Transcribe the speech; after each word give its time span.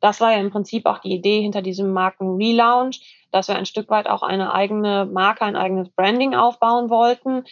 das 0.00 0.20
war 0.20 0.32
ja 0.32 0.38
im 0.38 0.50
Prinzip 0.50 0.86
auch 0.86 0.98
die 0.98 1.12
Idee 1.12 1.40
hinter 1.42 1.62
diesem 1.62 1.92
Marken-Relaunch, 1.92 3.26
dass 3.30 3.48
wir 3.48 3.56
ein 3.56 3.66
Stück 3.66 3.90
weit 3.90 4.08
auch 4.08 4.22
eine 4.22 4.52
eigene 4.52 5.06
Marke, 5.06 5.44
ein 5.44 5.56
eigenes 5.56 5.90
Branding 5.90 6.34
aufbauen 6.34 6.90
wollten, 6.90 7.44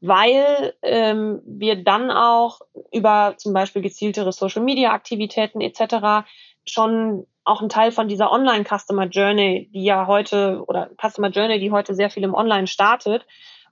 weil 0.00 0.74
ähm, 0.82 1.42
wir 1.44 1.82
dann 1.84 2.10
auch 2.10 2.60
über 2.92 3.34
zum 3.36 3.52
Beispiel 3.52 3.82
gezieltere 3.82 4.32
Social-Media-Aktivitäten 4.32 5.60
etc. 5.60 6.26
schon 6.64 7.26
auch 7.44 7.60
ein 7.60 7.68
Teil 7.68 7.92
von 7.92 8.08
dieser 8.08 8.32
Online-Customer 8.32 9.06
Journey, 9.06 9.70
die 9.72 9.84
ja 9.84 10.06
heute, 10.06 10.62
oder 10.66 10.90
Customer 11.00 11.28
Journey, 11.28 11.58
die 11.58 11.70
heute 11.70 11.94
sehr 11.94 12.10
viel 12.10 12.22
im 12.22 12.34
Online 12.34 12.66
startet, 12.66 13.26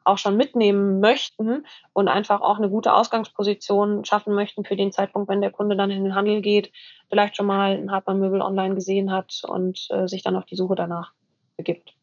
auch 0.09 0.19
schon 0.19 0.37
mitnehmen 0.37 1.01
möchten 1.01 1.67
und 1.93 2.09
einfach 2.09 2.41
auch 2.41 2.59
eine 2.59 2.71
gute 2.71 2.93
Ausgangsposition 2.95 4.05
schaffen 4.05 4.35
möchten 4.35 4.65
für 4.65 4.77
den 4.77 4.93
Zeitpunkt, 4.93 5.29
wenn 5.29 5.41
der 5.41 5.51
Kunde 5.51 5.77
dann 5.77 5.91
in 5.91 6.05
den 6.05 6.15
Handel 6.15 6.41
geht, 6.41 6.73
vielleicht 7.09 7.37
schon 7.37 7.47
mal 7.47 7.77
ein 7.77 7.91
Hartmann-Möbel 7.91 8.43
online 8.43 8.75
gesehen 8.75 9.13
hat 9.13 9.43
und 9.47 9.87
äh, 9.91 10.09
sich 10.09 10.23
dann 10.23 10.37
auf 10.37 10.47
die 10.47 10.57
Suche 10.57 10.75
danach 10.75 11.13
begibt. 11.57 11.98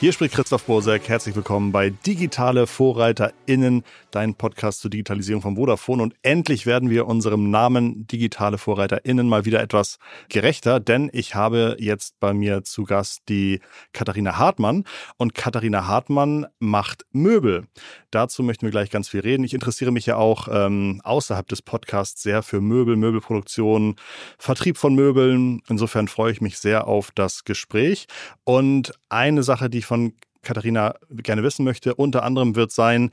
Hier 0.00 0.14
spricht 0.14 0.34
Christoph 0.34 0.64
Bosek. 0.64 1.10
Herzlich 1.10 1.36
willkommen 1.36 1.72
bei 1.72 1.90
Digitale 1.90 2.66
VorreiterInnen, 2.66 3.84
dein 4.10 4.34
Podcast 4.34 4.80
zur 4.80 4.90
Digitalisierung 4.90 5.42
von 5.42 5.56
Vodafone. 5.56 6.02
Und 6.02 6.14
endlich 6.22 6.64
werden 6.64 6.88
wir 6.88 7.06
unserem 7.06 7.50
Namen 7.50 8.06
Digitale 8.06 8.56
VorreiterInnen 8.56 9.28
mal 9.28 9.44
wieder 9.44 9.60
etwas 9.60 9.98
gerechter, 10.30 10.80
denn 10.80 11.10
ich 11.12 11.34
habe 11.34 11.76
jetzt 11.78 12.18
bei 12.18 12.32
mir 12.32 12.64
zu 12.64 12.84
Gast 12.84 13.24
die 13.28 13.60
Katharina 13.92 14.38
Hartmann. 14.38 14.84
Und 15.18 15.34
Katharina 15.34 15.86
Hartmann 15.86 16.46
macht 16.60 17.04
Möbel. 17.12 17.66
Dazu 18.10 18.42
möchten 18.42 18.64
wir 18.64 18.70
gleich 18.70 18.88
ganz 18.88 19.10
viel 19.10 19.20
reden. 19.20 19.44
Ich 19.44 19.52
interessiere 19.52 19.92
mich 19.92 20.06
ja 20.06 20.16
auch 20.16 20.48
ähm, 20.50 21.02
außerhalb 21.04 21.46
des 21.46 21.60
Podcasts 21.60 22.22
sehr 22.22 22.42
für 22.42 22.62
Möbel, 22.62 22.96
Möbelproduktion, 22.96 23.96
Vertrieb 24.38 24.78
von 24.78 24.94
Möbeln. 24.94 25.60
Insofern 25.68 26.08
freue 26.08 26.32
ich 26.32 26.40
mich 26.40 26.56
sehr 26.56 26.88
auf 26.88 27.10
das 27.14 27.44
Gespräch. 27.44 28.06
Und 28.44 28.92
eine 29.10 29.42
Sache, 29.42 29.68
die 29.68 29.78
ich 29.78 29.89
von 29.90 30.12
Katharina 30.42 30.94
gerne 31.10 31.42
wissen 31.42 31.64
möchte, 31.64 31.96
unter 31.96 32.22
anderem 32.22 32.54
wird 32.54 32.70
sein, 32.70 33.10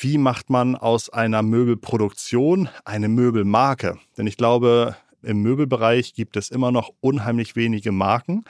wie 0.00 0.18
macht 0.18 0.50
man 0.50 0.74
aus 0.74 1.08
einer 1.08 1.42
Möbelproduktion 1.42 2.68
eine 2.84 3.08
Möbelmarke? 3.08 3.98
Denn 4.16 4.26
ich 4.26 4.36
glaube, 4.36 4.96
im 5.22 5.42
Möbelbereich 5.42 6.14
gibt 6.14 6.36
es 6.36 6.50
immer 6.50 6.72
noch 6.72 6.90
unheimlich 7.00 7.54
wenige 7.54 7.92
Marken. 7.92 8.44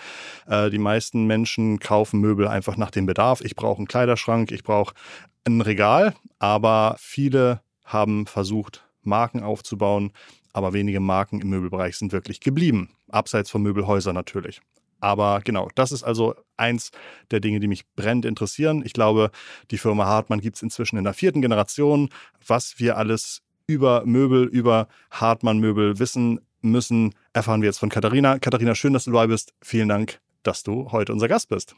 Äh, 0.47 0.71
die 0.71 0.79
meisten 0.79 1.27
Menschen 1.27 1.79
kaufen 1.79 2.21
Möbel 2.21 2.49
einfach 2.49 2.79
nach 2.79 2.91
dem 2.91 3.05
Bedarf. 3.05 3.43
Ich 3.43 3.55
brauche 3.55 3.79
einen 3.79 3.87
Kleiderschrank, 3.87 4.51
ich 4.51 4.65
brauche 4.65 4.95
ein 5.47 5.61
Regal, 5.61 6.15
aber 6.39 6.97
viele 6.99 7.61
haben 7.85 8.27
versucht, 8.27 8.83
Marken 9.03 9.43
aufzubauen, 9.43 10.13
aber 10.55 10.73
wenige 10.73 11.01
Marken 11.01 11.43
im 11.43 11.51
Möbelbereich 11.51 11.99
sind 11.99 12.13
wirklich 12.13 12.41
geblieben. 12.41 12.89
Abseits 13.11 13.51
von 13.51 13.63
Möbelhäusern 13.63 14.15
natürlich. 14.15 14.63
Aber 15.01 15.41
genau, 15.45 15.69
das 15.75 15.93
ist 15.93 16.03
also 16.03 16.35
eins 16.57 16.91
der 17.31 17.41
Dinge, 17.41 17.61
die 17.61 17.69
mich 17.69 17.87
brennend 17.95 18.25
interessieren. 18.25 18.83
Ich 18.85 18.93
glaube, 18.93 19.31
die 19.71 19.79
Firma 19.79 20.07
Hartmann 20.07 20.41
gibt 20.41 20.57
es 20.57 20.63
inzwischen 20.63 20.99
in 20.99 21.05
der 21.05 21.15
vierten 21.15 21.41
Generation. 21.41 22.09
Was 22.47 22.79
wir 22.79 22.97
alles 22.97 23.43
über 23.67 24.05
Möbel, 24.05 24.45
über 24.47 24.89
Hartmann-Möbel 25.11 25.99
wissen 25.99 26.41
müssen, 26.61 27.15
erfahren 27.33 27.63
wir 27.63 27.69
jetzt 27.69 27.79
von 27.79 27.91
Katharina. 27.91 28.39
Katharina, 28.39 28.75
schön, 28.75 28.93
dass 28.93 29.05
du 29.05 29.13
dabei 29.13 29.29
bist. 29.29 29.53
Vielen 29.63 29.89
Dank, 29.89 30.21
dass 30.43 30.63
du 30.63 30.91
heute 30.91 31.13
unser 31.13 31.29
Gast 31.29 31.49
bist. 31.49 31.77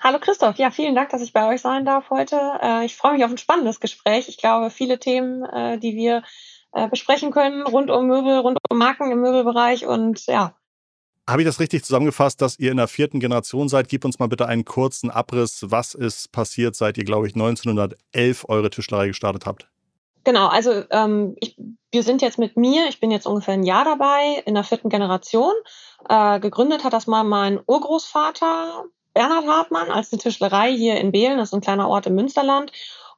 Hallo 0.00 0.18
Christoph, 0.18 0.56
ja, 0.56 0.72
vielen 0.72 0.96
Dank, 0.96 1.10
dass 1.10 1.22
ich 1.22 1.32
bei 1.32 1.48
euch 1.48 1.60
sein 1.60 1.84
darf 1.84 2.10
heute. 2.10 2.36
Äh, 2.60 2.84
ich 2.84 2.96
freue 2.96 3.12
mich 3.12 3.24
auf 3.24 3.30
ein 3.30 3.38
spannendes 3.38 3.78
Gespräch. 3.78 4.28
Ich 4.28 4.36
glaube, 4.36 4.70
viele 4.70 4.98
Themen, 4.98 5.44
äh, 5.44 5.78
die 5.78 5.94
wir 5.94 6.24
äh, 6.72 6.88
besprechen 6.88 7.30
können, 7.30 7.62
rund 7.62 7.88
um 7.88 8.08
Möbel, 8.08 8.38
rund 8.38 8.58
um 8.68 8.78
Marken 8.78 9.12
im 9.12 9.20
Möbelbereich 9.20 9.86
und 9.86 10.26
ja, 10.26 10.56
habe 11.32 11.42
ich 11.42 11.46
das 11.46 11.60
richtig 11.60 11.84
zusammengefasst, 11.84 12.40
dass 12.40 12.58
ihr 12.58 12.70
in 12.70 12.76
der 12.76 12.88
vierten 12.88 13.18
Generation 13.18 13.68
seid? 13.68 13.88
Gib 13.88 14.04
uns 14.04 14.18
mal 14.18 14.28
bitte 14.28 14.46
einen 14.46 14.64
kurzen 14.64 15.10
Abriss. 15.10 15.64
Was 15.68 15.94
ist 15.94 16.30
passiert, 16.30 16.76
seit 16.76 16.98
ihr, 16.98 17.04
glaube 17.04 17.26
ich, 17.26 17.34
1911 17.34 18.44
eure 18.48 18.70
Tischlerei 18.70 19.08
gestartet 19.08 19.46
habt? 19.46 19.68
Genau, 20.24 20.46
also 20.46 20.84
ähm, 20.90 21.34
ich, 21.40 21.56
wir 21.90 22.02
sind 22.02 22.22
jetzt 22.22 22.38
mit 22.38 22.56
mir, 22.56 22.86
ich 22.88 23.00
bin 23.00 23.10
jetzt 23.10 23.26
ungefähr 23.26 23.54
ein 23.54 23.64
Jahr 23.64 23.84
dabei, 23.84 24.42
in 24.46 24.54
der 24.54 24.62
vierten 24.62 24.88
Generation. 24.88 25.52
Äh, 26.08 26.38
gegründet 26.38 26.84
hat 26.84 26.92
das 26.92 27.06
mal 27.06 27.24
mein 27.24 27.58
Urgroßvater 27.66 28.84
Bernhard 29.14 29.46
Hartmann 29.46 29.90
als 29.90 30.12
eine 30.12 30.22
Tischlerei 30.22 30.72
hier 30.72 30.96
in 30.96 31.12
Behlen, 31.12 31.38
das 31.38 31.48
ist 31.48 31.54
ein 31.54 31.60
kleiner 31.60 31.88
Ort 31.88 32.06
im 32.06 32.14
Münsterland. 32.14 32.72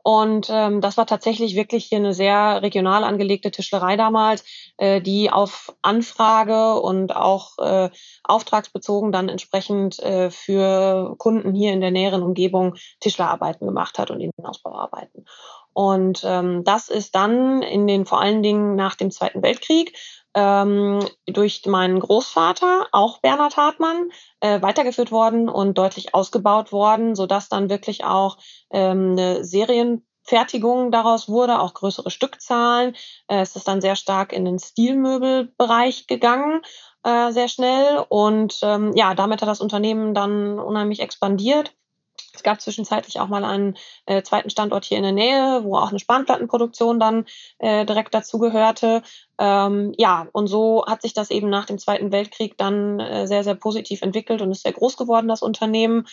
Und 0.06 0.48
ähm, 0.50 0.82
das 0.82 0.98
war 0.98 1.06
tatsächlich 1.06 1.56
wirklich 1.56 1.86
hier 1.86 1.96
eine 1.96 2.12
sehr 2.12 2.60
regional 2.60 3.04
angelegte 3.04 3.50
Tischlerei 3.50 3.96
damals, 3.96 4.44
äh, 4.76 5.00
die 5.00 5.30
auf 5.30 5.74
Anfrage 5.80 6.78
und 6.78 7.16
auch 7.16 7.56
äh, 7.58 7.88
auftragsbezogen 8.22 9.12
dann 9.12 9.30
entsprechend 9.30 9.98
äh, 10.00 10.30
für 10.30 11.14
Kunden 11.16 11.54
hier 11.54 11.72
in 11.72 11.80
der 11.80 11.90
näheren 11.90 12.22
Umgebung 12.22 12.74
Tischlerarbeiten 13.00 13.66
gemacht 13.66 13.98
hat 13.98 14.10
und 14.10 14.20
Innenausbauarbeiten. 14.20 15.24
Und 15.72 16.22
ähm, 16.22 16.64
das 16.64 16.90
ist 16.90 17.14
dann 17.14 17.62
in 17.62 17.86
den 17.86 18.04
vor 18.04 18.20
allen 18.20 18.42
Dingen 18.42 18.76
nach 18.76 18.96
dem 18.96 19.10
Zweiten 19.10 19.42
Weltkrieg 19.42 19.96
ähm, 20.34 21.00
durch 21.26 21.64
meinen 21.66 22.00
Großvater, 22.00 22.88
auch 22.92 23.18
Bernhard 23.18 23.56
Hartmann, 23.56 24.10
äh, 24.40 24.60
weitergeführt 24.60 25.12
worden 25.12 25.48
und 25.48 25.78
deutlich 25.78 26.14
ausgebaut 26.14 26.72
worden, 26.72 27.14
sodass 27.14 27.48
dann 27.48 27.70
wirklich 27.70 28.04
auch 28.04 28.38
ähm, 28.70 29.12
eine 29.12 29.44
Serienfertigung 29.44 30.90
daraus 30.90 31.28
wurde, 31.28 31.60
auch 31.60 31.74
größere 31.74 32.10
Stückzahlen. 32.10 32.94
Äh, 33.28 33.40
es 33.40 33.56
ist 33.56 33.68
dann 33.68 33.80
sehr 33.80 33.96
stark 33.96 34.32
in 34.32 34.44
den 34.44 34.58
Stilmöbelbereich 34.58 36.06
gegangen, 36.06 36.62
äh, 37.04 37.30
sehr 37.30 37.48
schnell. 37.48 38.04
Und 38.08 38.58
ähm, 38.62 38.92
ja, 38.94 39.14
damit 39.14 39.40
hat 39.40 39.48
das 39.48 39.60
Unternehmen 39.60 40.14
dann 40.14 40.58
unheimlich 40.58 41.00
expandiert. 41.00 41.74
Es 42.34 42.42
gab 42.42 42.60
zwischenzeitlich 42.60 43.20
auch 43.20 43.28
mal 43.28 43.44
einen 43.44 43.76
äh, 44.06 44.22
zweiten 44.22 44.50
Standort 44.50 44.84
hier 44.84 44.98
in 44.98 45.04
der 45.04 45.12
Nähe, 45.12 45.60
wo 45.62 45.76
auch 45.76 45.90
eine 45.90 45.98
Spanplattenproduktion 45.98 46.98
dann 46.98 47.26
äh, 47.58 47.86
direkt 47.86 48.12
dazu 48.14 48.38
gehörte. 48.38 49.02
Ähm, 49.38 49.94
ja, 49.96 50.26
und 50.32 50.48
so 50.48 50.84
hat 50.86 51.02
sich 51.02 51.14
das 51.14 51.30
eben 51.30 51.48
nach 51.48 51.66
dem 51.66 51.78
Zweiten 51.78 52.12
Weltkrieg 52.12 52.58
dann 52.58 52.98
äh, 53.00 53.26
sehr, 53.26 53.44
sehr 53.44 53.54
positiv 53.54 54.02
entwickelt 54.02 54.42
und 54.42 54.50
ist 54.50 54.62
sehr 54.62 54.72
groß 54.72 54.96
geworden, 54.96 55.28
das 55.28 55.42
Unternehmen. 55.42 56.06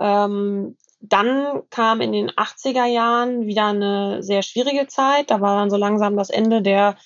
Ähm, 0.00 0.76
dann 1.00 1.62
kam 1.70 2.00
in 2.00 2.12
den 2.12 2.30
80er 2.30 2.86
Jahren 2.86 3.46
wieder 3.46 3.66
eine 3.66 4.22
sehr 4.22 4.42
schwierige 4.42 4.88
Zeit. 4.88 5.30
Da 5.30 5.40
war 5.40 5.56
dann 5.56 5.70
so 5.70 5.76
langsam 5.76 6.16
das 6.16 6.30
Ende 6.30 6.60
der 6.60 6.96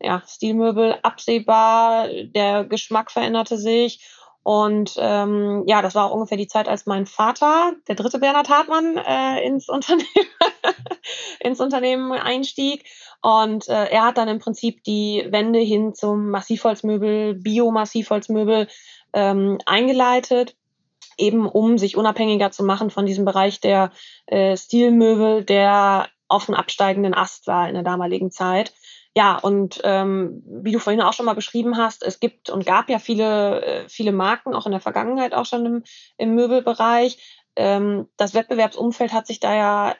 ja, 0.00 0.22
Stilmöbel 0.26 0.96
absehbar, 1.02 2.08
der 2.08 2.64
Geschmack 2.64 3.10
veränderte 3.10 3.56
sich 3.58 4.06
und 4.48 4.94
ähm, 4.96 5.64
ja, 5.66 5.82
das 5.82 5.94
war 5.94 6.06
auch 6.06 6.14
ungefähr 6.14 6.38
die 6.38 6.46
Zeit, 6.46 6.68
als 6.68 6.86
mein 6.86 7.04
Vater, 7.04 7.74
der 7.86 7.96
dritte 7.96 8.18
Bernhard 8.18 8.48
Hartmann, 8.48 8.96
äh, 8.96 9.46
ins, 9.46 9.68
Unternehmen 9.68 10.06
ins 11.40 11.60
Unternehmen 11.60 12.12
einstieg. 12.12 12.86
Und 13.20 13.68
äh, 13.68 13.90
er 13.90 14.04
hat 14.06 14.16
dann 14.16 14.28
im 14.28 14.38
Prinzip 14.38 14.82
die 14.84 15.26
Wende 15.28 15.58
hin 15.58 15.92
zum 15.92 16.30
Massivholzmöbel, 16.30 17.34
Bio-Massivholzmöbel 17.34 18.68
ähm, 19.12 19.58
eingeleitet, 19.66 20.56
eben 21.18 21.46
um 21.46 21.76
sich 21.76 21.98
unabhängiger 21.98 22.50
zu 22.50 22.64
machen 22.64 22.88
von 22.88 23.04
diesem 23.04 23.26
Bereich 23.26 23.60
der 23.60 23.92
äh, 24.28 24.56
Stilmöbel, 24.56 25.44
der 25.44 26.08
dem 26.46 26.54
absteigenden 26.54 27.12
Ast 27.12 27.48
war 27.48 27.68
in 27.68 27.74
der 27.74 27.84
damaligen 27.84 28.30
Zeit. 28.30 28.72
Ja, 29.18 29.36
und 29.36 29.80
ähm, 29.82 30.44
wie 30.46 30.70
du 30.70 30.78
vorhin 30.78 31.02
auch 31.02 31.12
schon 31.12 31.26
mal 31.26 31.34
beschrieben 31.34 31.76
hast, 31.76 32.04
es 32.04 32.20
gibt 32.20 32.50
und 32.50 32.64
gab 32.64 32.88
ja 32.88 33.00
viele, 33.00 33.64
äh, 33.64 33.88
viele 33.88 34.12
Marken, 34.12 34.54
auch 34.54 34.64
in 34.64 34.70
der 34.70 34.80
Vergangenheit 34.80 35.34
auch 35.34 35.44
schon 35.44 35.66
im, 35.66 35.82
im 36.18 36.36
Möbelbereich. 36.36 37.42
Ähm, 37.56 38.06
das 38.16 38.34
Wettbewerbsumfeld 38.34 39.12
hat 39.12 39.26
sich 39.26 39.40
da 39.40 39.56
ja 39.56 39.96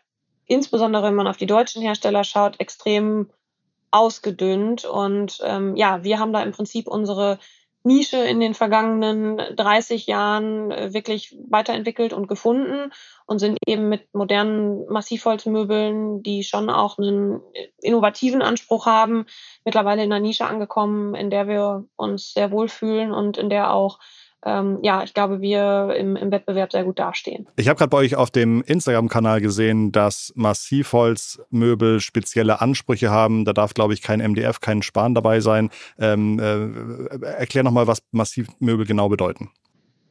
insbesondere, 0.46 1.02
wenn 1.02 1.16
man 1.16 1.26
auf 1.26 1.36
die 1.36 1.46
deutschen 1.46 1.82
Hersteller 1.82 2.22
schaut, 2.22 2.60
extrem 2.60 3.28
ausgedünnt. 3.90 4.84
Und 4.84 5.40
ähm, 5.42 5.74
ja, 5.74 6.04
wir 6.04 6.20
haben 6.20 6.32
da 6.32 6.40
im 6.44 6.52
Prinzip 6.52 6.86
unsere 6.86 7.40
Nische 7.84 8.18
in 8.18 8.40
den 8.40 8.54
vergangenen 8.54 9.38
30 9.56 10.06
Jahren 10.06 10.70
äh, 10.70 10.92
wirklich 10.92 11.36
weiterentwickelt 11.48 12.12
und 12.12 12.26
gefunden 12.26 12.92
und 13.26 13.38
sind 13.38 13.58
eben 13.66 13.88
mit 13.88 14.12
modernen 14.14 14.86
Massivholzmöbeln, 14.88 16.22
die 16.22 16.42
schon 16.42 16.70
auch 16.70 16.98
einen 16.98 17.40
innovativen 17.80 18.42
Anspruch 18.42 18.86
haben, 18.86 19.26
mittlerweile 19.64 20.02
in 20.02 20.12
einer 20.12 20.20
Nische 20.20 20.46
angekommen, 20.46 21.14
in 21.14 21.30
der 21.30 21.46
wir 21.46 21.86
uns 21.96 22.32
sehr 22.32 22.50
wohlfühlen 22.50 23.12
und 23.12 23.38
in 23.38 23.48
der 23.48 23.72
auch 23.72 23.98
ähm, 24.44 24.78
ja, 24.82 25.02
ich 25.02 25.14
glaube, 25.14 25.40
wir 25.40 25.94
im, 25.96 26.14
im 26.16 26.30
Wettbewerb 26.30 26.70
sehr 26.70 26.84
gut 26.84 26.98
dastehen. 26.98 27.48
Ich 27.56 27.68
habe 27.68 27.76
gerade 27.76 27.90
bei 27.90 27.98
euch 27.98 28.14
auf 28.14 28.30
dem 28.30 28.62
Instagram-Kanal 28.62 29.40
gesehen, 29.40 29.90
dass 29.90 30.32
Massivholzmöbel 30.36 32.00
spezielle 32.00 32.60
Ansprüche 32.60 33.10
haben. 33.10 33.44
Da 33.44 33.52
darf, 33.52 33.74
glaube 33.74 33.94
ich, 33.94 34.02
kein 34.02 34.20
MDF, 34.20 34.60
kein 34.60 34.82
Span 34.82 35.14
dabei 35.14 35.40
sein. 35.40 35.70
Ähm, 35.98 36.38
äh, 36.38 37.26
erklär 37.26 37.64
nochmal, 37.64 37.88
was 37.88 38.02
Massivmöbel 38.12 38.86
genau 38.86 39.08
bedeuten. 39.08 39.50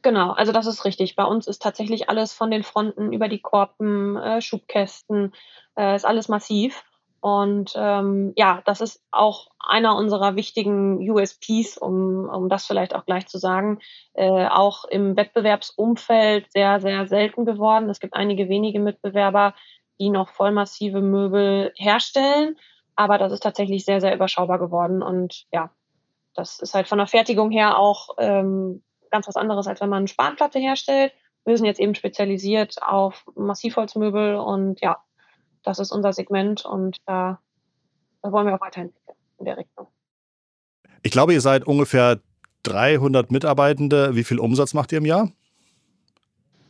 Genau, 0.02 0.32
also 0.32 0.52
das 0.52 0.66
ist 0.66 0.84
richtig. 0.84 1.16
Bei 1.16 1.24
uns 1.24 1.46
ist 1.46 1.62
tatsächlich 1.62 2.08
alles 2.08 2.32
von 2.32 2.50
den 2.50 2.62
Fronten 2.62 3.12
über 3.12 3.28
die 3.28 3.40
Korpen, 3.40 4.16
äh, 4.16 4.40
Schubkästen, 4.40 5.32
äh, 5.76 5.96
ist 5.96 6.04
alles 6.04 6.28
massiv. 6.28 6.84
Und 7.20 7.72
ähm, 7.76 8.32
ja, 8.36 8.62
das 8.64 8.80
ist 8.80 9.02
auch 9.10 9.48
einer 9.58 9.96
unserer 9.96 10.36
wichtigen 10.36 10.98
USPs, 11.10 11.76
um, 11.76 12.28
um 12.28 12.48
das 12.48 12.66
vielleicht 12.66 12.94
auch 12.94 13.04
gleich 13.06 13.26
zu 13.26 13.38
sagen, 13.38 13.80
äh, 14.14 14.46
auch 14.46 14.84
im 14.84 15.16
Wettbewerbsumfeld 15.16 16.52
sehr, 16.52 16.80
sehr 16.80 17.06
selten 17.08 17.44
geworden. 17.44 17.90
Es 17.90 17.98
gibt 17.98 18.14
einige 18.14 18.48
wenige 18.48 18.78
Mitbewerber, 18.78 19.54
die 19.98 20.10
noch 20.10 20.28
vollmassive 20.28 21.00
Möbel 21.00 21.72
herstellen, 21.76 22.56
aber 22.94 23.18
das 23.18 23.32
ist 23.32 23.42
tatsächlich 23.42 23.84
sehr, 23.84 24.00
sehr 24.00 24.14
überschaubar 24.14 24.60
geworden. 24.60 25.02
Und 25.02 25.46
ja, 25.52 25.70
das 26.34 26.60
ist 26.60 26.74
halt 26.74 26.86
von 26.86 26.98
der 26.98 27.08
Fertigung 27.08 27.50
her 27.50 27.78
auch 27.78 28.10
ähm, 28.18 28.82
ganz 29.10 29.26
was 29.26 29.36
anderes, 29.36 29.66
als 29.66 29.80
wenn 29.80 29.88
man 29.88 29.98
eine 29.98 30.08
Spanplatte 30.08 30.60
herstellt. 30.60 31.12
Wir 31.44 31.56
sind 31.56 31.66
jetzt 31.66 31.80
eben 31.80 31.94
spezialisiert 31.94 32.80
auf 32.82 33.24
Massivholzmöbel 33.34 34.36
und 34.36 34.80
ja, 34.80 34.98
das 35.68 35.78
ist 35.78 35.92
unser 35.92 36.14
Segment 36.14 36.64
und 36.64 36.96
da, 37.04 37.32
äh, 37.32 37.34
da 38.22 38.32
wollen 38.32 38.46
wir 38.46 38.54
auch 38.54 38.60
weiterentwickeln 38.60 39.16
in 39.38 39.44
der 39.44 39.58
Richtung. 39.58 39.86
Ich 41.02 41.12
glaube, 41.12 41.34
ihr 41.34 41.42
seid 41.42 41.66
ungefähr 41.66 42.20
300 42.62 43.30
Mitarbeitende. 43.30 44.14
Wie 44.14 44.24
viel 44.24 44.38
Umsatz 44.38 44.72
macht 44.72 44.92
ihr 44.92 44.98
im 44.98 45.04
Jahr? 45.04 45.30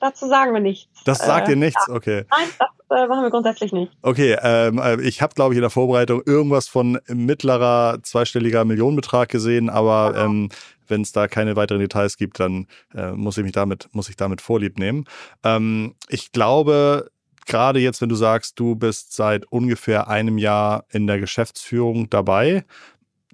Dazu 0.00 0.26
sagen 0.28 0.52
wir 0.52 0.60
nichts. 0.60 0.88
Das 1.04 1.18
sagt 1.18 1.48
äh, 1.48 1.52
ihr 1.52 1.56
nichts, 1.56 1.84
ja. 1.86 1.94
okay. 1.94 2.24
Nein, 2.30 2.48
das 2.58 2.98
äh, 2.98 3.06
machen 3.06 3.22
wir 3.22 3.30
grundsätzlich 3.30 3.72
nicht. 3.72 3.92
Okay, 4.02 4.36
ähm, 4.42 4.78
äh, 4.78 5.00
ich 5.00 5.22
habe, 5.22 5.34
glaube 5.34 5.54
ich, 5.54 5.58
in 5.58 5.62
der 5.62 5.70
Vorbereitung 5.70 6.22
irgendwas 6.26 6.66
von 6.66 6.98
mittlerer 7.06 7.98
zweistelliger 8.02 8.64
Millionenbetrag 8.64 9.28
gesehen, 9.28 9.70
aber 9.70 10.12
genau. 10.12 10.24
ähm, 10.24 10.48
wenn 10.88 11.02
es 11.02 11.12
da 11.12 11.28
keine 11.28 11.54
weiteren 11.54 11.80
Details 11.80 12.16
gibt, 12.16 12.40
dann 12.40 12.66
äh, 12.94 13.12
muss 13.12 13.38
ich 13.38 13.44
mich 13.44 13.52
damit, 13.52 13.88
muss 13.92 14.08
ich 14.08 14.16
damit 14.16 14.40
Vorlieb 14.40 14.78
nehmen. 14.78 15.04
Ähm, 15.44 15.94
ich 16.08 16.32
glaube, 16.32 17.10
gerade 17.48 17.80
jetzt, 17.80 18.00
wenn 18.00 18.08
du 18.08 18.14
sagst, 18.14 18.58
du 18.60 18.76
bist 18.76 19.14
seit 19.14 19.46
ungefähr 19.46 20.08
einem 20.08 20.38
Jahr 20.38 20.84
in 20.90 21.06
der 21.06 21.18
Geschäftsführung 21.18 22.08
dabei, 22.10 22.64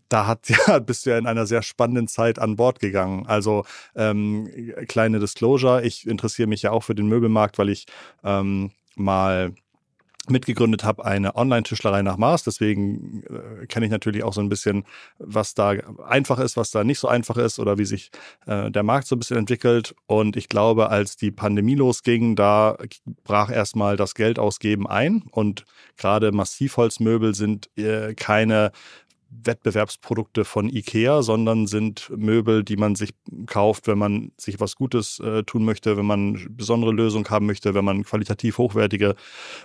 da 0.08 0.26
hat 0.26 0.48
ja, 0.68 0.78
bist 0.78 1.06
du 1.06 1.10
ja 1.10 1.18
in 1.18 1.26
einer 1.26 1.46
sehr 1.46 1.62
spannenden 1.62 2.08
Zeit 2.08 2.38
an 2.38 2.56
Bord 2.56 2.80
gegangen. 2.80 3.26
Also 3.26 3.64
ähm, 3.94 4.48
kleine 4.88 5.18
Disclosure, 5.18 5.82
ich 5.84 6.06
interessiere 6.06 6.48
mich 6.48 6.62
ja 6.62 6.70
auch 6.70 6.84
für 6.84 6.94
den 6.94 7.08
Möbelmarkt, 7.08 7.58
weil 7.58 7.68
ich 7.68 7.86
ähm, 8.22 8.70
mal 8.96 9.52
mitgegründet 10.30 10.84
habe, 10.84 11.04
eine 11.04 11.36
Online-Tischlerei 11.36 12.02
nach 12.02 12.16
Mars. 12.16 12.44
Deswegen 12.44 13.22
äh, 13.24 13.66
kenne 13.66 13.86
ich 13.86 13.92
natürlich 13.92 14.22
auch 14.24 14.32
so 14.32 14.40
ein 14.40 14.48
bisschen, 14.48 14.84
was 15.18 15.54
da 15.54 15.70
einfach 16.06 16.38
ist, 16.38 16.56
was 16.56 16.70
da 16.70 16.84
nicht 16.84 16.98
so 16.98 17.08
einfach 17.08 17.36
ist 17.36 17.58
oder 17.58 17.78
wie 17.78 17.84
sich 17.84 18.10
äh, 18.46 18.70
der 18.70 18.82
Markt 18.82 19.06
so 19.06 19.16
ein 19.16 19.18
bisschen 19.18 19.38
entwickelt. 19.38 19.94
Und 20.06 20.36
ich 20.36 20.48
glaube, 20.48 20.90
als 20.90 21.16
die 21.16 21.30
Pandemie 21.30 21.74
losging, 21.74 22.36
da 22.36 22.76
brach 23.24 23.50
erstmal 23.50 23.96
das 23.96 24.14
Geld 24.14 24.38
ausgeben 24.38 24.86
ein. 24.86 25.24
Und 25.30 25.64
gerade 25.96 26.32
Massivholzmöbel 26.32 27.34
sind 27.34 27.68
äh, 27.76 28.14
keine 28.14 28.72
Wettbewerbsprodukte 29.42 30.44
von 30.44 30.68
IKEA, 30.68 31.22
sondern 31.22 31.66
sind 31.66 32.10
Möbel, 32.10 32.64
die 32.64 32.76
man 32.76 32.94
sich 32.94 33.10
kauft, 33.46 33.86
wenn 33.86 33.98
man 33.98 34.32
sich 34.38 34.60
was 34.60 34.76
Gutes 34.76 35.20
äh, 35.20 35.42
tun 35.44 35.64
möchte, 35.64 35.96
wenn 35.96 36.06
man 36.06 36.36
eine 36.36 36.50
besondere 36.50 36.92
Lösung 36.92 37.28
haben 37.28 37.46
möchte, 37.46 37.74
wenn 37.74 37.84
man 37.84 38.04
qualitativ 38.04 38.58
hochwertige 38.58 39.14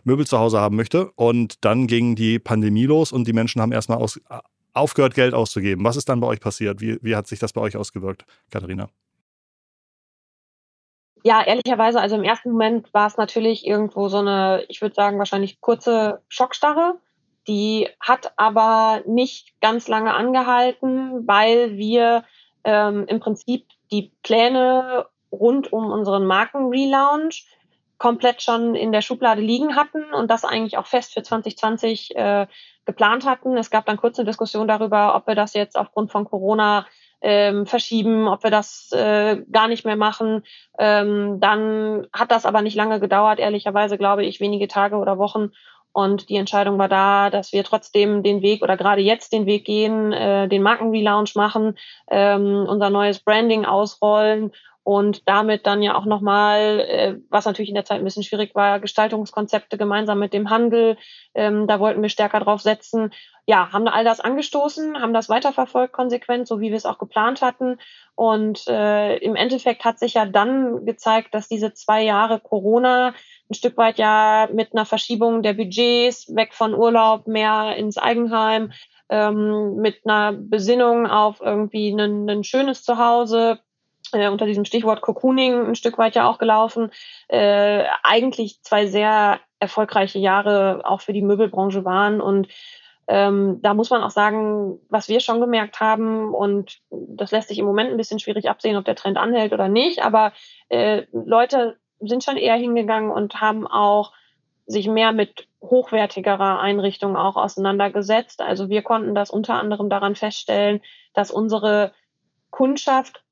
Möbel 0.04 0.25
zu 0.25 0.39
Hause 0.39 0.60
haben 0.60 0.75
möchte. 0.75 1.12
Und 1.12 1.63
dann 1.66 1.88
ging 1.88 2.16
die 2.16 2.39
Pandemie 2.39 2.86
los 2.86 3.12
und 3.12 3.27
die 3.27 3.33
Menschen 3.33 3.62
haben 3.62 3.71
erstmal 3.71 4.00
aus, 4.00 4.19
aufgehört, 4.74 5.13
Geld 5.13 5.33
auszugeben. 5.33 5.83
Was 5.83 5.95
ist 5.95 6.10
dann 6.10 6.19
bei 6.19 6.27
euch 6.27 6.39
passiert? 6.39 6.81
Wie, 6.81 6.98
wie 7.01 7.16
hat 7.16 7.27
sich 7.27 7.39
das 7.39 7.54
bei 7.54 7.62
euch 7.62 7.77
ausgewirkt, 7.77 8.25
Katharina? 8.50 8.89
Ja, 11.24 11.44
ehrlicherweise, 11.45 12.00
also 12.00 12.16
im 12.16 12.24
ersten 12.24 12.51
Moment 12.51 12.94
war 12.94 13.07
es 13.07 13.18
natürlich 13.18 13.68
irgendwo 13.68 14.07
so 14.07 14.19
eine, 14.19 14.63
ich 14.69 14.81
würde 14.81 14.95
sagen, 14.95 15.18
wahrscheinlich 15.18 15.60
kurze 15.60 16.21
Schockstarre 16.30 16.98
die 17.49 17.89
hat 17.99 18.31
aber 18.37 19.01
nicht 19.07 19.59
ganz 19.59 19.87
lange 19.87 20.13
angehalten, 20.13 21.27
weil 21.27 21.75
wir 21.77 22.23
ähm, 22.63 23.05
im 23.07 23.19
Prinzip 23.19 23.65
die 23.91 24.13
Pläne 24.21 25.07
rund 25.31 25.73
um 25.73 25.91
unseren 25.91 26.25
Marken-Relaunch 26.27 27.47
komplett 27.97 28.41
schon 28.41 28.75
in 28.75 28.91
der 28.91 29.01
Schublade 29.01 29.41
liegen 29.41 29.75
hatten 29.75 30.13
und 30.13 30.29
das 30.31 30.45
eigentlich 30.45 30.77
auch 30.77 30.85
fest 30.85 31.13
für 31.13 31.23
2020 31.23 32.15
äh, 32.15 32.47
geplant 32.85 33.25
hatten. 33.25 33.57
Es 33.57 33.71
gab 33.71 33.85
dann 33.85 33.97
kurz 33.97 34.17
eine 34.17 34.27
Diskussion 34.27 34.67
darüber, 34.67 35.15
ob 35.15 35.27
wir 35.27 35.35
das 35.35 35.53
jetzt 35.53 35.75
aufgrund 35.75 36.11
von 36.11 36.25
Corona 36.25 36.85
ähm, 37.21 37.65
verschieben, 37.65 38.27
ob 38.27 38.43
wir 38.43 38.51
das 38.51 38.91
äh, 38.93 39.43
gar 39.51 39.67
nicht 39.67 39.85
mehr 39.85 39.97
machen. 39.97 40.43
Ähm, 40.77 41.39
dann 41.39 42.07
hat 42.13 42.31
das 42.31 42.45
aber 42.45 42.61
nicht 42.61 42.75
lange 42.75 42.99
gedauert, 42.99 43.39
ehrlicherweise 43.39 43.97
glaube 43.97 44.23
ich, 44.23 44.39
wenige 44.39 44.67
Tage 44.67 44.95
oder 44.95 45.17
Wochen. 45.17 45.51
Und 45.99 46.29
die 46.29 46.37
Entscheidung 46.37 46.77
war 46.77 46.87
da, 46.87 47.29
dass 47.29 47.51
wir 47.51 47.65
trotzdem 47.65 48.23
den 48.23 48.41
Weg 48.41 48.61
oder 48.61 48.77
gerade 48.77 49.01
jetzt 49.01 49.33
den 49.33 49.45
Weg 49.45 49.65
gehen, 49.65 50.13
äh, 50.13 50.47
den 50.47 50.61
Markenrelaunch 50.61 51.35
machen, 51.35 51.77
ähm, 52.09 52.65
unser 52.69 52.89
neues 52.89 53.19
Branding 53.19 53.65
ausrollen 53.65 54.51
und 54.83 55.27
damit 55.27 55.67
dann 55.67 55.81
ja 55.81 55.95
auch 55.95 56.05
nochmal, 56.05 56.79
äh, 56.79 57.15
was 57.29 57.45
natürlich 57.45 57.69
in 57.69 57.75
der 57.75 57.85
Zeit 57.85 57.99
ein 57.99 58.03
bisschen 58.03 58.23
schwierig 58.23 58.55
war, 58.55 58.79
Gestaltungskonzepte 58.79 59.77
gemeinsam 59.77 60.19
mit 60.19 60.33
dem 60.33 60.49
Handel, 60.49 60.97
ähm, 61.35 61.67
da 61.67 61.79
wollten 61.79 62.01
wir 62.01 62.09
stärker 62.09 62.39
drauf 62.39 62.61
setzen. 62.61 63.11
Ja, 63.45 63.71
haben 63.71 63.87
all 63.87 64.03
das 64.03 64.19
angestoßen, 64.19 65.01
haben 65.01 65.13
das 65.13 65.29
weiterverfolgt 65.29 65.93
konsequent, 65.93 66.47
so 66.47 66.59
wie 66.59 66.69
wir 66.69 66.77
es 66.77 66.85
auch 66.85 66.97
geplant 66.97 67.41
hatten. 67.41 67.77
Und 68.15 68.67
äh, 68.67 69.17
im 69.17 69.35
Endeffekt 69.35 69.85
hat 69.85 69.99
sich 69.99 70.13
ja 70.15 70.25
dann 70.25 70.85
gezeigt, 70.85 71.33
dass 71.33 71.47
diese 71.47 71.73
zwei 71.73 72.03
Jahre 72.03 72.39
Corona 72.39 73.13
ein 73.49 73.53
Stück 73.53 73.77
weit 73.77 73.97
ja 73.97 74.47
mit 74.53 74.73
einer 74.73 74.85
Verschiebung 74.85 75.41
der 75.41 75.53
Budgets 75.53 76.33
weg 76.35 76.53
von 76.53 76.73
Urlaub 76.73 77.27
mehr 77.27 77.75
ins 77.75 77.97
Eigenheim, 77.97 78.71
ähm, 79.09 79.75
mit 79.75 80.01
einer 80.05 80.33
Besinnung 80.33 81.07
auf 81.07 81.41
irgendwie 81.41 81.89
ein, 81.89 82.29
ein 82.29 82.43
schönes 82.43 82.83
Zuhause, 82.83 83.59
äh, 84.13 84.29
unter 84.29 84.45
diesem 84.45 84.65
Stichwort 84.65 85.01
Cocooning 85.01 85.67
ein 85.67 85.75
Stück 85.75 85.97
weit 85.97 86.15
ja 86.15 86.29
auch 86.29 86.38
gelaufen. 86.38 86.91
Äh, 87.27 87.85
eigentlich 88.03 88.61
zwei 88.63 88.88
sehr 88.88 89.39
erfolgreiche 89.59 90.19
Jahre 90.19 90.81
auch 90.85 91.01
für 91.01 91.13
die 91.13 91.21
Möbelbranche 91.21 91.85
waren 91.85 92.21
und 92.21 92.47
ähm, 93.11 93.59
da 93.63 93.73
muss 93.73 93.89
man 93.89 94.03
auch 94.03 94.11
sagen, 94.11 94.77
was 94.88 95.09
wir 95.09 95.19
schon 95.19 95.41
gemerkt 95.41 95.79
haben, 95.79 96.31
und 96.31 96.79
das 96.91 97.31
lässt 97.31 97.47
sich 97.47 97.57
im 97.57 97.65
Moment 97.65 97.89
ein 97.89 97.97
bisschen 97.97 98.19
schwierig 98.19 98.47
absehen, 98.47 98.77
ob 98.77 98.85
der 98.85 98.95
Trend 98.95 99.17
anhält 99.17 99.51
oder 99.51 99.67
nicht, 99.67 100.03
aber 100.03 100.31
äh, 100.69 101.07
Leute 101.11 101.77
sind 102.00 102.23
schon 102.23 102.38
eher 102.38 102.56
hingegangen 102.56 103.09
und 103.09 103.41
haben 103.41 103.65
auch 103.65 104.13
sich 104.67 104.88
mehr 104.88 105.11
mit 105.11 105.47
hochwertigerer 105.61 106.59
Einrichtung 106.59 107.18
auch 107.18 107.35
auseinandergesetzt. 107.35 108.42
Also 108.42 108.69
wir 108.69 108.83
konnten 108.83 109.16
das 109.16 109.31
unter 109.31 109.56
anderem 109.56 109.89
daran 109.89 110.16
feststellen, 110.16 110.81
dass 111.16 111.31
unsere 111.31 111.94
Kundschaft 112.51 113.23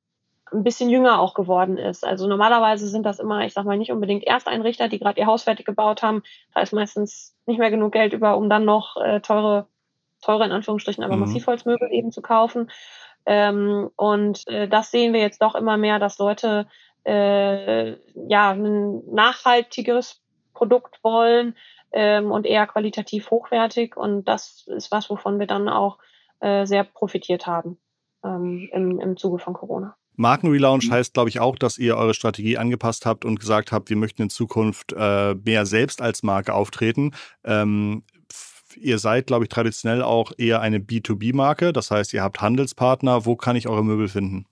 ein 0.52 0.64
bisschen 0.64 0.90
jünger 0.90 1.20
auch 1.20 1.34
geworden 1.34 1.78
ist. 1.78 2.06
Also 2.06 2.28
normalerweise 2.28 2.88
sind 2.88 3.06
das 3.06 3.20
immer, 3.20 3.46
ich 3.46 3.54
sag 3.54 3.66
mal, 3.66 3.78
nicht 3.78 3.92
unbedingt 3.92 4.26
Ersteinrichter, 4.26 4.88
die 4.88 5.00
gerade 5.00 5.20
ihr 5.20 5.28
Haus 5.28 5.44
fertig 5.44 5.66
gebaut 5.66 6.02
haben. 6.02 6.24
Da 6.54 6.62
ist 6.62 6.74
meistens 6.74 7.36
nicht 7.46 7.60
mehr 7.60 7.72
genug 7.72 7.92
Geld 7.92 8.14
über, 8.14 8.38
um 8.38 8.50
dann 8.50 8.66
noch 8.66 8.98
äh, 8.98 9.20
teure, 9.20 9.68
teure 10.22 10.46
in 10.46 10.52
Anführungsstrichen, 10.52 11.04
aber 11.04 11.16
mhm. 11.16 11.22
Massivholzmöbel 11.22 11.92
eben 11.92 12.12
zu 12.12 12.22
kaufen. 12.22 12.70
Ähm, 13.26 13.90
und 13.96 14.48
äh, 14.48 14.68
das 14.68 14.92
sehen 14.92 15.14
wir 15.14 15.22
jetzt 15.22 15.42
doch 15.42 15.56
immer 15.56 15.78
mehr, 15.78 16.00
dass 16.00 16.18
Leute 16.18 16.68
äh, 17.06 17.92
ja, 18.28 18.52
ein 18.52 19.04
nachhaltigeres 19.14 20.22
Produkt 20.54 21.04
wollen 21.04 21.56
ähm, 21.92 22.32
und 22.32 22.46
eher 22.46 22.68
qualitativ 22.68 23.32
hochwertig. 23.32 23.98
Und 23.98 24.26
das 24.26 24.66
ist 24.68 24.92
was, 24.92 25.10
wovon 25.10 25.40
wir 25.40 25.48
dann 25.48 25.70
auch 25.70 26.00
äh, 26.40 26.66
sehr 26.66 26.84
profitiert 26.84 27.48
haben 27.48 27.78
ähm, 28.24 28.70
im, 28.72 29.00
im 29.00 29.18
Zuge 29.18 29.40
von 29.40 29.54
Corona. 29.54 29.96
Markenrelaunch 30.18 30.90
heißt, 30.92 31.14
glaube 31.14 31.30
ich, 31.30 31.40
auch, 31.40 31.56
dass 31.58 31.78
ihr 31.78 31.96
eure 31.96 32.14
Strategie 32.14 32.58
angepasst 32.58 33.06
habt 33.06 33.24
und 33.24 33.40
gesagt 33.40 33.72
habt, 33.72 33.90
wir 33.90 33.98
möchten 33.98 34.24
in 34.24 34.30
Zukunft 34.30 34.94
äh, 34.98 35.36
mehr 35.36 35.66
selbst 35.66 36.02
als 36.02 36.24
Marke 36.24 36.54
auftreten. 36.54 37.12
Ähm, 37.44 38.04
ihr 38.76 39.00
seid, 39.00 39.28
glaube 39.28 39.46
ich, 39.46 39.50
traditionell 39.50 40.02
auch 40.02 40.32
eher 40.38 40.62
eine 40.62 40.80
B2B-Marke. 40.80 41.72
Das 41.72 41.92
heißt, 41.92 42.14
ihr 42.14 42.24
habt 42.24 42.42
Handelspartner. 42.42 43.26
Wo 43.26 43.36
kann 43.36 43.56
ich 43.56 43.68
eure 43.68 43.86
Möbel 43.86 44.08
finden? 44.08 44.46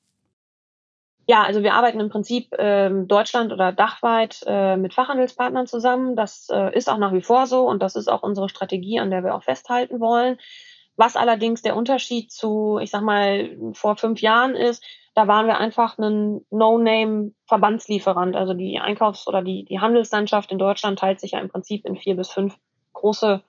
Ja, 1.28 1.42
also 1.44 1.64
wir 1.64 1.74
arbeiten 1.74 2.00
im 2.00 2.10
Prinzip 2.10 2.54
ähm, 2.60 3.08
Deutschland 3.08 3.52
oder 3.52 3.72
dachweit 3.72 4.44
äh, 4.46 4.78
mit 4.78 4.94
Fachhandelspartnern 4.94 5.66
zusammen. 5.66 6.16
Das 6.16 6.48
äh, 6.52 6.76
ist 6.78 6.88
auch 6.88 7.00
nach 7.00 7.14
wie 7.14 7.22
vor 7.22 7.48
so 7.48 7.68
und 7.68 7.82
das 7.82 7.96
ist 7.96 8.08
auch 8.08 8.22
unsere 8.22 8.50
Strategie, 8.50 9.00
an 9.00 9.10
der 9.10 9.24
wir 9.24 9.34
auch 9.34 9.44
festhalten 9.44 10.00
wollen. 10.00 10.38
Was 10.98 11.16
allerdings 11.16 11.64
der 11.64 11.76
Unterschied 11.76 12.32
zu, 12.32 12.80
ich 12.80 12.92
sag 12.92 13.02
mal, 13.02 13.58
vor 13.74 13.98
fünf 13.98 14.22
Jahren 14.22 14.56
ist, 14.56 14.84
da 15.16 15.28
waren 15.28 15.48
wir 15.48 15.58
einfach 15.58 15.98
ein 15.98 16.42
No-Name-Verbandslieferant. 16.52 18.36
Also 18.36 18.54
die 18.54 18.80
Einkaufs- 18.80 19.28
oder 19.28 19.42
die, 19.42 19.64
die 19.64 19.80
Handelslandschaft 19.80 20.52
in 20.52 20.60
Deutschland 20.60 21.00
teilt 21.00 21.22
sich 21.22 21.32
ja 21.32 21.40
im 21.40 21.50
Prinzip 21.50 21.86
in 21.86 21.96
vier 21.96 22.18
bis 22.18 22.30
fünf 22.30 22.58
große 22.94 23.42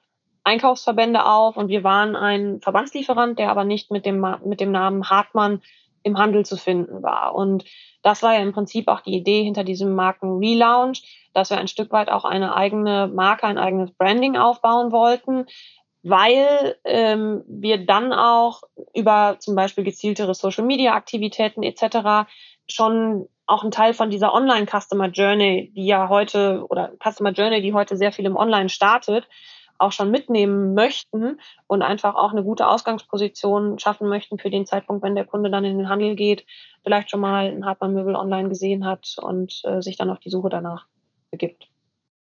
Einkaufsverbände 0.44 1.26
auf 1.26 1.56
und 1.56 1.68
wir 1.68 1.82
waren 1.82 2.14
ein 2.14 2.60
Verbandslieferant, 2.60 3.36
der 3.40 3.50
aber 3.50 3.64
nicht 3.64 3.90
mit 3.90 4.06
dem, 4.06 4.24
mit 4.44 4.60
dem 4.60 4.70
Namen 4.70 5.10
Hartmann 5.10 5.60
im 6.04 6.18
Handel 6.18 6.46
zu 6.46 6.56
finden 6.56 7.02
war. 7.02 7.34
Und 7.34 7.64
das 8.04 8.22
war 8.22 8.34
ja 8.34 8.40
im 8.40 8.52
Prinzip 8.52 8.86
auch 8.86 9.00
die 9.00 9.16
Idee 9.16 9.42
hinter 9.42 9.64
diesem 9.64 9.92
Marken-Relaunch, 9.96 11.30
dass 11.34 11.50
wir 11.50 11.58
ein 11.58 11.66
Stück 11.66 11.90
weit 11.90 12.10
auch 12.10 12.24
eine 12.24 12.54
eigene 12.54 13.08
Marke, 13.08 13.44
ein 13.44 13.58
eigenes 13.58 13.90
Branding 13.90 14.36
aufbauen 14.36 14.92
wollten, 14.92 15.46
weil 16.08 16.76
ähm, 16.84 17.42
wir 17.48 17.84
dann 17.84 18.12
auch 18.12 18.62
über 18.94 19.36
zum 19.40 19.56
Beispiel 19.56 19.82
gezieltere 19.82 20.34
Social-Media-Aktivitäten 20.34 21.64
etc. 21.64 22.28
schon 22.68 23.28
auch 23.46 23.64
ein 23.64 23.72
Teil 23.72 23.92
von 23.92 24.08
dieser 24.08 24.32
Online-Customer 24.32 25.08
Journey, 25.08 25.72
die 25.74 25.86
ja 25.86 26.08
heute 26.08 26.64
oder 26.68 26.92
Customer 27.02 27.32
Journey, 27.32 27.60
die 27.60 27.74
heute 27.74 27.96
sehr 27.96 28.12
viel 28.12 28.24
im 28.24 28.36
Online 28.36 28.68
startet, 28.68 29.28
auch 29.78 29.90
schon 29.90 30.12
mitnehmen 30.12 30.74
möchten 30.74 31.40
und 31.66 31.82
einfach 31.82 32.14
auch 32.14 32.30
eine 32.30 32.44
gute 32.44 32.68
Ausgangsposition 32.68 33.80
schaffen 33.80 34.08
möchten 34.08 34.38
für 34.38 34.50
den 34.50 34.64
Zeitpunkt, 34.64 35.02
wenn 35.02 35.16
der 35.16 35.26
Kunde 35.26 35.50
dann 35.50 35.64
in 35.64 35.76
den 35.76 35.88
Handel 35.88 36.14
geht, 36.14 36.46
vielleicht 36.84 37.10
schon 37.10 37.20
mal 37.20 37.46
ein 37.46 37.66
Hartmann-Möbel 37.66 38.14
online 38.14 38.48
gesehen 38.48 38.86
hat 38.86 39.16
und 39.20 39.60
äh, 39.64 39.82
sich 39.82 39.96
dann 39.96 40.10
auf 40.10 40.20
die 40.20 40.30
Suche 40.30 40.50
danach 40.50 40.86
begibt. 41.32 41.68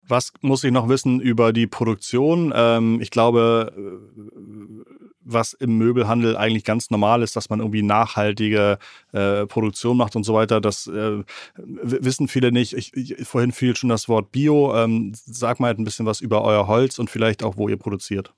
Was 0.08 0.34
muss 0.42 0.64
ich 0.64 0.72
noch 0.72 0.90
wissen 0.90 1.22
über 1.22 1.54
die 1.54 1.68
Produktion? 1.68 2.52
Ähm, 2.56 3.00
ich 3.02 3.12
glaube, 3.12 3.74
äh, 3.76 4.92
was 5.24 5.54
im 5.54 5.78
Möbelhandel 5.78 6.36
eigentlich 6.36 6.64
ganz 6.64 6.90
normal 6.90 7.22
ist, 7.22 7.36
dass 7.36 7.50
man 7.50 7.60
irgendwie 7.60 7.84
nachhaltige 7.84 8.80
äh, 9.14 9.46
Produktion 9.46 9.98
macht 9.98 10.16
und 10.16 10.24
so 10.24 10.34
weiter. 10.34 10.60
Das 10.60 10.88
äh, 10.88 11.24
wissen 11.56 12.28
viele 12.28 12.52
nicht. 12.52 12.74
Ich, 12.74 12.96
ich, 12.96 13.28
vorhin 13.28 13.52
fiel 13.52 13.76
schon 13.76 13.90
das 13.90 14.10
Wort 14.10 14.32
Bio. 14.32 14.76
Ähm, 14.76 15.14
sag 15.14 15.60
mal 15.60 15.72
ein 15.72 15.84
bisschen 15.84 16.06
was 16.06 16.22
über 16.22 16.44
euer 16.44 16.68
Holz 16.68 17.00
und 17.00 17.10
vielleicht 17.10 17.44
auch, 17.44 17.58
wo 17.58 17.70
ihr 17.70 17.78
produziert. 17.78 18.34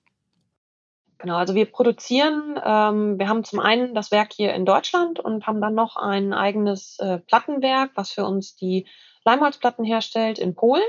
Genau, 1.24 1.38
also 1.38 1.56
wir 1.56 1.66
produzieren, 1.68 2.60
ähm, 2.62 3.18
wir 3.18 3.30
haben 3.30 3.46
zum 3.46 3.62
einen 3.62 3.96
das 3.96 4.12
Werk 4.12 4.34
hier 4.34 4.54
in 4.54 4.66
Deutschland 4.66 5.22
und 5.22 5.48
haben 5.48 5.62
dann 5.62 5.74
noch 5.74 5.96
ein 5.96 6.34
eigenes 6.34 7.00
äh, 7.00 7.20
Plattenwerk, 7.20 7.92
was 7.96 8.12
für 8.12 8.26
uns 8.26 8.58
die 8.58 8.88
Leimholzplatten 9.24 9.86
herstellt 9.86 10.38
in 10.38 10.54
Polen. 10.54 10.84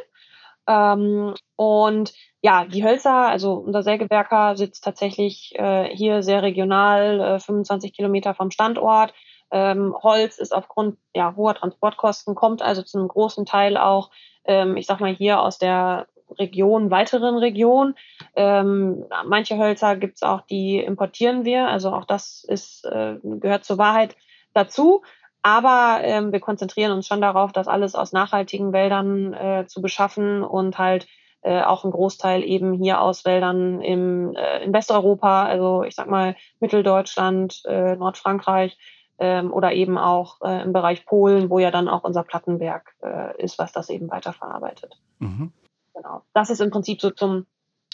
Ähm, 0.66 1.34
und 1.56 2.12
ja, 2.42 2.64
die 2.64 2.84
Hölzer, 2.84 3.28
also 3.28 3.54
unser 3.54 3.82
Sägewerker 3.82 4.56
sitzt 4.56 4.84
tatsächlich 4.84 5.54
äh, 5.56 5.88
hier 5.94 6.22
sehr 6.22 6.42
regional, 6.42 7.20
äh, 7.20 7.40
25 7.40 7.92
Kilometer 7.92 8.34
vom 8.34 8.50
Standort. 8.50 9.14
Ähm, 9.50 9.94
Holz 10.02 10.38
ist 10.38 10.54
aufgrund 10.54 10.98
ja, 11.14 11.34
hoher 11.36 11.54
Transportkosten, 11.54 12.34
kommt 12.34 12.62
also 12.62 12.82
zu 12.82 12.98
einem 12.98 13.08
großen 13.08 13.46
Teil 13.46 13.76
auch, 13.76 14.10
ähm, 14.44 14.76
ich 14.76 14.86
sag 14.86 15.00
mal, 15.00 15.14
hier 15.14 15.40
aus 15.40 15.58
der 15.58 16.06
Region, 16.38 16.90
weiteren 16.90 17.36
Region. 17.36 17.94
Ähm, 18.34 19.04
manche 19.26 19.56
Hölzer 19.56 19.96
gibt's 19.96 20.22
auch, 20.22 20.40
die 20.42 20.78
importieren 20.78 21.44
wir. 21.44 21.68
Also 21.68 21.92
auch 21.92 22.04
das 22.04 22.44
ist, 22.44 22.84
äh, 22.86 23.16
gehört 23.22 23.64
zur 23.64 23.78
Wahrheit 23.78 24.16
dazu. 24.54 25.02
Aber 25.44 25.98
ähm, 26.00 26.32
wir 26.32 26.40
konzentrieren 26.40 26.90
uns 26.92 27.06
schon 27.06 27.20
darauf, 27.20 27.52
das 27.52 27.68
alles 27.68 27.94
aus 27.94 28.12
nachhaltigen 28.12 28.72
Wäldern 28.72 29.34
äh, 29.34 29.66
zu 29.66 29.82
beschaffen 29.82 30.42
und 30.42 30.78
halt 30.78 31.06
äh, 31.42 31.60
auch 31.60 31.84
ein 31.84 31.90
Großteil 31.90 32.42
eben 32.42 32.72
hier 32.72 33.02
aus 33.02 33.26
Wäldern 33.26 33.82
im, 33.82 34.34
äh, 34.36 34.64
in 34.64 34.72
Westeuropa, 34.72 35.44
also 35.44 35.82
ich 35.82 35.96
sag 35.96 36.08
mal 36.08 36.34
Mitteldeutschland, 36.60 37.60
äh, 37.66 37.94
Nordfrankreich 37.94 38.78
ähm, 39.18 39.52
oder 39.52 39.74
eben 39.74 39.98
auch 39.98 40.40
äh, 40.40 40.62
im 40.62 40.72
Bereich 40.72 41.04
Polen, 41.04 41.50
wo 41.50 41.58
ja 41.58 41.70
dann 41.70 41.90
auch 41.90 42.04
unser 42.04 42.22
Plattenwerk 42.22 42.94
äh, 43.02 43.36
ist, 43.42 43.58
was 43.58 43.70
das 43.70 43.90
eben 43.90 44.10
weiterverarbeitet. 44.10 44.98
Mhm. 45.18 45.52
Genau. 45.92 46.22
Das 46.32 46.48
ist 46.48 46.62
im 46.62 46.70
Prinzip 46.70 47.02
so 47.02 47.10
zum 47.10 47.44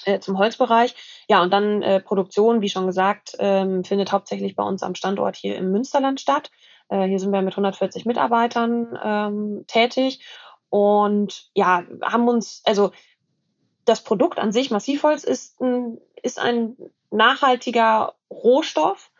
äh, 0.04 0.20
zum 0.20 0.38
Holzbereich. 0.38 0.94
Ja, 1.28 1.42
und 1.42 1.52
dann 1.52 1.82
äh, 1.82 2.00
Produktion, 2.00 2.60
wie 2.60 2.68
schon 2.68 2.86
gesagt, 2.86 3.36
ähm, 3.40 3.82
findet 3.82 4.12
hauptsächlich 4.12 4.54
bei 4.54 4.62
uns 4.62 4.84
am 4.84 4.94
Standort 4.94 5.34
hier 5.34 5.56
im 5.56 5.72
Münsterland 5.72 6.20
statt. 6.20 6.52
Äh, 6.90 7.06
hier 7.06 7.18
sind 7.18 7.32
wir 7.32 7.42
mit 7.42 7.54
140 7.54 8.04
Mitarbeitern 8.04 8.98
ähm, 9.02 9.64
tätig 9.66 10.20
und 10.68 11.50
ja, 11.54 11.82
haben 12.02 12.28
uns, 12.28 12.62
also 12.64 12.92
das 13.84 14.04
Produkt 14.04 14.38
an 14.38 14.52
sich, 14.52 14.70
Massivholz, 14.70 15.24
ist 15.24 15.60
ein, 15.60 15.98
ist 16.22 16.38
ein 16.38 16.76
nachhaltiger 17.10 18.14
Rohstoff. 18.30 19.10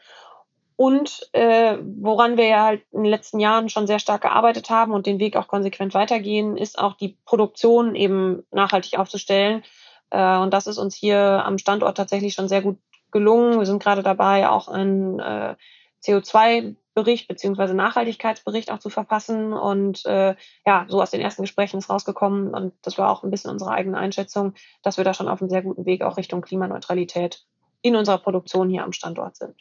Und 0.77 1.29
äh, 1.33 1.77
woran 1.83 2.39
wir 2.39 2.47
ja 2.47 2.65
halt 2.65 2.83
in 2.93 3.03
den 3.03 3.11
letzten 3.11 3.39
Jahren 3.39 3.69
schon 3.69 3.87
sehr 3.87 3.99
stark 3.99 4.23
gearbeitet 4.23 4.71
haben 4.71 4.93
und 4.93 5.05
den 5.05 5.19
Weg 5.19 5.37
auch 5.37 5.47
konsequent 5.47 5.93
weitergehen, 5.93 6.57
ist 6.57 6.79
auch 6.79 6.95
die 6.95 7.19
Produktion 7.27 7.95
eben 7.95 8.45
nachhaltig 8.50 8.99
aufzustellen. 8.99 9.62
Äh, 10.09 10.39
und 10.39 10.55
das 10.55 10.67
ist 10.67 10.79
uns 10.79 10.95
hier 10.95 11.45
am 11.45 11.59
Standort 11.59 11.99
tatsächlich 11.99 12.33
schon 12.33 12.49
sehr 12.49 12.62
gut 12.62 12.79
gelungen. 13.11 13.59
Wir 13.59 13.67
sind 13.67 13.83
gerade 13.83 14.03
dabei, 14.03 14.49
auch 14.49 14.69
ein 14.69 15.19
äh, 15.19 15.55
CO2 16.03 16.77
Bericht 17.02 17.28
beziehungsweise 17.28 17.75
Nachhaltigkeitsbericht 17.75 18.71
auch 18.71 18.78
zu 18.78 18.90
verfassen. 18.90 19.52
Und 19.52 20.04
äh, 20.04 20.35
ja, 20.66 20.85
so 20.88 21.00
aus 21.00 21.11
den 21.11 21.21
ersten 21.21 21.42
Gesprächen 21.42 21.78
ist 21.78 21.88
rausgekommen 21.88 22.52
und 22.54 22.75
das 22.83 22.99
war 22.99 23.11
auch 23.11 23.25
ein 23.25 23.30
bisschen 23.30 23.50
unsere 23.50 23.71
eigene 23.71 23.97
Einschätzung, 23.97 24.54
dass 24.83 24.99
wir 24.99 25.04
da 25.04 25.14
schon 25.14 25.28
auf 25.28 25.40
einem 25.40 25.50
sehr 25.50 25.62
guten 25.62 25.87
Weg 25.87 26.02
auch 26.02 26.16
Richtung 26.16 26.42
Klimaneutralität 26.42 27.45
in 27.83 27.97
unserer 27.97 28.19
Produktion 28.19 28.69
hier 28.69 28.85
am 28.85 28.92
Standort 28.92 29.37
sind. 29.37 29.54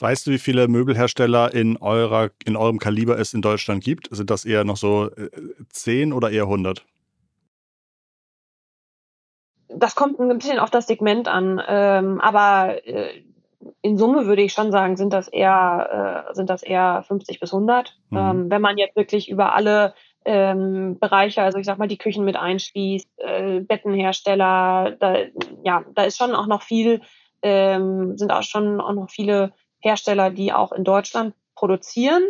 Weißt 0.00 0.26
du, 0.26 0.32
wie 0.32 0.38
viele 0.38 0.66
Möbelhersteller 0.66 1.54
in, 1.54 1.76
eurer, 1.76 2.30
in 2.44 2.56
eurem 2.56 2.80
Kaliber 2.80 3.16
es 3.18 3.32
in 3.32 3.42
Deutschland 3.42 3.84
gibt? 3.84 4.08
Sind 4.10 4.28
das 4.28 4.44
eher 4.44 4.64
noch 4.64 4.76
so 4.76 5.08
äh, 5.10 5.30
10 5.70 6.12
oder 6.12 6.30
eher 6.30 6.42
100? 6.42 6.84
Das 9.68 9.94
kommt 9.94 10.18
ein 10.18 10.36
bisschen 10.36 10.58
auf 10.58 10.70
das 10.70 10.88
Segment 10.88 11.28
an, 11.28 11.62
ähm, 11.66 12.20
aber 12.20 12.84
äh, 12.86 13.22
in 13.82 13.96
Summe 13.96 14.26
würde 14.26 14.42
ich 14.42 14.52
schon 14.52 14.72
sagen, 14.72 14.96
sind 14.96 15.12
das 15.12 15.28
eher, 15.28 16.26
äh, 16.30 16.34
sind 16.34 16.50
das 16.50 16.62
eher 16.62 17.04
50 17.06 17.40
bis 17.40 17.52
100. 17.52 17.96
Mhm. 18.10 18.18
Ähm, 18.18 18.50
wenn 18.50 18.62
man 18.62 18.78
jetzt 18.78 18.96
wirklich 18.96 19.28
über 19.28 19.54
alle 19.54 19.94
ähm, 20.24 20.98
Bereiche, 20.98 21.42
also 21.42 21.58
ich 21.58 21.66
sag 21.66 21.78
mal 21.78 21.88
die 21.88 21.98
Küchen 21.98 22.24
mit 22.24 22.36
einschließt, 22.36 23.08
äh, 23.18 23.60
Bettenhersteller, 23.60 24.96
da, 24.98 25.16
ja, 25.62 25.84
da 25.94 26.04
ist 26.04 26.16
schon 26.16 26.34
auch 26.34 26.46
noch 26.46 26.62
viel, 26.62 27.02
ähm, 27.42 28.16
sind 28.16 28.32
auch 28.32 28.42
schon 28.42 28.80
auch 28.80 28.92
noch 28.92 29.10
viele 29.10 29.52
Hersteller, 29.80 30.30
die 30.30 30.52
auch 30.52 30.72
in 30.72 30.84
Deutschland 30.84 31.34
produzieren. 31.54 32.22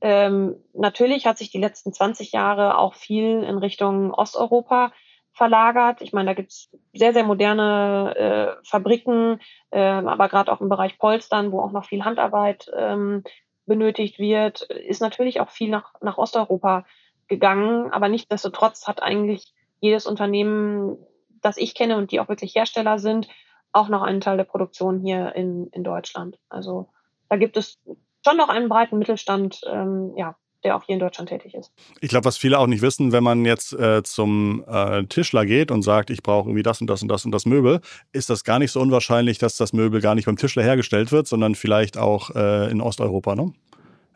Ähm, 0.00 0.56
natürlich 0.74 1.26
hat 1.26 1.38
sich 1.38 1.50
die 1.50 1.60
letzten 1.60 1.92
20 1.92 2.32
Jahre 2.32 2.78
auch 2.78 2.94
viel 2.94 3.42
in 3.42 3.58
Richtung 3.58 4.12
Osteuropa 4.12 4.92
verlagert. 5.38 6.02
Ich 6.02 6.12
meine, 6.12 6.26
da 6.26 6.34
gibt's 6.34 6.70
sehr, 6.92 7.14
sehr 7.14 7.24
moderne 7.24 8.14
äh, 8.16 8.66
Fabriken, 8.68 9.40
äh, 9.70 9.80
aber 9.80 10.28
gerade 10.28 10.52
auch 10.52 10.60
im 10.60 10.68
Bereich 10.68 10.98
Polstern, 10.98 11.52
wo 11.52 11.60
auch 11.60 11.72
noch 11.72 11.86
viel 11.86 12.04
Handarbeit 12.04 12.70
ähm, 12.76 13.22
benötigt 13.64 14.18
wird, 14.18 14.62
ist 14.62 15.00
natürlich 15.00 15.40
auch 15.40 15.48
viel 15.48 15.70
nach, 15.70 15.94
nach 16.02 16.18
Osteuropa 16.18 16.84
gegangen. 17.28 17.92
Aber 17.92 18.08
nichtsdestotrotz 18.08 18.86
hat 18.86 19.02
eigentlich 19.02 19.54
jedes 19.80 20.06
Unternehmen, 20.06 20.98
das 21.40 21.56
ich 21.56 21.74
kenne 21.74 21.96
und 21.96 22.10
die 22.10 22.20
auch 22.20 22.28
wirklich 22.28 22.54
Hersteller 22.54 22.98
sind, 22.98 23.28
auch 23.72 23.88
noch 23.88 24.02
einen 24.02 24.20
Teil 24.20 24.36
der 24.36 24.44
Produktion 24.44 24.98
hier 25.00 25.34
in, 25.34 25.68
in 25.68 25.84
Deutschland. 25.84 26.38
Also 26.48 26.88
da 27.28 27.36
gibt 27.36 27.56
es 27.56 27.78
schon 28.26 28.36
noch 28.36 28.48
einen 28.48 28.68
breiten 28.68 28.98
Mittelstand, 28.98 29.60
ähm, 29.70 30.14
ja, 30.16 30.36
der 30.64 30.76
auch 30.76 30.82
hier 30.82 30.94
in 30.94 31.00
Deutschland 31.00 31.28
tätig 31.28 31.54
ist. 31.54 31.72
Ich 32.00 32.08
glaube, 32.08 32.24
was 32.24 32.36
viele 32.36 32.58
auch 32.58 32.66
nicht 32.66 32.82
wissen, 32.82 33.12
wenn 33.12 33.22
man 33.22 33.44
jetzt 33.44 33.72
äh, 33.72 34.02
zum 34.02 34.64
äh, 34.66 35.04
Tischler 35.04 35.46
geht 35.46 35.70
und 35.70 35.82
sagt, 35.82 36.10
ich 36.10 36.22
brauche 36.22 36.48
irgendwie 36.48 36.62
das 36.62 36.80
und 36.80 36.88
das 36.88 37.02
und 37.02 37.08
das 37.08 37.24
und 37.24 37.32
das 37.32 37.46
Möbel, 37.46 37.80
ist 38.12 38.30
das 38.30 38.44
gar 38.44 38.58
nicht 38.58 38.72
so 38.72 38.80
unwahrscheinlich, 38.80 39.38
dass 39.38 39.56
das 39.56 39.72
Möbel 39.72 40.00
gar 40.00 40.14
nicht 40.14 40.26
beim 40.26 40.36
Tischler 40.36 40.62
hergestellt 40.62 41.12
wird, 41.12 41.28
sondern 41.28 41.54
vielleicht 41.54 41.96
auch 41.96 42.34
äh, 42.34 42.70
in 42.70 42.80
Osteuropa, 42.80 43.34
ne? 43.34 43.52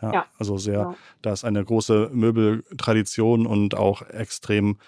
Ja, 0.01 0.13
ja, 0.13 0.27
also 0.37 0.59
sehr, 0.59 0.79
genau. 0.79 0.97
da 1.23 1.33
ist 1.33 1.45
eine 1.45 1.65
große 1.65 2.11
Möbeltradition 2.13 3.47
und 3.47 3.77
auch 3.77 4.03
extrem 4.03 4.79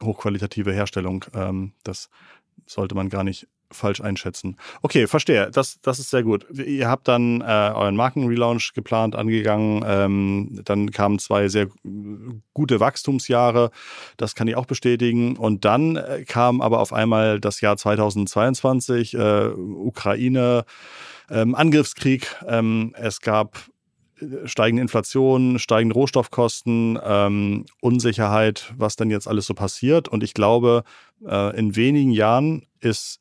hochqualitative 0.00 0.72
Herstellung. 0.72 1.24
Ähm, 1.34 1.72
das 1.82 2.08
sollte 2.66 2.94
man 2.94 3.08
gar 3.08 3.24
nicht 3.24 3.48
falsch 3.72 4.00
einschätzen. 4.00 4.56
Okay, 4.82 5.06
verstehe. 5.06 5.50
Das, 5.50 5.80
das 5.82 5.98
ist 5.98 6.10
sehr 6.10 6.22
gut. 6.22 6.46
Ihr 6.50 6.88
habt 6.88 7.08
dann 7.08 7.40
äh, 7.40 7.44
euren 7.44 7.96
Markenrelaunch 7.96 8.72
geplant, 8.74 9.16
angegangen. 9.16 9.84
Ähm, 9.86 10.60
dann 10.64 10.90
kamen 10.90 11.18
zwei 11.18 11.48
sehr 11.48 11.68
gute 12.54 12.80
Wachstumsjahre. 12.80 13.70
Das 14.16 14.34
kann 14.34 14.48
ich 14.48 14.56
auch 14.56 14.66
bestätigen. 14.66 15.36
Und 15.36 15.64
dann 15.64 15.96
äh, 15.96 16.24
kam 16.26 16.60
aber 16.60 16.80
auf 16.80 16.92
einmal 16.92 17.40
das 17.40 17.60
Jahr 17.60 17.76
2022, 17.76 19.14
äh, 19.14 19.48
Ukraine, 19.48 20.64
ähm, 21.30 21.54
Angriffskrieg. 21.54 22.36
Ähm, 22.46 22.94
es 22.96 23.20
gab 23.20 23.58
äh, 24.20 24.46
steigende 24.46 24.82
Inflation, 24.82 25.58
steigende 25.58 25.94
Rohstoffkosten, 25.94 26.98
ähm, 27.02 27.66
Unsicherheit, 27.80 28.72
was 28.76 28.96
denn 28.96 29.10
jetzt 29.10 29.28
alles 29.28 29.46
so 29.46 29.54
passiert. 29.54 30.08
Und 30.08 30.22
ich 30.22 30.34
glaube, 30.34 30.84
äh, 31.26 31.56
in 31.56 31.76
wenigen 31.76 32.10
Jahren 32.10 32.66
ist 32.80 33.19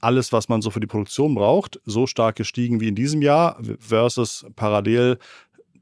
alles, 0.00 0.32
was 0.32 0.48
man 0.48 0.62
so 0.62 0.70
für 0.70 0.80
die 0.80 0.86
Produktion 0.86 1.34
braucht, 1.34 1.80
so 1.84 2.06
stark 2.06 2.36
gestiegen 2.36 2.80
wie 2.80 2.88
in 2.88 2.94
diesem 2.94 3.22
Jahr 3.22 3.58
versus 3.78 4.46
parallel 4.56 5.18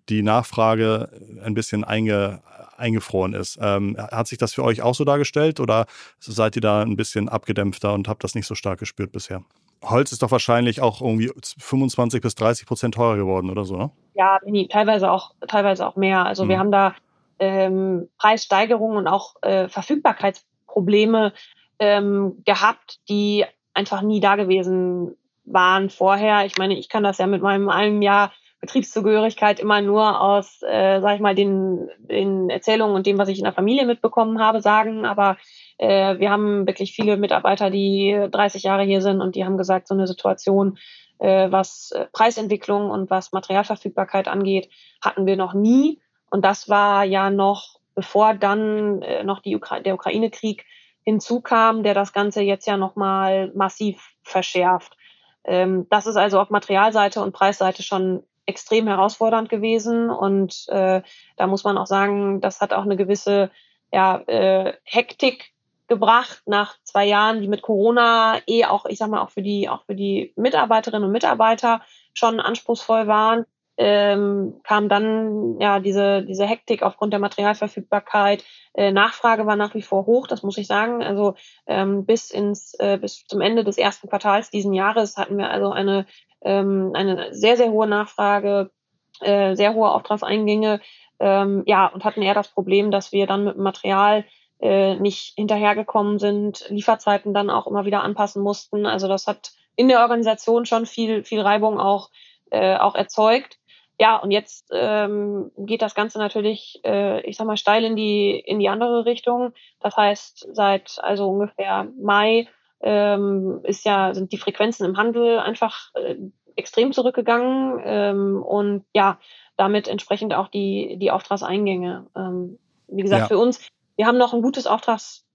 die 0.09 0.23
Nachfrage 0.23 1.11
ein 1.45 1.55
bisschen 1.55 1.85
einge, 1.85 2.41
eingefroren 2.77 3.35
ist. 3.35 3.59
Ähm, 3.61 3.97
hat 3.99 4.27
sich 4.27 4.39
das 4.39 4.55
für 4.55 4.65
euch 4.65 4.83
auch 4.83 4.95
so 4.95 5.05
dargestellt 5.05 5.61
oder 5.61 5.87
seid 6.19 6.57
ihr 6.57 6.63
da 6.63 6.83
ein 6.83 6.97
bisschen 6.97 7.29
abgedämpfter 7.29 7.93
und 7.93 8.09
habt 8.09 8.25
das 8.25 8.35
nicht 8.35 8.47
so 8.47 8.55
stark 8.55 8.79
gespürt 8.79 9.13
bisher? 9.13 9.43
Holz 9.85 10.11
ist 10.13 10.23
doch 10.23 10.31
wahrscheinlich 10.31 10.81
auch 10.81 11.01
irgendwie 11.01 11.31
25 11.59 12.21
bis 12.21 12.35
30 12.35 12.67
Prozent 12.67 12.95
teurer 12.95 13.17
geworden 13.17 13.51
oder 13.51 13.65
so, 13.65 13.77
ne? 13.77 13.91
Ja, 14.15 14.39
teilweise 14.71 15.11
auch, 15.11 15.35
teilweise 15.47 15.87
auch 15.87 15.95
mehr. 15.95 16.27
Also 16.27 16.45
mhm. 16.45 16.49
wir 16.49 16.59
haben 16.59 16.73
da 16.73 16.95
ähm, 17.39 18.09
Preissteigerungen 18.19 18.97
und 18.97 19.07
auch 19.07 19.37
äh, 19.43 19.69
Verfügbarkeitsprobleme 19.69 21.33
ähm, 21.79 22.43
gehabt, 22.45 22.99
die 23.09 23.45
einfach 23.79 24.03
nie 24.03 24.21
da 24.21 24.35
gewesen 24.35 25.17
waren 25.45 25.89
vorher. 25.89 26.45
Ich 26.45 26.59
meine, 26.59 26.77
ich 26.77 26.89
kann 26.89 27.05
das 27.05 27.19
ja 27.19 27.27
mit 27.27 27.43
meinem 27.43 27.69
einem 27.69 28.03
Jahr 28.03 28.33
Betriebszugehörigkeit 28.61 29.61
immer 29.61 29.81
nur 29.81 30.21
aus, 30.21 30.63
äh, 30.63 31.01
sag 31.01 31.15
ich 31.15 31.21
mal, 31.21 31.37
den, 31.37 31.89
den 31.99 32.51
Erzählungen 32.51 32.97
und 32.97 33.07
dem, 33.07 33.17
was 33.17 33.29
ich 33.29 33.39
in 33.39 33.45
der 33.45 33.53
Familie 33.53 33.87
mitbekommen 33.87 34.41
habe, 34.41 34.61
sagen. 34.61 35.07
Aber 35.07 35.37
äh, 35.79 36.19
wir 36.19 36.31
haben 36.31 36.67
wirklich 36.67 36.93
viele 36.93 37.17
Mitarbeiter, 37.17 37.71
die 37.71 38.27
30 38.31 38.65
Jahre 38.65 38.83
hier 38.83 39.01
sind 39.01 39.21
und 39.21 39.37
die 39.37 39.45
haben 39.45 39.57
gesagt, 39.57 39.87
so 39.87 39.95
eine 39.95 40.09
Situation, 40.09 40.77
äh, 41.19 41.53
was 41.53 41.93
äh, 41.93 42.07
Preisentwicklung 42.13 42.91
und 42.91 43.11
was 43.11 43.31
Materialverfügbarkeit 43.31 44.27
angeht, 44.27 44.69
hatten 45.01 45.25
wir 45.25 45.37
noch 45.37 45.55
nie. 45.55 46.01
Und 46.29 46.45
das 46.45 46.69
war 46.69 47.05
ja 47.05 47.31
noch, 47.31 47.79
bevor 47.95 48.35
dann 48.35 49.03
äh, 49.03 49.23
noch 49.23 49.41
die 49.41 49.55
Ukra 49.55 49.79
der 49.79 49.95
Ukraine-Krieg 49.95 50.65
hinzukam, 51.09 51.83
der 51.83 51.95
das 51.95 52.13
Ganze 52.13 52.43
jetzt 52.43 52.67
ja 52.67 52.77
nochmal 52.77 53.51
massiv 53.55 54.11
verschärft. 54.23 54.95
Ähm, 55.43 55.87
das 55.89 56.07
ist 56.07 56.17
also 56.17 56.39
auf 56.39 56.51
Materialseite 56.51 57.23
und 57.23 57.33
Preisseite 57.33 57.83
schon 57.83 58.25
extrem 58.45 58.87
herausfordernd 58.87 59.49
gewesen. 59.49 60.11
Und 60.11 60.69
äh, 60.69 61.01
da 61.39 61.47
muss 61.47 61.65
man 61.65 61.79
auch 61.79 61.87
sagen, 61.87 62.43
das 62.43 62.61
hat 62.61 62.75
auch 62.75 62.83
eine 62.83 62.99
gewisse 62.99 63.51
ja, 63.91 64.19
äh, 64.27 64.75
Hektik 64.85 65.53
gebracht 65.87 66.43
nach 66.45 66.77
zwei 66.83 67.07
Jahren, 67.07 67.41
die 67.41 67.49
mit 67.49 67.63
Corona 67.63 68.37
eh 68.47 68.67
auch, 68.67 68.85
ich 68.85 68.99
sag 68.99 69.09
mal, 69.09 69.23
auch 69.23 69.31
für 69.31 69.41
die, 69.41 69.71
auch 69.71 69.85
für 69.87 69.95
die 69.95 70.35
Mitarbeiterinnen 70.37 71.07
und 71.07 71.13
Mitarbeiter 71.13 71.81
schon 72.13 72.39
anspruchsvoll 72.39 73.07
waren 73.07 73.47
ähm, 73.81 74.61
kam 74.65 74.89
dann 74.89 75.61
ja 75.61 75.79
diese, 75.79 76.25
diese 76.25 76.45
Hektik 76.45 76.83
aufgrund 76.83 77.13
der 77.13 77.21
Materialverfügbarkeit. 77.21 78.45
Äh, 78.75 78.91
Nachfrage 78.91 79.47
war 79.47 79.55
nach 79.55 79.75
wie 79.75 79.83
vor 79.83 80.07
hoch, 80.07 80.27
das 80.27 80.43
muss 80.43 80.59
ich 80.59 80.67
sagen. 80.67 81.03
Also 81.03 81.35
ähm, 81.69 82.05
bis 82.05 82.31
ins 82.31 82.75
äh, 82.81 82.99
bis 83.01 83.25
zum 83.25 83.41
Ende 83.41 83.63
des 83.63 83.79
ersten 83.79 84.09
Quartals 84.09 84.51
diesen 84.51 84.75
Jahres 84.75 85.17
hatten 85.17 85.39
wir 85.39 85.51
also 85.51 85.71
eine 85.71 86.07
ähm, 86.43 86.91
eine 86.95 87.33
sehr 87.33 87.57
sehr 87.57 87.71
hohe 87.71 87.87
Nachfrage, 87.87 88.73
äh, 89.21 89.55
sehr 89.55 89.75
hohe 89.75 89.91
Auftragseingänge. 89.91 90.81
Ähm, 91.21 91.63
ja 91.67 91.87
und 91.87 92.05
hatten 92.05 92.23
eher 92.23 92.35
das 92.35 92.49
Problem, 92.49 92.91
dass 92.91 93.13
wir 93.13 93.29
dann 93.29 93.45
mit 93.45 93.55
dem 93.55 93.63
Material 93.63 94.25
äh, 94.61 94.97
nicht 94.97 95.35
hinterhergekommen 95.37 96.19
sind, 96.19 96.67
Lieferzeiten 96.69 97.33
dann 97.33 97.49
auch 97.49 97.69
immer 97.69 97.85
wieder 97.85 98.03
anpassen 98.03 98.43
mussten. 98.43 98.87
Also 98.87 99.07
das 99.07 99.29
hat 99.29 99.53
in 99.77 99.87
der 99.87 100.01
Organisation 100.01 100.67
schon 100.67 100.85
viel 100.85 101.23
viel 101.23 101.41
Reibung 101.41 101.79
auch 101.79 102.11
äh, 102.51 102.77
auch 102.77 102.97
erzeugt 102.97 103.59
ja, 104.01 104.17
und 104.17 104.31
jetzt 104.31 104.69
ähm, 104.73 105.51
geht 105.57 105.83
das 105.83 105.95
Ganze 105.95 106.19
natürlich, 106.19 106.81
äh, 106.85 107.21
ich 107.23 107.37
sag 107.37 107.47
mal, 107.47 107.57
steil 107.57 107.85
in 107.85 107.97
die, 107.97 108.39
in 108.39 108.61
die 108.61 108.69
andere 108.69 109.05
Richtung. 109.05 109.53
Das 109.81 109.97
heißt, 109.97 110.49
seit 110.53 110.99
also 111.03 111.29
ungefähr 111.29 111.89
Mai 112.01 112.47
ähm, 112.81 113.61
ist 113.65 113.85
ja, 113.85 114.15
sind 114.15 114.33
die 114.33 114.39
Frequenzen 114.39 114.85
im 114.85 114.97
Handel 114.97 115.41
einfach 115.41 115.93
äh, 115.95 116.15
extrem 116.55 116.93
zurückgegangen 116.93 117.81
ähm, 117.85 118.43
und 118.43 118.85
ja, 118.95 119.19
damit 119.57 119.89
entsprechend 119.89 120.33
auch 120.33 120.49
die, 120.49 120.97
die 120.99 121.11
Auftragseingänge. 121.11 122.07
Ähm, 122.17 122.59
wie 122.87 123.03
gesagt, 123.03 123.23
ja. 123.23 123.27
für 123.29 123.39
uns, 123.39 123.67
wir 123.97 124.07
haben 124.07 124.19
noch 124.19 124.33
ein 124.33 124.43
gutes 124.43 124.69
Auftrags, 124.69 125.27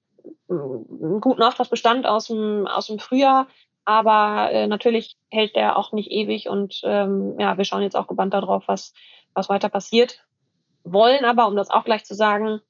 einen 0.49 1.19
guten 1.19 1.43
Auftragsbestand 1.43 2.05
aus 2.05 2.27
dem, 2.27 2.65
aus 2.65 2.87
dem 2.87 2.99
Frühjahr, 2.99 3.47
aber 3.85 4.51
äh, 4.51 4.67
natürlich 4.67 5.17
hält 5.29 5.55
der 5.55 5.77
auch 5.77 5.91
nicht 5.91 6.11
ewig 6.11 6.47
und 6.49 6.81
ähm, 6.83 7.35
ja, 7.39 7.57
wir 7.57 7.65
schauen 7.65 7.81
jetzt 7.81 7.95
auch 7.95 8.07
gebannt 8.07 8.33
darauf, 8.33 8.67
was, 8.67 8.93
was 9.33 9.49
weiter 9.49 9.69
passiert. 9.69 10.23
Wollen 10.83 11.25
aber, 11.25 11.47
um 11.47 11.55
das 11.55 11.69
auch 11.69 11.83
gleich 11.83 12.05
zu 12.05 12.13
sagen, 12.13 12.61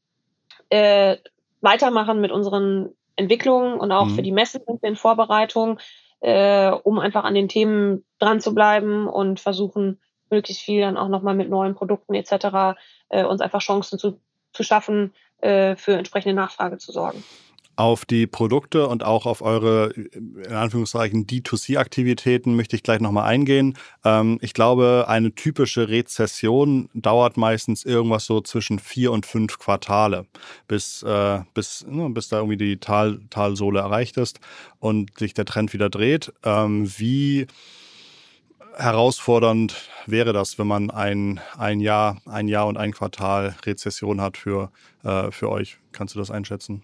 äh, 0.70 1.18
weitermachen 1.62 2.20
mit 2.22 2.32
unseren 2.32 2.90
Entwicklungen 3.16 3.80
und 3.80 3.92
auch 3.92 4.08
mhm. 4.08 4.16
für 4.16 4.22
die 4.22 4.32
Messen 4.32 4.62
sind 4.66 4.82
wir 4.82 4.90
in 4.90 4.96
Vorbereitung, 4.96 5.80
äh, 6.22 6.70
um 6.72 7.00
einfach 7.00 7.24
an 7.24 7.36
den 7.36 7.48
Themen 7.48 8.04
dran 8.20 8.42
zu 8.42 8.54
bleiben 8.54 9.08
und 9.08 9.40
versuchen, 9.40 10.00
möglichst 10.30 10.64
viel 10.64 10.82
dann 10.82 10.98
auch 10.98 11.10
nochmal 11.10 11.36
mit 11.36 11.50
neuen 11.50 11.76
Produkten 11.76 12.16
etc. 12.16 12.78
Äh, 13.10 13.26
uns 13.26 13.42
einfach 13.42 13.62
Chancen 13.62 14.00
zu, 14.00 14.20
zu 14.52 14.64
schaffen, 14.64 15.14
äh, 15.42 15.76
für 15.76 15.94
entsprechende 15.94 16.34
Nachfrage 16.36 16.78
zu 16.78 16.92
sorgen 16.92 17.24
auf 17.76 18.06
die 18.06 18.28
Produkte 18.28 18.88
und 18.88 19.04
auch 19.04 19.26
auf 19.26 19.42
eure, 19.42 19.92
in 19.92 20.54
Anführungszeichen, 20.54 21.26
D2C-Aktivitäten 21.26 22.56
möchte 22.56 22.76
ich 22.76 22.84
gleich 22.84 23.00
nochmal 23.00 23.26
eingehen. 23.26 23.78
Ähm, 24.04 24.38
ich 24.42 24.54
glaube, 24.54 25.06
eine 25.08 25.34
typische 25.34 25.90
Rezession 25.90 26.90
dauert 26.94 27.38
meistens 27.38 27.84
irgendwas 27.84 28.26
so 28.26 28.42
zwischen 28.42 28.80
vier 28.80 29.12
und 29.12 29.26
fünf 29.26 29.58
Quartale, 29.58 30.28
bis, 30.68 31.02
äh, 31.04 31.42
bis, 31.54 31.86
ne, 31.88 32.10
bis 32.10 32.30
da 32.30 32.38
irgendwie 32.38 32.58
die 32.58 32.78
Tal, 32.78 33.22
Talsohle 33.30 33.80
erreicht 33.80 34.18
ist 34.18 34.40
und 34.80 35.18
sich 35.18 35.34
der 35.34 35.46
Trend 35.46 35.74
wieder 35.74 35.90
dreht. 35.90 36.32
Ähm, 36.44 36.92
wie 36.98 37.48
herausfordernd 38.76 39.90
wäre 40.06 40.34
das, 40.34 40.60
wenn 40.60 40.68
man 40.68 40.92
ein, 40.92 41.40
ein 41.58 41.80
Jahr, 41.80 42.22
ein 42.26 42.48
Jahr 42.48 42.68
und 42.68 42.78
ein 42.78 42.92
Quartal 42.92 43.56
Rezession 43.66 44.22
hat 44.22 44.38
für, 44.38 44.72
äh, 45.04 45.32
für 45.32 45.50
euch? 45.50 45.78
Kannst 45.92 46.16
du 46.16 46.20
das 46.20 46.32
einschätzen? 46.32 46.84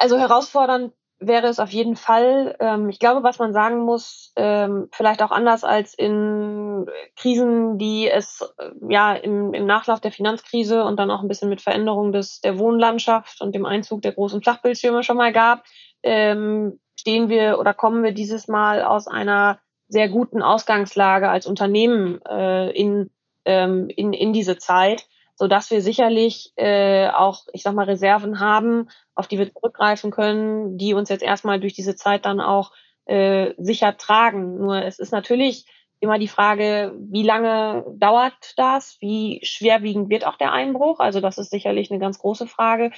Also 0.00 0.18
herausfordernd 0.18 0.94
wäre 1.18 1.48
es 1.48 1.58
auf 1.58 1.68
jeden 1.68 1.94
Fall. 1.94 2.56
Ähm, 2.58 2.88
ich 2.88 2.98
glaube, 2.98 3.22
was 3.22 3.38
man 3.38 3.52
sagen 3.52 3.80
muss, 3.80 4.32
ähm, 4.34 4.88
vielleicht 4.92 5.22
auch 5.22 5.30
anders 5.30 5.62
als 5.62 5.92
in 5.92 6.86
Krisen, 7.16 7.76
die 7.76 8.08
es 8.08 8.40
äh, 8.56 8.70
ja 8.88 9.12
im, 9.12 9.52
im 9.52 9.66
Nachlauf 9.66 10.00
der 10.00 10.10
Finanzkrise 10.10 10.84
und 10.84 10.98
dann 10.98 11.10
auch 11.10 11.20
ein 11.20 11.28
bisschen 11.28 11.50
mit 11.50 11.60
Veränderung 11.60 12.12
des, 12.12 12.40
der 12.40 12.58
Wohnlandschaft 12.58 13.42
und 13.42 13.54
dem 13.54 13.66
Einzug 13.66 14.00
der 14.00 14.12
großen 14.12 14.40
Flachbildschirme 14.40 15.02
schon 15.02 15.18
mal 15.18 15.34
gab, 15.34 15.64
ähm, 16.02 16.80
stehen 16.98 17.28
wir 17.28 17.58
oder 17.58 17.74
kommen 17.74 18.02
wir 18.02 18.12
dieses 18.12 18.48
Mal 18.48 18.82
aus 18.82 19.06
einer 19.06 19.60
sehr 19.86 20.08
guten 20.08 20.40
Ausgangslage 20.40 21.28
als 21.28 21.46
Unternehmen 21.46 22.22
äh, 22.24 22.70
in, 22.70 23.10
in, 23.44 23.88
in 23.90 24.32
diese 24.32 24.58
Zeit 24.58 25.06
so 25.40 25.48
dass 25.48 25.70
wir 25.70 25.80
sicherlich 25.80 26.52
äh, 26.56 27.08
auch, 27.08 27.46
ich 27.54 27.62
sag 27.62 27.72
mal, 27.72 27.86
Reserven 27.86 28.40
haben, 28.40 28.90
auf 29.14 29.26
die 29.26 29.38
wir 29.38 29.50
zurückgreifen 29.50 30.10
können, 30.10 30.76
die 30.76 30.92
uns 30.92 31.08
jetzt 31.08 31.22
erstmal 31.22 31.58
durch 31.58 31.72
diese 31.72 31.96
Zeit 31.96 32.26
dann 32.26 32.42
auch 32.42 32.72
äh, 33.06 33.54
sicher 33.56 33.96
tragen. 33.96 34.58
Nur 34.58 34.84
es 34.84 34.98
ist 34.98 35.12
natürlich 35.12 35.64
immer 35.98 36.18
die 36.18 36.28
Frage, 36.28 36.94
wie 36.98 37.22
lange 37.22 37.86
dauert 37.96 38.52
das? 38.58 38.98
Wie 39.00 39.40
schwerwiegend 39.42 40.10
wird 40.10 40.26
auch 40.26 40.36
der 40.36 40.52
Einbruch? 40.52 41.00
Also 41.00 41.20
das 41.20 41.38
ist 41.38 41.50
sicherlich 41.50 41.90
eine 41.90 42.00
ganz 42.00 42.18
große 42.18 42.46
Frage. 42.46 42.90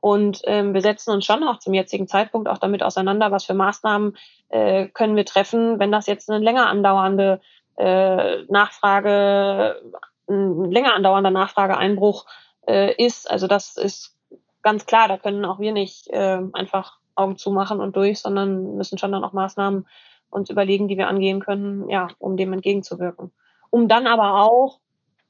Und 0.00 0.42
ähm, 0.44 0.74
wir 0.74 0.82
setzen 0.82 1.10
uns 1.10 1.24
schon 1.24 1.42
auch 1.42 1.58
zum 1.58 1.74
jetzigen 1.74 2.06
Zeitpunkt 2.06 2.48
auch 2.48 2.58
damit 2.58 2.84
auseinander, 2.84 3.32
was 3.32 3.44
für 3.44 3.54
Maßnahmen 3.54 4.16
äh, 4.50 4.86
können 4.86 5.16
wir 5.16 5.24
treffen, 5.24 5.80
wenn 5.80 5.90
das 5.90 6.06
jetzt 6.06 6.30
eine 6.30 6.44
länger 6.44 6.68
andauernde 6.68 7.40
äh, 7.76 8.44
Nachfrage 8.44 9.82
ein 10.28 10.70
länger 10.70 10.94
andauernder 10.94 11.30
Nachfrageeinbruch 11.30 12.26
äh, 12.66 12.94
ist. 13.02 13.30
Also 13.30 13.46
das 13.46 13.76
ist 13.76 14.16
ganz 14.62 14.86
klar, 14.86 15.08
da 15.08 15.18
können 15.18 15.44
auch 15.44 15.58
wir 15.58 15.72
nicht 15.72 16.08
äh, 16.08 16.40
einfach 16.52 16.98
Augen 17.14 17.36
zumachen 17.36 17.80
und 17.80 17.96
durch, 17.96 18.20
sondern 18.20 18.76
müssen 18.76 18.98
schon 18.98 19.12
dann 19.12 19.24
auch 19.24 19.32
Maßnahmen 19.32 19.86
uns 20.30 20.50
überlegen, 20.50 20.88
die 20.88 20.98
wir 20.98 21.08
angehen 21.08 21.40
können, 21.40 21.88
ja, 21.88 22.08
um 22.18 22.36
dem 22.36 22.52
entgegenzuwirken. 22.52 23.32
Um 23.70 23.88
dann 23.88 24.06
aber 24.06 24.42
auch, 24.42 24.80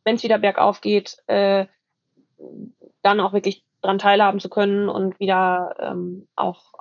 wenn 0.05 0.17
es 0.17 0.23
wieder 0.23 0.39
bergauf 0.39 0.81
geht, 0.81 1.19
äh, 1.27 1.67
dann 3.03 3.21
auch 3.21 3.33
wirklich 3.33 3.65
dran 3.81 3.99
teilhaben 3.99 4.41
zu 4.41 4.49
können 4.49 4.89
und 4.89 5.19
wieder 5.21 5.77
ähm, 5.79 6.27
auch 6.35 6.73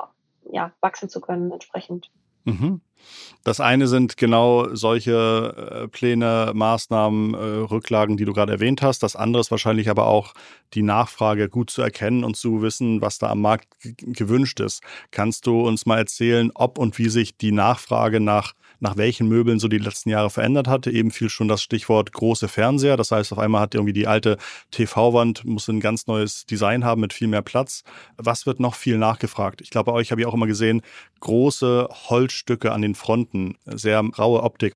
ja, 0.51 0.71
wachsen 0.81 1.09
zu 1.09 1.21
können 1.21 1.51
entsprechend. 1.51 2.09
Mhm. 2.47 2.81
Das 3.43 3.61
eine 3.61 3.87
sind 3.87 4.17
genau 4.17 4.75
solche 4.75 5.83
äh, 5.83 5.87
Pläne, 5.87 6.51
Maßnahmen, 6.53 7.33
äh, 7.33 7.37
Rücklagen, 7.37 8.17
die 8.17 8.25
du 8.25 8.33
gerade 8.33 8.51
erwähnt 8.51 8.81
hast. 8.81 9.03
Das 9.03 9.15
andere 9.15 9.39
ist 9.39 9.51
wahrscheinlich 9.51 9.89
aber 9.89 10.07
auch 10.07 10.33
die 10.73 10.83
Nachfrage 10.83 11.47
gut 11.47 11.69
zu 11.69 11.81
erkennen 11.81 12.23
und 12.25 12.35
zu 12.35 12.61
wissen, 12.61 13.01
was 13.01 13.19
da 13.19 13.29
am 13.29 13.41
Markt 13.41 13.67
gewünscht 13.81 14.59
ist. 14.59 14.81
Kannst 15.11 15.47
du 15.47 15.61
uns 15.61 15.85
mal 15.85 15.97
erzählen, 15.97 16.51
ob 16.55 16.77
und 16.77 16.97
wie 16.97 17.09
sich 17.09 17.37
die 17.37 17.53
Nachfrage 17.53 18.19
nach 18.19 18.53
nach 18.79 18.97
welchen 18.97 19.27
Möbeln 19.27 19.59
so 19.59 19.67
die 19.67 19.77
letzten 19.77 20.09
Jahre 20.09 20.29
verändert 20.29 20.67
hatte. 20.67 20.91
Eben 20.91 21.11
fiel 21.11 21.29
schon 21.29 21.47
das 21.47 21.61
Stichwort 21.61 22.11
große 22.11 22.47
Fernseher. 22.47 22.97
Das 22.97 23.11
heißt, 23.11 23.31
auf 23.31 23.39
einmal 23.39 23.61
hat 23.61 23.75
irgendwie 23.75 23.93
die 23.93 24.07
alte 24.07 24.37
TV-Wand, 24.71 25.45
muss 25.45 25.67
ein 25.67 25.79
ganz 25.79 26.07
neues 26.07 26.45
Design 26.45 26.85
haben 26.85 27.01
mit 27.01 27.13
viel 27.13 27.27
mehr 27.27 27.41
Platz. 27.41 27.83
Was 28.17 28.45
wird 28.45 28.59
noch 28.59 28.75
viel 28.75 28.97
nachgefragt? 28.97 29.61
Ich 29.61 29.69
glaube, 29.69 29.91
bei 29.91 29.97
euch 29.97 30.11
habe 30.11 30.21
ich 30.21 30.27
auch 30.27 30.33
immer 30.33 30.47
gesehen, 30.47 30.81
große 31.19 31.89
Holzstücke 32.09 32.71
an 32.71 32.81
den 32.81 32.95
Fronten, 32.95 33.57
sehr 33.65 33.99
raue 34.17 34.43
Optik. 34.43 34.73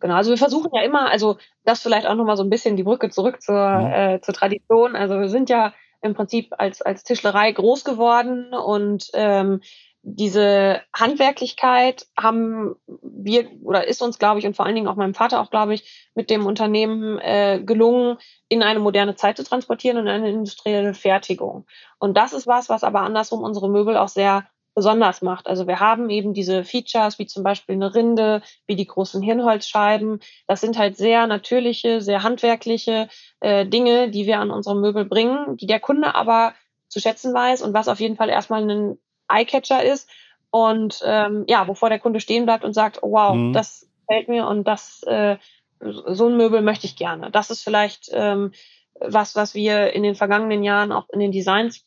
Genau, 0.00 0.16
also 0.16 0.30
wir 0.30 0.38
versuchen 0.38 0.70
ja 0.74 0.82
immer, 0.82 1.10
also 1.10 1.38
das 1.64 1.82
vielleicht 1.82 2.06
auch 2.06 2.14
nochmal 2.14 2.36
so 2.36 2.42
ein 2.42 2.50
bisschen 2.50 2.76
die 2.76 2.82
Brücke 2.82 3.08
zurück 3.10 3.40
zur, 3.40 3.78
mhm. 3.78 3.86
äh, 3.92 4.20
zur 4.20 4.34
Tradition. 4.34 4.96
Also 4.96 5.18
wir 5.18 5.28
sind 5.28 5.48
ja 5.48 5.72
im 6.02 6.14
Prinzip 6.14 6.52
als, 6.58 6.82
als 6.82 7.04
Tischlerei 7.04 7.50
groß 7.52 7.84
geworden 7.84 8.52
und 8.52 9.10
ähm, 9.14 9.62
diese 10.06 10.82
Handwerklichkeit 10.94 12.06
haben 12.16 12.76
wir 13.02 13.50
oder 13.62 13.88
ist 13.88 14.02
uns, 14.02 14.18
glaube 14.18 14.38
ich, 14.38 14.46
und 14.46 14.54
vor 14.54 14.66
allen 14.66 14.74
Dingen 14.74 14.86
auch 14.86 14.96
meinem 14.96 15.14
Vater 15.14 15.40
auch, 15.40 15.50
glaube 15.50 15.72
ich, 15.74 16.10
mit 16.14 16.28
dem 16.28 16.44
Unternehmen 16.44 17.18
äh, 17.18 17.62
gelungen, 17.64 18.18
in 18.48 18.62
eine 18.62 18.80
moderne 18.80 19.16
Zeit 19.16 19.38
zu 19.38 19.44
transportieren 19.44 19.96
und 19.96 20.06
eine 20.06 20.28
industrielle 20.28 20.92
Fertigung. 20.92 21.66
Und 21.98 22.18
das 22.18 22.34
ist 22.34 22.46
was, 22.46 22.68
was 22.68 22.84
aber 22.84 23.00
andersrum 23.00 23.42
unsere 23.42 23.70
Möbel 23.70 23.96
auch 23.96 24.08
sehr 24.08 24.46
besonders 24.74 25.22
macht. 25.22 25.46
Also 25.46 25.66
wir 25.66 25.80
haben 25.80 26.10
eben 26.10 26.34
diese 26.34 26.64
Features, 26.64 27.18
wie 27.18 27.26
zum 27.26 27.42
Beispiel 27.42 27.76
eine 27.76 27.94
Rinde, 27.94 28.42
wie 28.66 28.76
die 28.76 28.86
großen 28.86 29.22
Hirnholzscheiben. 29.22 30.20
Das 30.46 30.60
sind 30.60 30.76
halt 30.76 30.98
sehr 30.98 31.26
natürliche, 31.26 32.02
sehr 32.02 32.22
handwerkliche 32.22 33.08
äh, 33.40 33.64
Dinge, 33.64 34.10
die 34.10 34.26
wir 34.26 34.38
an 34.38 34.50
unsere 34.50 34.76
Möbel 34.76 35.06
bringen, 35.06 35.56
die 35.56 35.66
der 35.66 35.80
Kunde 35.80 36.14
aber 36.14 36.52
zu 36.88 37.00
schätzen 37.00 37.32
weiß 37.32 37.62
und 37.62 37.72
was 37.72 37.88
auf 37.88 38.00
jeden 38.00 38.16
Fall 38.16 38.28
erstmal 38.28 38.68
ein 38.68 38.98
Eyecatcher 39.28 39.82
ist 39.82 40.08
und 40.50 41.00
ähm, 41.04 41.44
ja, 41.48 41.66
wovor 41.66 41.88
der 41.88 41.98
Kunde 41.98 42.20
stehen 42.20 42.44
bleibt 42.44 42.64
und 42.64 42.74
sagt, 42.74 43.02
oh, 43.02 43.12
wow, 43.12 43.34
mhm. 43.34 43.52
das 43.52 43.88
gefällt 44.00 44.28
mir 44.28 44.46
und 44.46 44.64
das 44.64 45.02
äh, 45.04 45.36
so 45.80 46.28
ein 46.28 46.36
Möbel 46.36 46.62
möchte 46.62 46.86
ich 46.86 46.96
gerne. 46.96 47.30
Das 47.30 47.50
ist 47.50 47.62
vielleicht 47.62 48.10
ähm, 48.12 48.52
was, 49.00 49.34
was 49.36 49.54
wir 49.54 49.92
in 49.92 50.02
den 50.02 50.14
vergangenen 50.14 50.62
Jahren 50.62 50.92
auch 50.92 51.08
in 51.10 51.20
den 51.20 51.32
Designs 51.32 51.84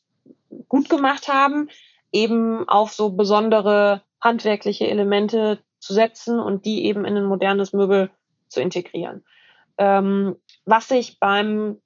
gut 0.68 0.90
gemacht 0.90 1.28
haben, 1.28 1.70
eben 2.12 2.68
auf 2.68 2.94
so 2.94 3.12
besondere 3.12 4.02
handwerkliche 4.22 4.88
Elemente 4.88 5.60
zu 5.80 5.94
setzen 5.94 6.40
und 6.40 6.66
die 6.66 6.86
eben 6.86 7.06
in 7.06 7.18
ein 7.18 7.26
modernes 7.26 7.74
Möbel 7.74 8.10
zu 8.48 8.62
integrieren. 8.62 9.24
Ähm, 9.78 10.36
was 10.66 10.88
sich 10.88 11.20
beim 11.20 11.80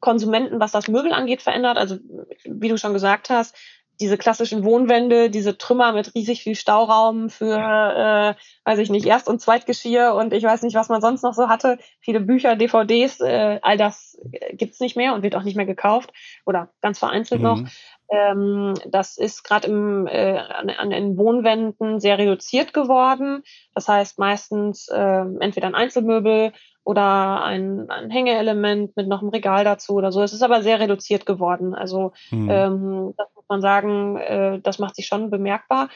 Konsumenten, 0.00 0.60
was 0.60 0.72
das 0.72 0.88
Möbel 0.88 1.12
angeht, 1.12 1.40
verändert, 1.40 1.78
also 1.78 1.98
wie 2.44 2.68
du 2.68 2.76
schon 2.76 2.92
gesagt 2.92 3.30
hast, 3.30 3.56
diese 4.00 4.18
klassischen 4.18 4.64
Wohnwände, 4.64 5.30
diese 5.30 5.56
Trümmer 5.56 5.92
mit 5.92 6.14
riesig 6.14 6.42
viel 6.42 6.54
Stauraum 6.54 7.30
für, 7.30 7.56
äh, 7.56 8.34
weiß 8.64 8.78
ich 8.78 8.90
nicht, 8.90 9.06
Erst- 9.06 9.28
und 9.28 9.40
Zweitgeschirr 9.40 10.14
und 10.14 10.32
ich 10.32 10.42
weiß 10.42 10.62
nicht, 10.62 10.74
was 10.74 10.88
man 10.88 11.00
sonst 11.00 11.22
noch 11.22 11.34
so 11.34 11.48
hatte. 11.48 11.78
Viele 12.00 12.20
Bücher, 12.20 12.56
DVDs, 12.56 13.20
äh, 13.20 13.60
all 13.62 13.76
das 13.76 14.18
gibt's 14.52 14.80
nicht 14.80 14.96
mehr 14.96 15.14
und 15.14 15.22
wird 15.22 15.36
auch 15.36 15.42
nicht 15.42 15.56
mehr 15.56 15.66
gekauft 15.66 16.12
oder 16.44 16.70
ganz 16.80 16.98
vereinzelt 16.98 17.40
mhm. 17.40 17.46
noch. 17.46 17.62
Ähm, 18.10 18.74
das 18.86 19.16
ist 19.16 19.44
gerade 19.44 19.68
äh, 19.68 20.38
an, 20.38 20.70
an 20.70 20.90
den 20.90 21.16
Wohnwänden 21.16 22.00
sehr 22.00 22.18
reduziert 22.18 22.74
geworden. 22.74 23.42
Das 23.74 23.88
heißt 23.88 24.18
meistens 24.18 24.88
äh, 24.88 25.24
entweder 25.40 25.68
ein 25.68 25.74
Einzelmöbel 25.74 26.52
oder 26.84 27.42
ein, 27.42 27.90
ein 27.90 28.10
Hängeelement 28.10 28.94
mit 28.96 29.08
noch 29.08 29.22
einem 29.22 29.30
Regal 29.30 29.64
dazu 29.64 29.94
oder 29.94 30.12
so. 30.12 30.22
Es 30.22 30.34
ist 30.34 30.42
aber 30.42 30.62
sehr 30.62 30.80
reduziert 30.80 31.24
geworden. 31.26 31.74
Also 31.74 32.12
mhm. 32.30 32.50
ähm, 32.50 33.14
das 33.16 33.28
muss 33.34 33.44
man 33.48 33.62
sagen, 33.62 34.16
äh, 34.18 34.60
das 34.60 34.78
macht 34.78 34.94
sich 34.94 35.06
schon 35.06 35.30
bemerkbar. 35.30 35.88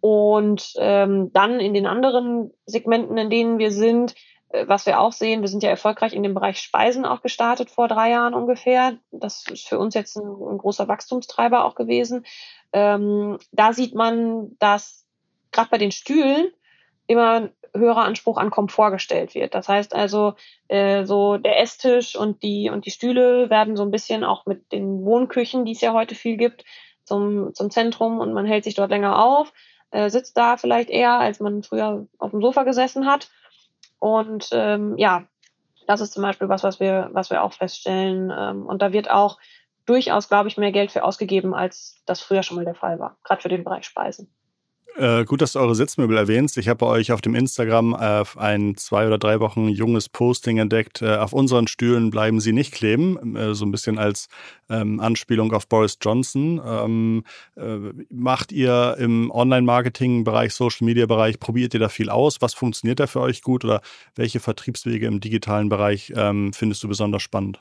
Und 0.00 0.74
ähm, 0.78 1.32
dann 1.32 1.58
in 1.58 1.74
den 1.74 1.86
anderen 1.86 2.52
Segmenten, 2.66 3.18
in 3.18 3.30
denen 3.30 3.58
wir 3.58 3.72
sind, 3.72 4.14
äh, 4.50 4.66
was 4.68 4.86
wir 4.86 5.00
auch 5.00 5.12
sehen, 5.12 5.40
wir 5.40 5.48
sind 5.48 5.64
ja 5.64 5.70
erfolgreich 5.70 6.12
in 6.12 6.22
dem 6.22 6.34
Bereich 6.34 6.60
Speisen 6.60 7.04
auch 7.04 7.20
gestartet 7.20 7.68
vor 7.68 7.88
drei 7.88 8.10
Jahren 8.10 8.34
ungefähr. 8.34 8.96
Das 9.10 9.44
ist 9.48 9.68
für 9.68 9.78
uns 9.78 9.94
jetzt 9.94 10.16
ein, 10.16 10.24
ein 10.24 10.58
großer 10.58 10.86
Wachstumstreiber 10.86 11.64
auch 11.64 11.74
gewesen. 11.74 12.24
Ähm, 12.72 13.38
da 13.50 13.72
sieht 13.72 13.96
man, 13.96 14.56
dass 14.60 15.04
gerade 15.50 15.70
bei 15.70 15.78
den 15.78 15.90
Stühlen 15.90 16.48
immer 17.08 17.48
höherer 17.74 18.04
Anspruch 18.04 18.36
an 18.38 18.50
Komfort 18.50 18.90
gestellt 18.90 19.34
wird. 19.34 19.54
Das 19.54 19.68
heißt 19.68 19.94
also, 19.94 20.34
äh, 20.68 21.04
so 21.04 21.36
der 21.36 21.60
Esstisch 21.60 22.16
und 22.16 22.42
die 22.42 22.70
und 22.70 22.86
die 22.86 22.90
Stühle 22.90 23.50
werden 23.50 23.76
so 23.76 23.82
ein 23.82 23.90
bisschen 23.90 24.24
auch 24.24 24.46
mit 24.46 24.72
den 24.72 25.04
Wohnküchen, 25.04 25.64
die 25.64 25.72
es 25.72 25.80
ja 25.80 25.92
heute 25.92 26.14
viel 26.14 26.36
gibt, 26.36 26.64
zum, 27.04 27.54
zum 27.54 27.70
Zentrum 27.70 28.20
und 28.20 28.32
man 28.32 28.46
hält 28.46 28.64
sich 28.64 28.74
dort 28.74 28.90
länger 28.90 29.22
auf, 29.22 29.52
äh, 29.90 30.10
sitzt 30.10 30.36
da 30.36 30.56
vielleicht 30.56 30.90
eher, 30.90 31.18
als 31.18 31.40
man 31.40 31.62
früher 31.62 32.06
auf 32.18 32.30
dem 32.30 32.42
Sofa 32.42 32.64
gesessen 32.64 33.06
hat. 33.06 33.30
Und 33.98 34.50
ähm, 34.52 34.96
ja, 34.96 35.24
das 35.86 36.00
ist 36.00 36.12
zum 36.12 36.22
Beispiel 36.22 36.48
was, 36.48 36.62
was 36.62 36.80
wir, 36.80 37.08
was 37.12 37.30
wir 37.30 37.42
auch 37.42 37.54
feststellen. 37.54 38.32
Ähm, 38.36 38.66
und 38.66 38.82
da 38.82 38.92
wird 38.92 39.10
auch 39.10 39.38
durchaus, 39.86 40.28
glaube 40.28 40.48
ich, 40.48 40.58
mehr 40.58 40.72
Geld 40.72 40.92
für 40.92 41.02
ausgegeben, 41.02 41.54
als 41.54 42.02
das 42.04 42.20
früher 42.20 42.42
schon 42.42 42.56
mal 42.56 42.64
der 42.66 42.74
Fall 42.74 42.98
war, 42.98 43.16
gerade 43.24 43.40
für 43.40 43.48
den 43.48 43.64
Bereich 43.64 43.86
Speisen. 43.86 44.30
Äh, 44.98 45.24
gut, 45.26 45.40
dass 45.42 45.52
du 45.52 45.60
eure 45.60 45.76
Sitzmöbel 45.76 46.16
erwähnst. 46.16 46.58
Ich 46.58 46.66
habe 46.66 46.78
bei 46.78 46.86
euch 46.86 47.12
auf 47.12 47.20
dem 47.20 47.36
Instagram 47.36 47.94
äh, 47.94 48.24
ein 48.36 48.76
zwei 48.76 49.06
oder 49.06 49.16
drei 49.16 49.38
Wochen 49.38 49.68
junges 49.68 50.08
Posting 50.08 50.58
entdeckt. 50.58 51.02
Äh, 51.02 51.18
auf 51.18 51.32
unseren 51.32 51.68
Stühlen 51.68 52.10
bleiben 52.10 52.40
sie 52.40 52.52
nicht 52.52 52.74
kleben. 52.74 53.36
Äh, 53.36 53.54
so 53.54 53.64
ein 53.64 53.70
bisschen 53.70 53.96
als 53.96 54.26
ähm, 54.68 54.98
Anspielung 54.98 55.52
auf 55.52 55.68
Boris 55.68 55.98
Johnson. 56.00 56.60
Ähm, 56.66 57.22
äh, 57.56 57.76
macht 58.10 58.50
ihr 58.50 58.96
im 58.98 59.30
Online-Marketing-Bereich, 59.30 60.52
Social-Media-Bereich, 60.52 61.38
probiert 61.38 61.74
ihr 61.74 61.80
da 61.80 61.88
viel 61.88 62.10
aus? 62.10 62.38
Was 62.40 62.54
funktioniert 62.54 62.98
da 62.98 63.06
für 63.06 63.20
euch 63.20 63.42
gut 63.42 63.64
oder 63.64 63.82
welche 64.16 64.40
Vertriebswege 64.40 65.06
im 65.06 65.20
digitalen 65.20 65.68
Bereich 65.68 66.12
ähm, 66.16 66.52
findest 66.52 66.82
du 66.82 66.88
besonders 66.88 67.22
spannend? 67.22 67.60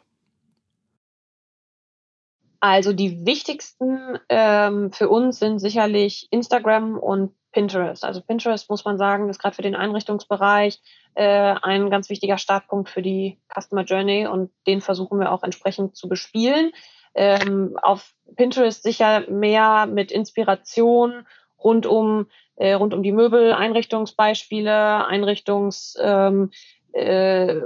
Also 2.59 2.93
die 2.93 3.25
wichtigsten 3.25 4.19
ähm, 4.29 4.91
für 4.91 5.09
uns 5.09 5.39
sind 5.39 5.59
sicherlich 5.59 6.27
Instagram 6.31 6.97
und 6.97 7.33
Pinterest. 7.51 8.03
Also 8.03 8.21
Pinterest 8.21 8.69
muss 8.69 8.85
man 8.85 8.97
sagen, 8.97 9.29
ist 9.29 9.39
gerade 9.39 9.55
für 9.55 9.61
den 9.61 9.75
Einrichtungsbereich 9.75 10.81
äh, 11.15 11.55
ein 11.61 11.89
ganz 11.89 12.09
wichtiger 12.09 12.37
Startpunkt 12.37 12.89
für 12.89 13.01
die 13.01 13.39
Customer 13.53 13.83
Journey 13.83 14.27
und 14.27 14.51
den 14.67 14.81
versuchen 14.81 15.19
wir 15.19 15.31
auch 15.31 15.43
entsprechend 15.43 15.95
zu 15.95 16.07
bespielen. 16.07 16.71
Ähm, 17.15 17.77
auf 17.81 18.13
Pinterest 18.35 18.83
sicher 18.83 19.21
mehr 19.29 19.87
mit 19.87 20.11
Inspiration 20.11 21.25
rund 21.57 21.85
um 21.87 22.27
äh, 22.57 22.73
rund 22.73 22.93
um 22.93 23.01
die 23.01 23.11
Möbel, 23.11 23.53
Einrichtungsbeispiele, 23.53 25.05
Einrichtungskonzepte. 25.07 26.51
Ähm, 26.93 26.93
äh, 26.93 27.61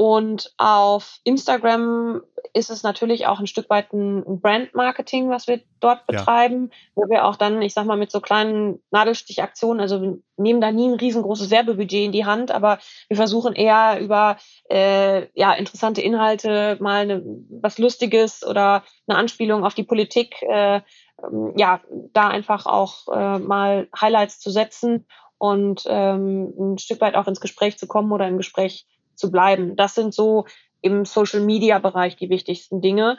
und 0.00 0.54
auf 0.56 1.18
Instagram 1.24 2.22
ist 2.54 2.70
es 2.70 2.82
natürlich 2.82 3.26
auch 3.26 3.38
ein 3.38 3.46
Stück 3.46 3.68
weit 3.68 3.92
ein 3.92 4.40
Brand-Marketing, 4.40 5.28
was 5.28 5.46
wir 5.46 5.60
dort 5.78 6.06
betreiben, 6.06 6.70
ja. 6.72 6.78
wo 6.94 7.02
wir 7.10 7.26
auch 7.26 7.36
dann, 7.36 7.60
ich 7.60 7.74
sag 7.74 7.84
mal, 7.84 7.98
mit 7.98 8.10
so 8.10 8.22
kleinen 8.22 8.82
Nadelstichaktionen, 8.90 9.78
also 9.78 10.00
wir 10.00 10.16
nehmen 10.38 10.62
da 10.62 10.72
nie 10.72 10.88
ein 10.88 10.94
riesengroßes 10.94 11.50
Werbebudget 11.50 12.06
in 12.06 12.12
die 12.12 12.24
Hand, 12.24 12.50
aber 12.50 12.78
wir 13.08 13.16
versuchen 13.18 13.54
eher 13.54 14.00
über 14.00 14.38
äh, 14.70 15.26
ja, 15.38 15.52
interessante 15.52 16.00
Inhalte 16.00 16.78
mal 16.80 17.02
eine, 17.02 17.22
was 17.60 17.76
Lustiges 17.76 18.42
oder 18.42 18.84
eine 19.06 19.18
Anspielung 19.18 19.66
auf 19.66 19.74
die 19.74 19.84
Politik, 19.84 20.40
äh, 20.48 20.80
ähm, 21.22 21.52
ja, 21.58 21.82
da 22.14 22.28
einfach 22.28 22.64
auch 22.64 23.06
äh, 23.08 23.38
mal 23.38 23.86
Highlights 24.00 24.40
zu 24.40 24.48
setzen 24.48 25.06
und 25.36 25.82
ähm, 25.86 26.54
ein 26.58 26.78
Stück 26.78 27.02
weit 27.02 27.16
auch 27.16 27.26
ins 27.28 27.42
Gespräch 27.42 27.76
zu 27.76 27.86
kommen 27.86 28.12
oder 28.12 28.26
im 28.26 28.38
Gespräch 28.38 28.86
zu 29.20 29.30
bleiben. 29.30 29.76
Das 29.76 29.94
sind 29.94 30.12
so 30.12 30.46
im 30.80 31.04
Social 31.04 31.40
Media 31.40 31.78
Bereich 31.78 32.16
die 32.16 32.30
wichtigsten 32.30 32.80
Dinge. 32.80 33.18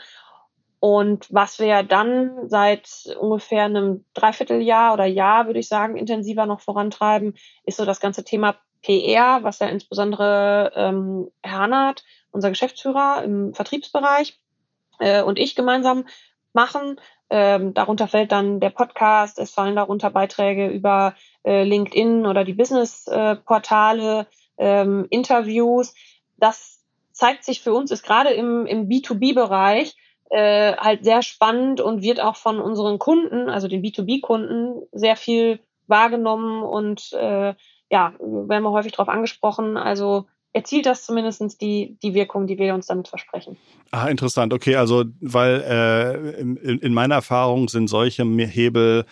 Und 0.80 1.32
was 1.32 1.60
wir 1.60 1.84
dann 1.84 2.50
seit 2.50 3.16
ungefähr 3.20 3.66
einem 3.66 4.04
Dreivierteljahr 4.16 4.94
oder 4.94 5.06
Jahr, 5.06 5.46
würde 5.46 5.60
ich 5.60 5.68
sagen, 5.68 5.96
intensiver 5.96 6.48
noch 6.48 6.60
vorantreiben, 6.60 7.36
ist 7.66 7.78
so 7.78 7.86
das 7.86 8.00
ganze 8.00 8.24
Thema 8.24 8.56
PR, 8.82 9.44
was 9.44 9.60
ja 9.60 9.68
insbesondere 9.68 10.72
ähm, 10.76 11.30
Herr 11.44 11.60
Hannert, 11.60 12.04
unser 12.32 12.50
Geschäftsführer 12.50 13.22
im 13.24 13.54
Vertriebsbereich, 13.54 14.40
äh, 15.00 15.22
und 15.22 15.38
ich 15.38 15.56
gemeinsam 15.56 16.06
machen. 16.54 17.00
Ähm, 17.30 17.74
darunter 17.74 18.08
fällt 18.08 18.32
dann 18.32 18.60
der 18.60 18.72
Podcast, 18.72 19.40
es 19.40 19.52
fallen 19.52 19.76
darunter 19.76 20.10
Beiträge 20.10 20.68
über 20.68 21.16
äh, 21.44 21.64
LinkedIn 21.64 22.26
oder 22.26 22.44
die 22.44 22.54
Business-Portale, 22.54 24.28
ähm, 24.58 25.08
Interviews. 25.10 25.94
Das 26.38 26.84
zeigt 27.12 27.44
sich 27.44 27.62
für 27.62 27.74
uns, 27.74 27.92
ist 27.92 28.04
gerade 28.04 28.30
im, 28.30 28.66
im 28.66 28.88
B2B-Bereich 28.88 29.96
äh, 30.30 30.76
halt 30.78 31.04
sehr 31.04 31.22
spannend 31.22 31.82
und 31.82 32.02
wird 32.02 32.22
auch 32.22 32.36
von 32.36 32.60
unseren 32.60 33.00
Kunden, 33.00 33.50
also 33.50 33.68
den 33.68 33.84
B2B-Kunden, 33.84 34.84
sehr 34.92 35.16
viel 35.16 35.60
wahrgenommen 35.88 36.64
und 36.64 37.12
äh, 37.14 37.54
ja, 37.90 38.14
werden 38.20 38.64
wir 38.64 38.72
häufig 38.72 38.94
darauf 38.94 39.10
angesprochen. 39.10 39.76
Also 39.76 40.28
erzielt 40.54 40.86
das 40.86 41.06
zumindest 41.06 41.62
die, 41.62 41.98
die 42.02 42.14
Wirkung, 42.14 42.48
die 42.48 42.58
wir 42.58 42.74
uns 42.74 42.88
damit 42.88 43.08
versprechen. 43.08 43.58
Ah, 43.92 44.08
interessant. 44.08 44.54
Okay, 44.54 44.76
also 44.76 45.04
weil 45.20 45.62
äh, 45.62 46.40
in, 46.40 46.58
in 46.58 46.94
meiner 46.94 47.16
Erfahrung 47.16 47.68
sind 47.68 47.88
solche 47.88 48.24
Hebel 48.24 49.06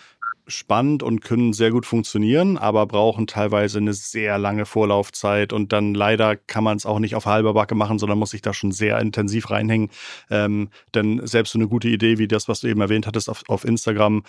spannend 0.50 1.02
und 1.02 1.20
können 1.20 1.52
sehr 1.52 1.70
gut 1.70 1.86
funktionieren, 1.86 2.58
aber 2.58 2.86
brauchen 2.86 3.26
teilweise 3.26 3.78
eine 3.78 3.92
sehr 3.92 4.38
lange 4.38 4.66
Vorlaufzeit 4.66 5.52
und 5.52 5.72
dann 5.72 5.94
leider 5.94 6.36
kann 6.36 6.64
man 6.64 6.76
es 6.76 6.86
auch 6.86 6.98
nicht 6.98 7.14
auf 7.14 7.26
halber 7.26 7.54
Backe 7.54 7.74
machen, 7.74 7.98
sondern 7.98 8.18
muss 8.18 8.30
sich 8.30 8.42
da 8.42 8.52
schon 8.52 8.72
sehr 8.72 8.98
intensiv 8.98 9.50
reinhängen. 9.50 9.90
Ähm, 10.30 10.68
denn 10.94 11.26
selbst 11.26 11.52
so 11.52 11.58
eine 11.58 11.68
gute 11.68 11.88
Idee 11.88 12.18
wie 12.18 12.28
das, 12.28 12.48
was 12.48 12.60
du 12.60 12.68
eben 12.68 12.80
erwähnt 12.80 13.06
hattest 13.06 13.30
auf, 13.30 13.42
auf 13.48 13.64
Instagram, 13.64 14.24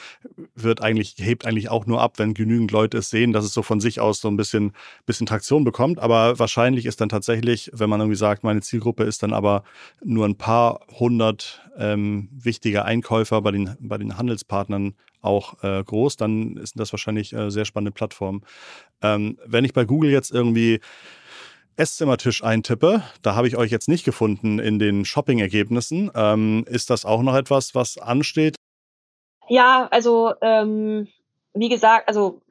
wird 0.56 0.82
eigentlich, 0.82 1.16
hebt 1.18 1.46
eigentlich 1.46 1.70
auch 1.70 1.86
nur 1.86 2.02
ab, 2.02 2.14
wenn 2.18 2.34
genügend 2.34 2.72
Leute 2.72 3.00
es 3.00 3.10
sehen, 3.10 3.34
dass 3.34 3.46
es 3.46 3.54
so 3.54 3.64
von 3.64 3.80
sich 3.80 4.00
aus 4.00 4.22
so 4.22 4.28
ein 4.28 4.38
bisschen, 4.38 4.74
bisschen 5.06 5.28
Traktion 5.28 5.64
bekommt. 5.64 6.00
Aber 6.00 6.40
wahrscheinlich 6.40 6.86
ist 6.86 7.02
dann 7.02 7.10
tatsächlich, 7.10 7.70
wenn 7.74 7.90
man 7.90 8.00
irgendwie 8.00 8.18
sagt, 8.18 8.44
meine 8.44 8.62
Zielgruppe 8.62 9.04
ist 9.04 9.24
dann 9.24 9.34
aber 9.34 9.64
nur 10.04 10.26
ein 10.26 10.38
paar 10.38 10.82
hundert 11.00 11.62
ähm, 11.78 12.30
wichtige 12.32 12.86
Einkäufer 12.86 13.42
bei 13.42 13.52
den, 13.52 13.76
bei 13.80 13.98
den 13.98 14.18
Handelspartnern 14.18 14.94
auch 15.22 15.64
äh, 15.64 15.84
groß, 15.84 16.18
dann 16.18 16.58
ist 16.58 16.80
das 16.80 16.94
wahrscheinlich 16.94 17.34
äh, 17.34 17.50
sehr 17.50 17.66
spannende 17.66 17.92
Plattform. 17.92 18.44
Ähm, 19.02 19.38
wenn 19.46 19.66
ich 19.66 19.74
bei 19.74 19.86
Google 19.86 20.12
jetzt 20.12 20.32
irgendwie 20.32 20.80
Esszimmertisch 21.78 22.44
eintippe, 22.44 23.02
da 23.22 23.36
habe 23.36 23.48
ich 23.48 23.56
euch 23.56 23.72
jetzt 23.72 23.88
nicht 23.88 24.04
gefunden 24.04 24.60
in 24.60 24.78
den 24.78 25.06
Shopping-Ergebnissen. 25.06 26.12
Ähm, 26.14 26.66
ist 26.68 26.90
das 26.90 27.06
auch 27.06 27.22
noch 27.22 27.36
etwas, 27.36 27.74
was 27.74 27.98
ansteht? 27.98 28.56
Ja, 29.48 29.88
also 29.90 30.34
ähm, 30.42 31.08
wie 31.54 31.70
gesagt, 31.70 32.08
also 32.08 32.42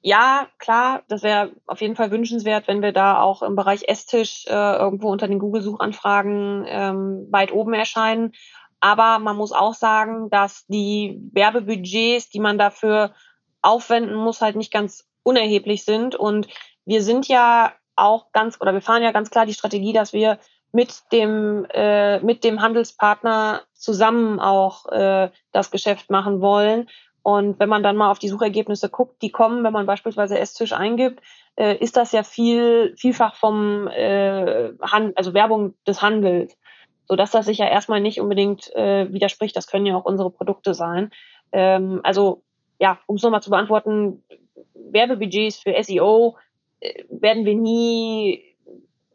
ja, 0.00 0.46
klar, 0.58 1.02
das 1.08 1.22
wäre 1.22 1.52
auf 1.66 1.80
jeden 1.80 1.96
Fall 1.96 2.10
wünschenswert, 2.10 2.68
wenn 2.68 2.82
wir 2.82 2.92
da 2.92 3.20
auch 3.20 3.42
im 3.42 3.56
Bereich 3.56 3.88
Esstisch 3.88 4.46
äh, 4.46 4.52
irgendwo 4.52 5.10
unter 5.10 5.26
den 5.26 5.38
Google-Suchanfragen 5.38 6.64
ähm, 6.68 7.26
weit 7.30 7.52
oben 7.52 7.74
erscheinen. 7.74 8.32
Aber 8.80 9.18
man 9.18 9.36
muss 9.36 9.52
auch 9.52 9.74
sagen, 9.74 10.30
dass 10.30 10.66
die 10.66 11.20
Werbebudgets, 11.32 12.30
die 12.30 12.40
man 12.40 12.58
dafür 12.58 13.12
aufwenden 13.62 14.14
muss, 14.14 14.40
halt 14.40 14.56
nicht 14.56 14.72
ganz 14.72 15.08
unerheblich 15.22 15.84
sind. 15.84 16.14
Und 16.14 16.48
wir 16.84 17.02
sind 17.02 17.28
ja 17.28 17.72
auch 17.96 18.32
ganz, 18.32 18.60
oder 18.60 18.72
wir 18.72 18.80
fahren 18.80 19.02
ja 19.02 19.12
ganz 19.12 19.30
klar 19.30 19.46
die 19.46 19.54
Strategie, 19.54 19.92
dass 19.92 20.12
wir 20.12 20.38
mit 20.72 21.02
dem, 21.12 21.66
äh, 21.70 22.20
mit 22.20 22.44
dem 22.44 22.60
Handelspartner 22.60 23.62
zusammen 23.72 24.38
auch 24.38 24.86
äh, 24.86 25.30
das 25.52 25.70
Geschäft 25.70 26.10
machen 26.10 26.40
wollen. 26.40 26.88
Und 27.22 27.58
wenn 27.58 27.68
man 27.68 27.82
dann 27.82 27.96
mal 27.96 28.10
auf 28.10 28.18
die 28.18 28.28
Suchergebnisse 28.28 28.88
guckt, 28.88 29.20
die 29.22 29.30
kommen, 29.30 29.64
wenn 29.64 29.72
man 29.72 29.86
beispielsweise 29.86 30.38
Esstisch 30.38 30.72
eingibt, 30.72 31.20
äh, 31.56 31.76
ist 31.76 31.96
das 31.96 32.12
ja 32.12 32.22
viel, 32.22 32.94
vielfach 32.96 33.34
vom 33.34 33.88
äh, 33.88 34.70
Hand, 34.80 35.18
also 35.18 35.34
Werbung 35.34 35.74
des 35.86 36.00
Handels 36.00 36.56
sodass 37.08 37.30
das 37.30 37.46
sich 37.46 37.58
ja 37.58 37.66
erstmal 37.66 38.00
nicht 38.00 38.20
unbedingt 38.20 38.74
äh, 38.74 39.12
widerspricht. 39.12 39.56
Das 39.56 39.66
können 39.66 39.86
ja 39.86 39.96
auch 39.96 40.04
unsere 40.04 40.30
Produkte 40.30 40.74
sein. 40.74 41.10
Ähm, 41.52 42.00
also 42.02 42.42
ja, 42.78 42.98
um 43.06 43.16
es 43.16 43.22
nochmal 43.22 43.42
zu 43.42 43.50
beantworten, 43.50 44.22
Werbebudgets 44.74 45.58
für 45.58 45.74
SEO 45.82 46.36
äh, 46.80 47.04
werden 47.10 47.44
wir 47.44 47.54
nie 47.54 48.44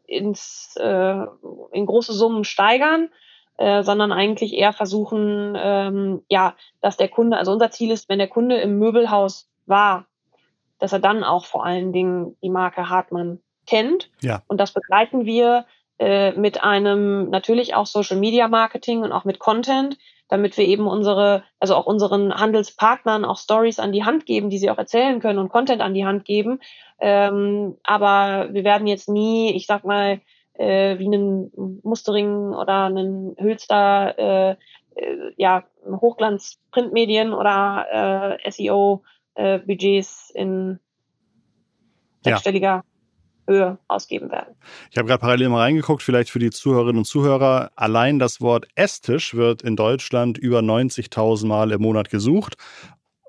ins, 0.06 0.76
äh, 0.78 1.26
in 1.72 1.86
große 1.86 2.12
Summen 2.12 2.44
steigern, 2.44 3.08
äh, 3.56 3.82
sondern 3.82 4.12
eigentlich 4.12 4.54
eher 4.54 4.72
versuchen, 4.72 5.56
ähm, 5.56 6.22
ja, 6.28 6.54
dass 6.80 6.96
der 6.96 7.08
Kunde, 7.08 7.36
also 7.36 7.52
unser 7.52 7.70
Ziel 7.70 7.90
ist, 7.90 8.08
wenn 8.08 8.18
der 8.18 8.28
Kunde 8.28 8.56
im 8.56 8.78
Möbelhaus 8.78 9.48
war, 9.66 10.06
dass 10.78 10.92
er 10.92 10.98
dann 10.98 11.24
auch 11.24 11.46
vor 11.46 11.64
allen 11.64 11.92
Dingen 11.92 12.36
die 12.42 12.50
Marke 12.50 12.88
Hartmann 12.88 13.40
kennt. 13.66 14.10
Ja. 14.20 14.42
Und 14.48 14.60
das 14.60 14.72
begleiten 14.72 15.24
wir 15.24 15.64
äh, 15.98 16.32
mit 16.32 16.62
einem 16.62 17.30
natürlich 17.30 17.74
auch 17.74 17.86
Social 17.86 18.16
Media 18.16 18.48
Marketing 18.48 19.02
und 19.02 19.12
auch 19.12 19.24
mit 19.24 19.38
Content, 19.38 19.96
damit 20.28 20.56
wir 20.56 20.66
eben 20.66 20.86
unsere, 20.86 21.44
also 21.60 21.74
auch 21.76 21.86
unseren 21.86 22.34
Handelspartnern 22.34 23.24
auch 23.24 23.38
Stories 23.38 23.78
an 23.78 23.92
die 23.92 24.04
Hand 24.04 24.26
geben, 24.26 24.50
die 24.50 24.58
sie 24.58 24.70
auch 24.70 24.78
erzählen 24.78 25.20
können 25.20 25.38
und 25.38 25.50
Content 25.50 25.80
an 25.80 25.94
die 25.94 26.06
Hand 26.06 26.24
geben. 26.24 26.60
Ähm, 26.98 27.76
aber 27.84 28.48
wir 28.52 28.64
werden 28.64 28.86
jetzt 28.86 29.08
nie, 29.08 29.54
ich 29.54 29.66
sag 29.66 29.84
mal, 29.84 30.20
äh, 30.54 30.98
wie 30.98 31.06
einen 31.06 31.80
Mustering 31.82 32.52
oder 32.54 32.84
einen 32.84 33.36
Hülster, 33.38 34.18
äh, 34.18 34.56
äh, 34.96 35.32
ja, 35.36 35.64
Hochglanz-Printmedien 35.86 37.32
oder 37.32 38.38
äh, 38.42 38.50
SEO-Budgets 38.50 40.32
äh, 40.34 40.40
in 40.40 40.78
sechsstelliger 42.22 42.66
ja. 42.66 42.84
Höhe 43.46 43.78
ausgeben 43.88 44.30
werden. 44.30 44.54
Ich 44.90 44.98
habe 44.98 45.08
gerade 45.08 45.20
parallel 45.20 45.48
mal 45.48 45.60
reingeguckt, 45.60 46.02
vielleicht 46.02 46.30
für 46.30 46.38
die 46.38 46.50
Zuhörerinnen 46.50 46.98
und 46.98 47.04
Zuhörer. 47.04 47.70
Allein 47.76 48.18
das 48.18 48.40
Wort 48.40 48.66
Esstisch 48.74 49.34
wird 49.34 49.62
in 49.62 49.76
Deutschland 49.76 50.38
über 50.38 50.60
90.000 50.60 51.46
Mal 51.46 51.72
im 51.72 51.82
Monat 51.82 52.10
gesucht. 52.10 52.56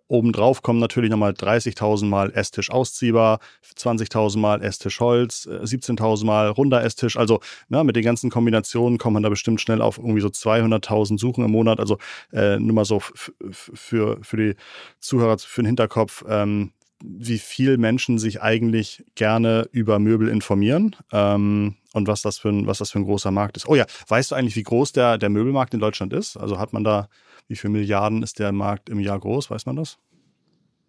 Obendrauf 0.08 0.62
kommen 0.62 0.80
natürlich 0.80 1.10
nochmal 1.10 1.32
30.000 1.32 2.06
Mal 2.06 2.32
Esstisch 2.32 2.69
ausziehbar, 2.69 3.39
20.000 3.75 4.38
Mal 4.38 4.62
Esstisch 4.62 4.99
Holz, 4.99 5.47
17.000 5.47 6.21
äh, 6.21 6.25
Mal 6.25 6.49
runder 6.49 6.84
Esstisch. 6.84 7.17
Also 7.17 7.39
na, 7.69 7.84
mit 7.84 7.95
den 7.95 8.04
ganzen 8.04 8.30
Kombinationen 8.30 8.99
kommt 8.99 9.15
man 9.15 9.23
da 9.23 9.30
bestimmt 9.30 9.62
schnell 9.62 9.82
auf 9.82 9.97
irgendwie 9.97 10.21
so 10.21 10.28
200.000 10.28 11.19
Suchen 11.19 11.43
im 11.43 11.51
Monat. 11.51 11.80
Also 11.80 11.97
äh, 12.32 12.60
nur 12.60 12.75
mal 12.75 12.86
so 12.86 12.99
für, 12.99 14.19
für 14.21 14.38
die 14.38 14.56
Zuhörer, 14.99 15.39
für 15.39 15.63
den 15.63 15.67
Hinterkopf. 15.67 16.23
Ähm, 16.30 16.71
wie 17.03 17.39
viel 17.39 17.77
Menschen 17.77 18.19
sich 18.19 18.41
eigentlich 18.41 19.03
gerne 19.15 19.67
über 19.71 19.99
Möbel 19.99 20.29
informieren 20.29 20.95
ähm, 21.12 21.75
und 21.93 22.08
was 22.08 22.21
das, 22.21 22.38
für 22.38 22.49
ein, 22.49 22.67
was 22.67 22.77
das 22.77 22.91
für 22.91 22.99
ein 22.99 23.05
großer 23.05 23.31
Markt 23.31 23.58
ist. 23.58 23.67
Oh 23.67 23.75
ja, 23.75 23.86
weißt 24.08 24.31
du 24.31 24.36
eigentlich, 24.36 24.55
wie 24.55 24.63
groß 24.63 24.93
der, 24.93 25.17
der 25.17 25.29
Möbelmarkt 25.29 25.73
in 25.73 25.79
Deutschland 25.79 26.13
ist? 26.13 26.38
Also 26.38 26.60
hat 26.60 26.73
man 26.73 26.84
da, 26.84 27.10
wie 27.47 27.55
viele 27.55 27.73
Milliarden 27.73 28.23
ist 28.23 28.39
der 28.39 28.51
Markt 28.51 28.89
im 28.89 28.99
Jahr 28.99 29.19
groß? 29.19 29.51
Weiß 29.51 29.65
man 29.65 29.75
das? 29.75 29.97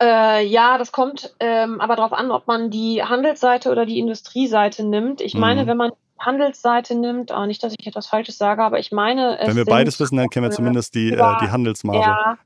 Äh, 0.00 0.46
ja, 0.46 0.78
das 0.78 0.92
kommt 0.92 1.34
ähm, 1.40 1.80
aber 1.80 1.96
darauf 1.96 2.12
an, 2.12 2.30
ob 2.30 2.46
man 2.46 2.70
die 2.70 3.02
Handelsseite 3.02 3.70
oder 3.70 3.86
die 3.86 3.98
Industrieseite 3.98 4.84
nimmt. 4.84 5.20
Ich 5.20 5.34
meine, 5.34 5.64
mhm. 5.64 5.66
wenn 5.68 5.76
man 5.76 5.92
Handelsseite 6.18 6.94
nimmt, 6.94 7.30
oh, 7.30 7.46
nicht, 7.46 7.62
dass 7.62 7.74
ich 7.78 7.86
etwas 7.86 8.06
Falsches 8.06 8.38
sage, 8.38 8.62
aber 8.62 8.78
ich 8.78 8.92
meine, 8.92 9.38
wenn 9.42 9.56
wir 9.56 9.64
beides 9.64 10.00
wissen, 10.00 10.16
dann 10.16 10.28
kennen 10.28 10.44
wir 10.44 10.50
zumindest 10.50 10.94
die, 10.94 11.12
äh, 11.12 11.36
die 11.40 11.50
Handelsmarge. 11.50 12.00
Ja, 12.00 12.38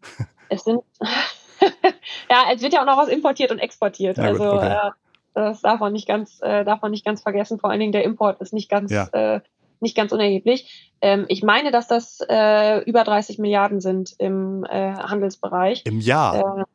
es 0.49 0.65
sind 0.65 0.81
ja, 2.31 2.45
es 2.53 2.63
wird 2.63 2.73
ja 2.73 2.83
auch 2.83 2.87
noch 2.87 2.97
was 2.97 3.09
importiert 3.09 3.51
und 3.51 3.59
exportiert. 3.59 4.17
Ja, 4.17 4.25
also 4.25 4.53
okay. 4.53 4.73
äh, 4.73 4.91
das 5.35 5.63
darf 5.63 5.81
man 5.81 5.93
nicht 5.93 6.09
ganz, 6.09 6.41
äh, 6.43 6.65
darf 6.65 6.83
man 6.83 6.91
nicht 6.91 7.05
ganz 7.05 7.23
vergessen. 7.23 7.59
Vor 7.59 7.71
allen 7.71 7.81
Dingen 7.81 7.93
der 7.93 8.05
Import 8.05 8.41
ist 8.41 8.53
nicht 8.53 8.69
ganz, 8.69 8.91
ja. 8.91 9.07
äh, 9.13 9.41
nicht 9.81 9.97
ganz 9.97 10.13
unerheblich. 10.13 10.93
Ähm, 11.01 11.25
ich 11.29 11.43
meine, 11.43 11.71
dass 11.71 11.89
das 11.89 12.21
äh, 12.29 12.81
über 12.85 13.05
30 13.05 13.39
Milliarden 13.39 13.81
sind 13.81 14.15
im 14.19 14.65
äh, 14.65 14.95
Handelsbereich. 14.95 15.83
Im 15.87 16.01
Jahr. 16.01 16.37
Äh, 16.37 16.43
wow. 16.43 16.67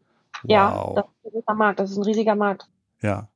Ja, 0.44 0.94
das 0.96 1.06
ist 1.06 1.12
ein 1.24 1.30
riesiger 1.30 1.54
Markt. 1.54 1.80
Das 1.80 1.92
ist 1.92 1.98
ein 1.98 2.04
riesiger 2.04 2.36
Markt. 2.36 2.68
Ja. 3.02 3.30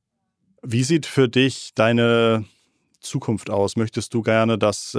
Wie 0.62 0.84
sieht 0.84 1.06
für 1.06 1.28
dich 1.28 1.74
deine 1.74 2.44
Zukunft 3.00 3.50
aus? 3.50 3.76
Möchtest 3.76 4.12
du 4.14 4.22
gerne, 4.22 4.58
dass 4.58 4.94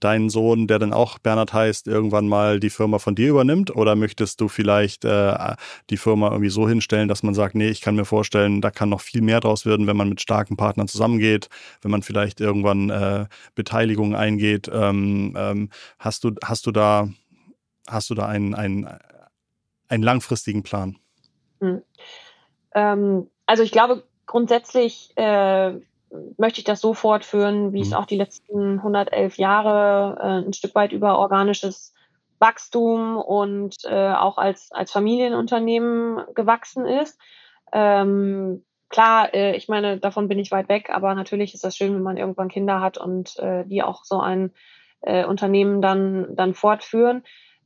äh, 0.00 0.10
dein 0.10 0.30
Sohn, 0.30 0.66
der 0.66 0.78
dann 0.78 0.92
auch 0.92 1.18
Bernhard 1.18 1.52
heißt, 1.52 1.86
irgendwann 1.86 2.28
mal 2.28 2.58
die 2.58 2.70
Firma 2.70 2.98
von 2.98 3.14
dir 3.14 3.30
übernimmt? 3.30 3.74
Oder 3.74 3.96
möchtest 3.96 4.40
du 4.40 4.48
vielleicht 4.48 5.04
äh, 5.04 5.54
die 5.90 5.96
Firma 5.96 6.28
irgendwie 6.28 6.50
so 6.50 6.68
hinstellen, 6.68 7.08
dass 7.08 7.22
man 7.22 7.34
sagt, 7.34 7.54
nee, 7.54 7.68
ich 7.68 7.80
kann 7.80 7.96
mir 7.96 8.04
vorstellen, 8.04 8.60
da 8.60 8.70
kann 8.70 8.88
noch 8.88 9.00
viel 9.00 9.22
mehr 9.22 9.40
draus 9.40 9.66
werden, 9.66 9.86
wenn 9.86 9.96
man 9.96 10.08
mit 10.08 10.20
starken 10.20 10.56
Partnern 10.56 10.88
zusammengeht, 10.88 11.48
wenn 11.82 11.90
man 11.90 12.02
vielleicht 12.02 12.40
irgendwann 12.40 12.90
äh, 12.90 13.26
Beteiligungen 13.54 14.14
eingeht. 14.14 14.70
Ähm, 14.72 15.34
ähm, 15.36 15.70
hast, 15.98 16.24
du, 16.24 16.32
hast 16.42 16.66
du 16.66 16.72
da, 16.72 17.08
hast 17.86 18.10
du 18.10 18.14
da 18.14 18.26
einen, 18.26 18.54
einen, 18.54 18.88
einen 19.88 20.02
langfristigen 20.02 20.62
Plan? 20.62 20.96
Hm. 21.60 21.82
Ähm, 22.74 23.26
also 23.46 23.62
ich 23.62 23.72
glaube, 23.72 24.04
grundsätzlich 24.26 25.12
äh, 25.16 25.72
möchte 26.36 26.60
ich 26.60 26.64
das 26.64 26.80
so 26.80 26.94
fortführen, 26.94 27.72
wie 27.72 27.78
mhm. 27.78 27.84
es 27.84 27.92
auch 27.92 28.06
die 28.06 28.16
letzten 28.16 28.78
111 28.78 29.36
Jahre 29.36 30.18
äh, 30.20 30.46
ein 30.46 30.52
Stück 30.52 30.74
weit 30.74 30.92
über 30.92 31.18
organisches 31.18 31.94
Wachstum 32.38 33.18
und 33.18 33.76
äh, 33.84 34.12
auch 34.12 34.38
als, 34.38 34.72
als 34.72 34.90
Familienunternehmen 34.90 36.22
gewachsen 36.34 36.86
ist. 36.86 37.20
Ähm, 37.72 38.64
klar, 38.88 39.32
äh, 39.34 39.54
ich 39.56 39.68
meine, 39.68 39.98
davon 39.98 40.26
bin 40.26 40.38
ich 40.38 40.50
weit 40.50 40.68
weg, 40.68 40.90
aber 40.90 41.14
natürlich 41.14 41.54
ist 41.54 41.64
das 41.64 41.76
schön, 41.76 41.94
wenn 41.94 42.02
man 42.02 42.16
irgendwann 42.16 42.48
Kinder 42.48 42.80
hat 42.80 42.98
und 42.98 43.38
äh, 43.38 43.64
die 43.66 43.82
auch 43.82 44.04
so 44.04 44.20
ein 44.20 44.52
äh, 45.02 45.24
Unternehmen 45.24 45.82
dann, 45.82 46.34
dann 46.34 46.54
fortführen. 46.54 47.24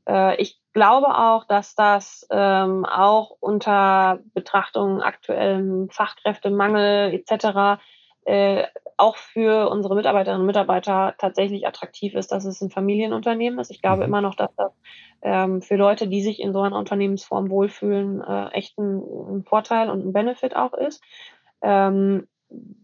Äh, 0.08 0.36
ich 0.42 0.60
glaube 0.72 1.16
auch, 1.16 1.44
dass 1.44 1.76
das 1.76 2.26
ähm, 2.30 2.84
auch 2.84 3.36
unter 3.38 4.18
Betrachtung 4.34 5.02
aktuellem 5.02 5.88
Fachkräftemangel 5.88 7.14
etc 7.14 7.80
äh, 8.24 8.64
auch 8.96 9.16
für 9.16 9.68
unsere 9.70 9.96
Mitarbeiterinnen 9.96 10.40
und 10.40 10.46
Mitarbeiter 10.46 11.14
tatsächlich 11.18 11.66
attraktiv 11.66 12.14
ist, 12.14 12.30
dass 12.32 12.44
es 12.44 12.60
ein 12.60 12.70
Familienunternehmen 12.70 13.58
ist. 13.58 13.70
Ich 13.70 13.82
glaube 13.82 14.02
mhm. 14.02 14.08
immer 14.08 14.20
noch, 14.20 14.34
dass 14.34 14.54
das 14.56 14.72
ähm, 15.22 15.62
für 15.62 15.76
Leute, 15.76 16.06
die 16.08 16.22
sich 16.22 16.40
in 16.40 16.52
so 16.52 16.60
einer 16.60 16.78
Unternehmensform 16.78 17.50
wohlfühlen, 17.50 18.20
äh, 18.20 18.48
echt 18.50 18.78
ein, 18.78 19.02
ein, 19.30 19.44
Vorteil 19.44 19.90
und 19.90 20.06
ein 20.06 20.12
Benefit 20.12 20.54
auch 20.54 20.74
ist. 20.74 21.02
Ähm, 21.62 22.28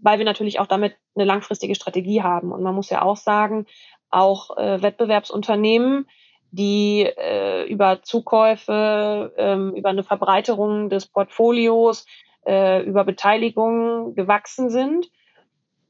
weil 0.02 0.18
wir 0.18 0.24
natürlich 0.24 0.58
auch 0.58 0.66
damit 0.66 0.96
eine 1.14 1.24
langfristige 1.24 1.74
Strategie 1.74 2.22
haben. 2.22 2.50
Und 2.50 2.62
man 2.62 2.74
muss 2.74 2.90
ja 2.90 3.02
auch 3.02 3.16
sagen, 3.16 3.66
auch 4.10 4.56
äh, 4.56 4.82
Wettbewerbsunternehmen 4.82 6.06
die 6.50 7.02
äh, 7.02 7.64
über 7.68 8.02
Zukäufe, 8.02 9.32
ähm, 9.36 9.74
über 9.74 9.90
eine 9.90 10.02
Verbreiterung 10.02 10.90
des 10.90 11.06
Portfolios, 11.06 12.06
äh, 12.44 12.82
über 12.82 13.04
Beteiligung 13.04 14.14
gewachsen 14.14 14.70
sind, 14.70 15.08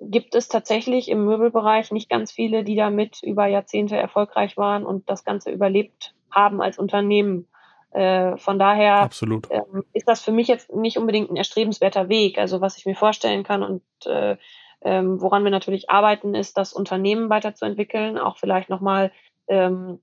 gibt 0.00 0.34
es 0.34 0.48
tatsächlich 0.48 1.08
im 1.08 1.24
Möbelbereich 1.24 1.90
nicht 1.92 2.08
ganz 2.08 2.32
viele, 2.32 2.64
die 2.64 2.76
damit 2.76 3.22
über 3.22 3.46
Jahrzehnte 3.46 3.96
erfolgreich 3.96 4.56
waren 4.56 4.84
und 4.84 5.08
das 5.10 5.24
Ganze 5.24 5.50
überlebt 5.50 6.14
haben 6.30 6.62
als 6.62 6.78
Unternehmen. 6.78 7.46
Äh, 7.90 8.36
von 8.36 8.58
daher 8.58 9.10
ähm, 9.50 9.84
ist 9.92 10.08
das 10.08 10.22
für 10.22 10.32
mich 10.32 10.48
jetzt 10.48 10.72
nicht 10.74 10.96
unbedingt 10.96 11.30
ein 11.30 11.36
erstrebenswerter 11.36 12.08
Weg. 12.08 12.38
Also 12.38 12.60
was 12.60 12.78
ich 12.78 12.86
mir 12.86 12.94
vorstellen 12.94 13.42
kann 13.42 13.62
und 13.62 13.82
äh, 14.06 14.36
ähm, 14.82 15.20
woran 15.20 15.44
wir 15.44 15.50
natürlich 15.50 15.90
arbeiten, 15.90 16.34
ist, 16.34 16.56
das 16.56 16.72
Unternehmen 16.72 17.28
weiterzuentwickeln, 17.28 18.16
auch 18.16 18.38
vielleicht 18.38 18.70
nochmal 18.70 19.12
ähm, 19.48 20.00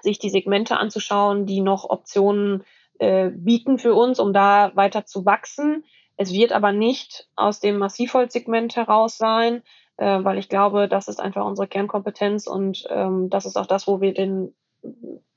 sich 0.00 0.18
die 0.18 0.30
Segmente 0.30 0.78
anzuschauen, 0.78 1.44
die 1.44 1.60
noch 1.60 1.90
Optionen 1.90 2.64
äh, 2.98 3.30
bieten 3.30 3.78
für 3.78 3.94
uns, 3.94 4.20
um 4.20 4.32
da 4.32 4.72
weiter 4.74 5.04
zu 5.04 5.26
wachsen. 5.26 5.84
Es 6.16 6.32
wird 6.32 6.52
aber 6.52 6.72
nicht 6.72 7.28
aus 7.36 7.60
dem 7.60 7.78
Massivholzsegment 7.78 8.76
heraus 8.76 9.18
sein, 9.18 9.62
äh, 9.96 10.22
weil 10.22 10.38
ich 10.38 10.48
glaube, 10.48 10.88
das 10.88 11.08
ist 11.08 11.20
einfach 11.20 11.44
unsere 11.44 11.68
Kernkompetenz 11.68 12.46
und 12.46 12.84
ähm, 12.90 13.30
das 13.30 13.46
ist 13.46 13.56
auch 13.56 13.66
das, 13.66 13.86
wo 13.86 14.00
wir 14.00 14.14
den 14.14 14.54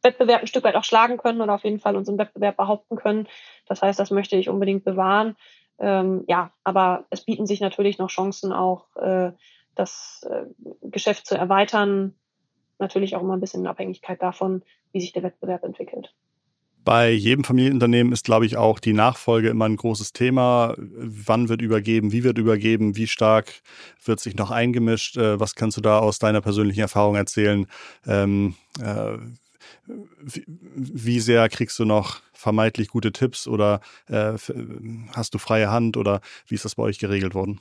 Wettbewerb 0.02 0.42
ein 0.42 0.48
Stück 0.48 0.63
weit 0.63 0.76
auch 0.76 0.84
schlagen 0.84 1.18
können 1.18 1.42
oder 1.42 1.54
auf 1.56 1.63
jeden 1.63 1.80
Fall 1.80 1.96
unseren 1.96 2.18
Wettbewerb 2.18 2.58
behaupten 2.58 2.96
können. 2.96 3.28
Das 3.66 3.82
heißt, 3.82 4.00
das 4.00 4.12
möchte 4.12 4.36
ich 4.36 4.50
unbedingt 4.50 4.84
bewahren. 4.84 5.36
Ähm, 5.80 6.24
ja, 6.28 6.52
aber 6.63 7.06
es 7.10 7.24
bieten 7.26 7.46
sich 7.46 7.62
natürlich 7.62 7.98
noch 7.98 8.10
Chancen, 8.10 8.52
auch 8.52 8.96
äh, 8.98 9.32
das 9.76 10.26
äh, 10.30 10.46
Geschäft 10.82 11.28
zu 11.28 11.36
erweitern. 11.36 12.16
Natürlich 12.80 13.16
auch 13.16 13.22
immer 13.22 13.36
ein 13.36 13.40
bisschen 13.40 13.62
in 13.62 13.68
Abhängigkeit 13.68 14.22
davon, 14.22 14.63
wie 14.92 15.02
sich 15.02 15.13
der 15.13 15.24
Wettbewerb 15.24 15.63
entwickelt. 15.63 16.13
Bei 16.88 17.10
jedem 17.10 17.43
Familienunternehmen 17.43 18.13
ist, 18.13 18.23
glaube 18.23 18.45
ich, 18.45 18.56
auch 18.56 18.80
die 18.80 18.93
Nachfolge 18.93 19.50
immer 19.50 19.65
ein 19.65 19.76
großes 19.76 20.13
Thema. 20.13 20.73
Wann 20.78 21.50
wird 21.50 21.62
übergeben? 21.62 22.13
Wie 22.13 22.23
wird 22.23 22.38
übergeben? 22.38 22.95
Wie 22.95 23.08
stark 23.08 23.52
wird 24.06 24.21
sich 24.21 24.38
noch 24.38 24.52
eingemischt? 24.52 25.17
Äh, 25.17 25.38
was 25.38 25.56
kannst 25.56 25.76
du 25.76 25.82
da 25.82 26.00
aus 26.00 26.17
deiner 26.17 26.39
persönlichen 26.39 26.80
Erfahrung 26.80 27.17
erzählen? 27.17 27.67
Ähm, 28.08 28.56
äh, 28.82 29.17
wie, 29.86 30.45
wie, 30.47 31.19
sehr 31.19 31.50
kriegst 31.50 31.78
du 31.78 31.84
noch 31.84 32.21
vermeintlich 32.32 32.88
gute 32.88 33.12
Tipps 33.12 33.50
oder 33.50 33.82
äh, 34.08 34.38
hast 35.13 35.34
du 35.34 35.39
freie 35.39 35.69
Hand 35.69 35.97
oder 35.97 36.21
wie 36.47 36.56
ist 36.56 36.63
das 36.63 36.76
bei 36.76 36.84
euch 36.84 37.00
geregelt 37.00 37.36
worden? 37.36 37.60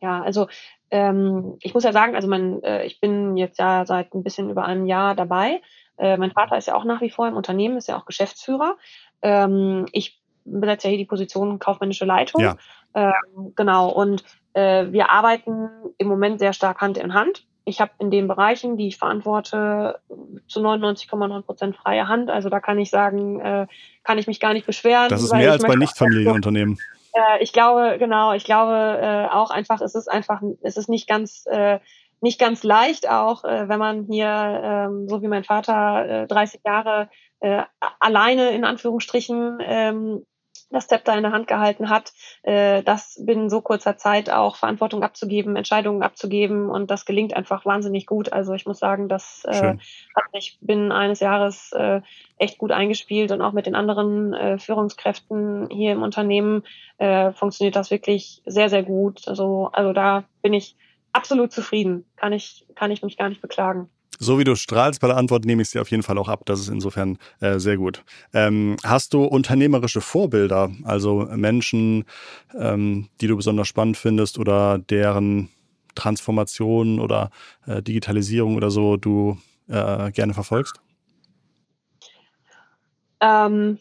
Ja, 0.00 0.22
also 0.22 0.48
ähm, 0.90 1.58
ich 1.60 1.74
muss 1.74 1.84
ja 1.84 1.92
sagen, 1.92 2.14
also 2.14 2.28
mein, 2.28 2.62
äh, 2.62 2.86
ich 2.86 2.98
bin 2.98 3.36
jetzt 3.36 3.58
ja 3.58 3.84
seit 3.84 4.14
ein 4.14 4.22
bisschen 4.22 4.48
über 4.48 4.64
einem 4.64 4.86
Jahr 4.86 5.14
dabei. 5.14 5.60
Äh, 5.98 6.16
mein 6.16 6.32
Vater 6.32 6.56
ist 6.56 6.68
ja 6.68 6.74
auch 6.74 6.84
nach 6.84 7.00
wie 7.00 7.10
vor 7.10 7.28
im 7.28 7.36
Unternehmen, 7.36 7.76
ist 7.76 7.88
ja 7.88 7.98
auch 7.98 8.06
Geschäftsführer. 8.06 8.76
Ähm, 9.22 9.86
ich 9.92 10.20
besetze 10.44 10.88
ja 10.88 10.90
hier 10.90 10.98
die 10.98 11.06
Position 11.06 11.58
kaufmännische 11.58 12.04
Leitung. 12.04 12.42
Ja. 12.42 12.56
Ähm, 12.94 13.52
genau, 13.54 13.88
und 13.90 14.24
äh, 14.54 14.86
wir 14.90 15.10
arbeiten 15.10 15.70
im 15.98 16.08
Moment 16.08 16.38
sehr 16.38 16.52
stark 16.52 16.80
Hand 16.80 16.98
in 16.98 17.14
Hand. 17.14 17.46
Ich 17.64 17.80
habe 17.80 17.92
in 17.98 18.10
den 18.10 18.26
Bereichen, 18.26 18.76
die 18.76 18.88
ich 18.88 18.98
verantworte, 18.98 20.00
zu 20.48 20.60
99,9 20.60 21.42
Prozent 21.42 21.76
freie 21.76 22.08
Hand. 22.08 22.28
Also 22.28 22.48
da 22.48 22.58
kann 22.58 22.78
ich 22.78 22.90
sagen, 22.90 23.40
äh, 23.40 23.66
kann 24.02 24.18
ich 24.18 24.26
mich 24.26 24.40
gar 24.40 24.52
nicht 24.52 24.66
beschweren. 24.66 25.08
Das 25.08 25.22
ist 25.22 25.32
mehr 25.32 25.52
als 25.52 25.62
bei 25.62 25.76
Nichtfamilienunternehmen. 25.76 26.78
Äh, 27.14 27.42
ich 27.42 27.52
glaube, 27.52 27.96
genau, 27.98 28.32
ich 28.32 28.44
glaube 28.44 28.98
äh, 28.98 29.26
auch 29.30 29.50
einfach, 29.50 29.82
es 29.82 29.94
ist 29.94 30.10
einfach, 30.10 30.40
es 30.62 30.78
ist 30.78 30.88
nicht 30.88 31.06
ganz 31.06 31.44
äh, 31.46 31.78
nicht 32.22 32.38
ganz 32.38 32.62
leicht 32.62 33.08
auch, 33.10 33.44
äh, 33.44 33.68
wenn 33.68 33.78
man 33.78 34.04
hier, 34.04 34.28
ähm, 34.28 35.08
so 35.08 35.22
wie 35.22 35.28
mein 35.28 35.44
Vater, 35.44 36.22
äh, 36.22 36.26
30 36.26 36.60
Jahre 36.64 37.10
äh, 37.40 37.64
alleine 37.98 38.50
in 38.52 38.64
Anführungsstrichen 38.64 39.58
ähm, 39.60 40.24
das 40.70 40.86
Zepter 40.86 41.14
in 41.16 41.22
der 41.22 41.32
Hand 41.32 41.48
gehalten 41.48 41.90
hat, 41.90 42.12
äh, 42.44 42.82
das 42.82 43.20
binnen 43.24 43.50
so 43.50 43.60
kurzer 43.60 43.96
Zeit 43.96 44.30
auch 44.30 44.56
Verantwortung 44.56 45.02
abzugeben, 45.02 45.56
Entscheidungen 45.56 46.02
abzugeben 46.02 46.70
und 46.70 46.90
das 46.90 47.04
gelingt 47.04 47.34
einfach 47.34 47.66
wahnsinnig 47.66 48.06
gut. 48.06 48.32
Also 48.32 48.54
ich 48.54 48.66
muss 48.66 48.78
sagen, 48.78 49.08
das 49.08 49.44
äh, 49.44 49.74
hat 50.14 50.24
sich 50.32 50.58
binnen 50.60 50.92
eines 50.92 51.20
Jahres 51.20 51.72
äh, 51.72 52.00
echt 52.38 52.58
gut 52.58 52.72
eingespielt 52.72 53.32
und 53.32 53.42
auch 53.42 53.52
mit 53.52 53.66
den 53.66 53.74
anderen 53.74 54.32
äh, 54.32 54.58
Führungskräften 54.58 55.68
hier 55.70 55.92
im 55.92 56.02
Unternehmen 56.02 56.62
äh, 56.98 57.32
funktioniert 57.32 57.76
das 57.76 57.90
wirklich 57.90 58.42
sehr, 58.46 58.68
sehr 58.70 58.82
gut. 58.82 59.28
Also, 59.28 59.70
also 59.72 59.92
da 59.92 60.24
bin 60.40 60.54
ich 60.54 60.76
absolut 61.12 61.52
zufrieden. 61.52 62.04
Kann 62.16 62.32
ich, 62.32 62.66
kann 62.74 62.90
ich 62.90 63.02
mich 63.02 63.16
gar 63.16 63.28
nicht 63.28 63.42
beklagen. 63.42 63.88
So 64.18 64.38
wie 64.38 64.44
du 64.44 64.54
strahlst 64.54 65.00
bei 65.00 65.08
der 65.08 65.16
Antwort, 65.16 65.44
nehme 65.44 65.62
ich 65.62 65.70
sie 65.70 65.80
auf 65.80 65.90
jeden 65.90 66.02
Fall 66.02 66.18
auch 66.18 66.28
ab. 66.28 66.42
Das 66.44 66.60
ist 66.60 66.68
insofern 66.68 67.18
äh, 67.40 67.58
sehr 67.58 67.76
gut. 67.76 68.04
Ähm, 68.32 68.76
hast 68.84 69.14
du 69.14 69.24
unternehmerische 69.24 70.00
Vorbilder, 70.00 70.70
also 70.84 71.28
Menschen, 71.34 72.04
ähm, 72.56 73.08
die 73.20 73.26
du 73.26 73.36
besonders 73.36 73.68
spannend 73.68 73.96
findest 73.96 74.38
oder 74.38 74.78
deren 74.78 75.48
Transformation 75.94 77.00
oder 77.00 77.30
äh, 77.66 77.82
Digitalisierung 77.82 78.56
oder 78.56 78.70
so 78.70 78.96
du 78.96 79.38
äh, 79.68 80.12
gerne 80.12 80.34
verfolgst? 80.34 80.80
Ähm, 83.20 83.78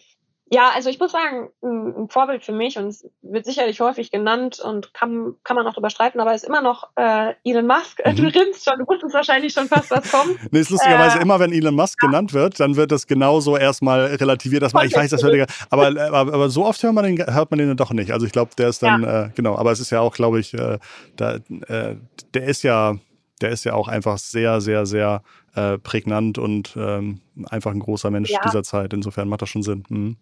ja, 0.53 0.69
also 0.75 0.89
ich 0.89 0.99
muss 0.99 1.13
sagen, 1.13 1.49
ein 1.63 2.09
Vorbild 2.09 2.43
für 2.43 2.51
mich 2.51 2.77
und 2.77 2.87
es 2.87 3.09
wird 3.21 3.45
sicherlich 3.45 3.79
häufig 3.79 4.11
genannt 4.11 4.59
und 4.59 4.93
kann, 4.93 5.35
kann 5.45 5.55
man 5.55 5.65
auch 5.65 5.73
drüber 5.73 5.89
streiten, 5.89 6.19
aber 6.19 6.35
ist 6.35 6.43
immer 6.43 6.61
noch 6.61 6.89
äh, 6.97 7.33
Elon 7.45 7.67
Musk. 7.67 8.01
Mhm. 8.05 8.15
Du 8.21 8.23
rinnst 8.23 8.65
schon, 8.65 8.77
du 8.77 8.85
wusstest 8.85 9.13
wahrscheinlich 9.13 9.53
schon 9.53 9.69
fast, 9.69 9.89
was 9.91 10.11
kommt. 10.11 10.37
nee, 10.51 10.59
ist 10.59 10.69
lustigerweise 10.69 11.19
äh, 11.19 11.21
immer, 11.21 11.39
wenn 11.39 11.53
Elon 11.53 11.73
Musk 11.73 11.99
ja. 12.01 12.09
genannt 12.09 12.33
wird, 12.33 12.59
dann 12.59 12.75
wird 12.75 12.91
das 12.91 13.07
genauso 13.07 13.55
erstmal 13.55 14.07
relativiert, 14.07 14.61
dass 14.61 14.73
man, 14.73 14.85
ich 14.85 14.93
weiß, 14.93 15.09
das 15.09 15.23
hört 15.23 15.49
aber, 15.69 15.87
aber, 15.87 16.33
aber 16.33 16.49
so 16.49 16.65
oft 16.65 16.83
hört 16.83 16.93
man 16.93 17.05
den, 17.05 17.33
hört 17.33 17.49
man 17.49 17.57
den 17.57 17.77
doch 17.77 17.91
nicht. 17.91 18.11
Also 18.11 18.25
ich 18.25 18.33
glaube, 18.33 18.51
der 18.57 18.67
ist 18.67 18.83
dann, 18.83 19.03
ja. 19.03 19.23
äh, 19.27 19.29
genau, 19.33 19.57
aber 19.57 19.71
es 19.71 19.79
ist 19.79 19.89
ja 19.89 20.01
auch, 20.01 20.13
glaube 20.13 20.41
ich, 20.41 20.53
äh, 20.53 20.79
da, 21.15 21.35
äh, 21.67 21.95
der 22.33 22.43
ist 22.43 22.63
ja, 22.63 22.97
der 23.39 23.51
ist 23.51 23.63
ja 23.63 23.73
auch 23.73 23.87
einfach 23.87 24.17
sehr, 24.17 24.59
sehr, 24.59 24.85
sehr 24.85 25.23
äh, 25.55 25.77
prägnant 25.77 26.37
und 26.37 26.75
ähm, 26.75 27.21
einfach 27.49 27.71
ein 27.71 27.79
großer 27.79 28.11
Mensch 28.11 28.31
ja. 28.31 28.41
dieser 28.43 28.63
Zeit. 28.63 28.91
Insofern 28.91 29.29
macht 29.29 29.41
das 29.43 29.49
schon 29.49 29.63
Sinn. 29.63 29.85
Mhm. 29.87 30.17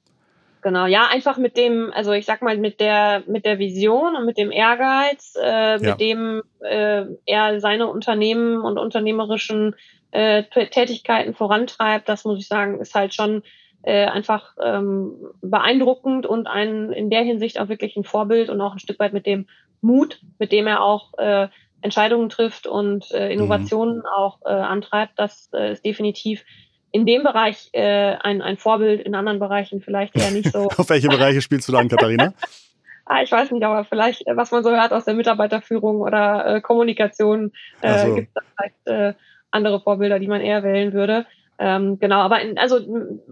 Genau, 0.62 0.88
ja, 0.88 1.08
einfach 1.08 1.38
mit 1.38 1.56
dem, 1.56 1.92
also 1.94 2.12
ich 2.12 2.26
sag 2.26 2.42
mal, 2.42 2.58
mit 2.58 2.82
der, 2.82 3.24
mit 3.28 3.46
der 3.46 3.60
Vision 3.60 4.16
und 4.16 4.26
mit 4.26 4.38
dem 4.38 4.52
Ehrgeiz, 4.52 5.36
äh, 5.42 5.48
ja. 5.48 5.78
mit 5.80 6.02
dem 6.02 6.44
äh, 6.60 7.06
er 7.26 7.62
seine 7.62 7.88
Unternehmen 7.88 8.62
und 8.62 8.78
unternehmerischen 8.78 9.76
äh, 10.12 10.44
Tätigkeiten 10.44 11.34
vorantreibt, 11.34 12.10
das 12.10 12.26
muss 12.26 12.40
ich 12.40 12.48
sagen, 12.48 12.82
ist 12.82 12.96
halt 12.96 13.14
schon 13.14 13.44
äh, 13.84 14.06
einfach 14.06 14.56
ähm, 14.62 15.16
beeindruckend 15.42 16.26
und 16.26 16.48
ein 16.48 16.92
in 16.92 17.10
der 17.10 17.22
Hinsicht 17.22 17.60
auch 17.60 17.70
wirklich 17.70 17.96
ein 17.96 18.04
Vorbild 18.04 18.50
und 18.50 18.60
auch 18.60 18.74
ein 18.74 18.80
Stück 18.80 19.00
weit 19.00 19.14
mit 19.14 19.26
dem 19.26 19.48
Mut, 19.82 20.20
mit 20.40 20.52
dem 20.52 20.68
er 20.68 20.84
auch 20.84 21.18
äh, 21.18 21.48
Entscheidungen 21.82 22.28
trifft 22.28 22.68
und 22.68 23.10
äh, 23.12 23.32
Innovationen 23.32 24.00
mhm. 24.00 24.06
auch 24.06 24.40
äh, 24.44 24.50
antreibt, 24.50 25.14
das 25.18 25.50
äh, 25.54 25.72
ist 25.72 25.86
definitiv 25.86 26.44
in 26.92 27.06
dem 27.06 27.24
Bereich 27.24 27.70
äh, 27.74 28.16
ein, 28.16 28.42
ein 28.42 28.58
Vorbild, 28.58 29.02
in 29.02 29.16
anderen 29.16 29.40
Bereichen 29.40 29.82
vielleicht 29.82 30.16
eher 30.16 30.32
nicht 30.32 30.52
so. 30.52 30.68
Auf 30.78 30.90
welche 30.90 31.08
Bereiche 31.08 31.42
spielst 31.42 31.68
du 31.68 31.72
da 31.72 31.80
an, 31.80 31.90
Katharina? 31.90 32.34
ah, 33.06 33.22
ich 33.22 33.32
weiß 33.32 33.52
nicht, 33.52 33.64
aber 33.64 33.86
vielleicht, 33.86 34.26
äh, 34.28 34.36
was 34.36 34.52
man 34.52 34.64
so 34.64 34.72
hört 34.72 34.94
aus 34.94 35.06
der 35.06 35.14
Mitarbeiterführung 35.14 36.02
oder 36.02 36.56
äh, 36.56 36.62
Kommunikation, 36.62 37.52
äh, 37.82 38.06
so. 38.06 38.16
gibt 38.16 38.30
es 38.36 38.44
vielleicht 38.56 38.88
äh, 38.88 39.14
andere 39.52 39.82
Vorbilder, 39.82 40.20
die 40.20 40.28
man 40.28 40.42
eher 40.42 40.64
wählen 40.64 40.94
würde. 40.94 41.26
Ähm, 41.62 42.00
genau, 42.00 42.20
aber 42.20 42.40
in, 42.42 42.58
also 42.58 42.80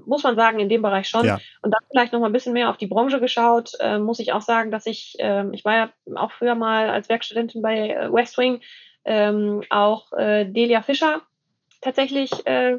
muss 0.06 0.24
man 0.24 0.36
sagen, 0.36 0.60
in 0.60 0.68
dem 0.68 0.82
Bereich 0.82 1.08
schon. 1.08 1.26
Ja. 1.26 1.40
Und 1.62 1.72
dann 1.72 1.80
vielleicht 1.90 2.12
noch 2.12 2.20
mal 2.20 2.26
ein 2.26 2.34
bisschen 2.34 2.52
mehr 2.52 2.70
auf 2.70 2.78
die 2.78 2.88
Branche 2.88 3.22
geschaut, 3.22 3.72
äh, 3.80 4.00
muss 4.00 4.20
ich 4.20 4.34
auch 4.34 4.42
sagen, 4.42 4.70
dass 4.70 4.86
ich, 4.86 5.16
äh, 5.20 5.46
ich 5.54 5.64
war 5.64 5.76
ja 5.76 5.90
auch 6.16 6.32
früher 6.32 6.56
mal 6.56 6.90
als 6.90 7.08
Werkstudentin 7.08 7.62
bei 7.62 7.92
äh, 7.92 8.12
Westwing, 8.12 8.60
ähm, 9.06 9.64
auch 9.70 10.12
äh, 10.12 10.44
Delia 10.44 10.82
Fischer 10.82 11.22
tatsächlich 11.82 12.46
äh, 12.46 12.78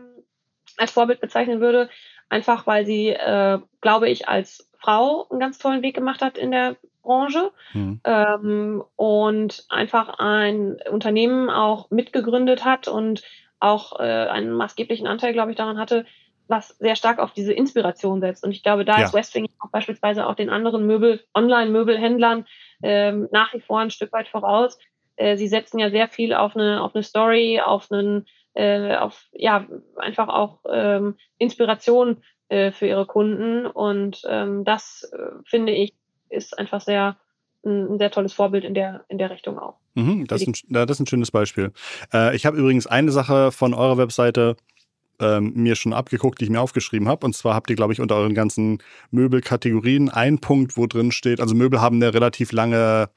als 0.78 0.92
Vorbild 0.92 1.20
bezeichnen 1.20 1.60
würde, 1.60 1.88
einfach 2.28 2.66
weil 2.66 2.86
sie, 2.86 3.08
äh, 3.08 3.58
glaube 3.80 4.08
ich, 4.08 4.28
als 4.28 4.68
Frau 4.78 5.26
einen 5.30 5.40
ganz 5.40 5.58
tollen 5.58 5.82
Weg 5.82 5.94
gemacht 5.94 6.22
hat 6.22 6.38
in 6.38 6.50
der 6.50 6.76
Branche 7.02 7.50
mhm. 7.72 8.00
ähm, 8.04 8.84
und 8.96 9.64
einfach 9.68 10.18
ein 10.18 10.76
Unternehmen 10.90 11.50
auch 11.50 11.90
mitgegründet 11.90 12.64
hat 12.64 12.86
und 12.86 13.22
auch 13.60 13.98
äh, 13.98 14.02
einen 14.02 14.52
maßgeblichen 14.52 15.06
Anteil, 15.06 15.32
glaube 15.32 15.50
ich, 15.50 15.56
daran 15.56 15.78
hatte, 15.78 16.06
was 16.48 16.68
sehr 16.78 16.96
stark 16.96 17.18
auf 17.18 17.32
diese 17.32 17.52
Inspiration 17.52 18.20
setzt. 18.20 18.44
Und 18.44 18.52
ich 18.52 18.62
glaube, 18.62 18.84
da 18.84 18.98
ja. 18.98 19.04
ist 19.04 19.14
Westwing 19.14 19.48
auch 19.58 19.70
beispielsweise 19.70 20.26
auch 20.26 20.34
den 20.34 20.50
anderen 20.50 20.86
Möbel, 20.86 21.24
Online-Möbelhändlern 21.34 22.46
ähm, 22.82 23.28
nach 23.32 23.52
wie 23.52 23.60
vor 23.60 23.80
ein 23.80 23.90
Stück 23.90 24.12
weit 24.12 24.28
voraus. 24.28 24.78
Äh, 25.16 25.36
sie 25.36 25.48
setzen 25.48 25.78
ja 25.78 25.90
sehr 25.90 26.08
viel 26.08 26.32
auf 26.32 26.56
eine, 26.56 26.82
auf 26.82 26.94
eine 26.94 27.02
Story, 27.02 27.60
auf 27.64 27.90
einen 27.90 28.26
äh, 28.58 28.96
auf 28.96 29.28
ja 29.32 29.66
einfach 29.96 30.28
auch 30.28 30.58
ähm, 30.68 31.14
Inspiration 31.38 32.22
äh, 32.48 32.72
für 32.72 32.86
ihre 32.88 33.06
Kunden 33.06 33.66
und 33.66 34.22
ähm, 34.28 34.64
das 34.64 35.08
äh, 35.12 35.30
finde 35.44 35.72
ich 35.72 35.94
ist 36.28 36.58
einfach 36.58 36.80
sehr 36.80 37.16
ein 37.64 37.98
sehr 37.98 38.10
tolles 38.10 38.32
Vorbild 38.32 38.64
in 38.64 38.74
der 38.74 39.04
in 39.08 39.18
der 39.18 39.30
Richtung 39.30 39.58
auch. 39.58 39.76
Mhm, 39.94 40.26
das, 40.26 40.42
ist 40.42 40.48
ein, 40.48 40.86
das 40.86 40.96
ist 40.96 41.00
ein 41.00 41.06
schönes 41.06 41.30
Beispiel. 41.30 41.72
Äh, 42.12 42.34
ich 42.34 42.46
habe 42.46 42.56
übrigens 42.56 42.86
eine 42.86 43.10
Sache 43.12 43.52
von 43.52 43.74
eurer 43.74 43.96
Webseite 43.96 44.56
ähm, 45.20 45.52
mir 45.54 45.76
schon 45.76 45.92
abgeguckt, 45.92 46.40
die 46.40 46.44
ich 46.44 46.50
mir 46.50 46.60
aufgeschrieben 46.60 47.08
habe. 47.08 47.26
Und 47.26 47.34
zwar 47.34 47.54
habt 47.54 47.70
ihr, 47.70 47.76
glaube 47.76 47.92
ich, 47.92 48.00
unter 48.00 48.16
euren 48.16 48.34
ganzen 48.34 48.78
Möbelkategorien 49.10 50.08
einen 50.08 50.38
Punkt, 50.38 50.76
wo 50.76 50.86
drin 50.86 51.12
steht, 51.12 51.40
also 51.40 51.54
Möbel 51.54 51.80
haben 51.80 51.96
eine 51.96 52.14
relativ 52.14 52.52
lange 52.52 53.10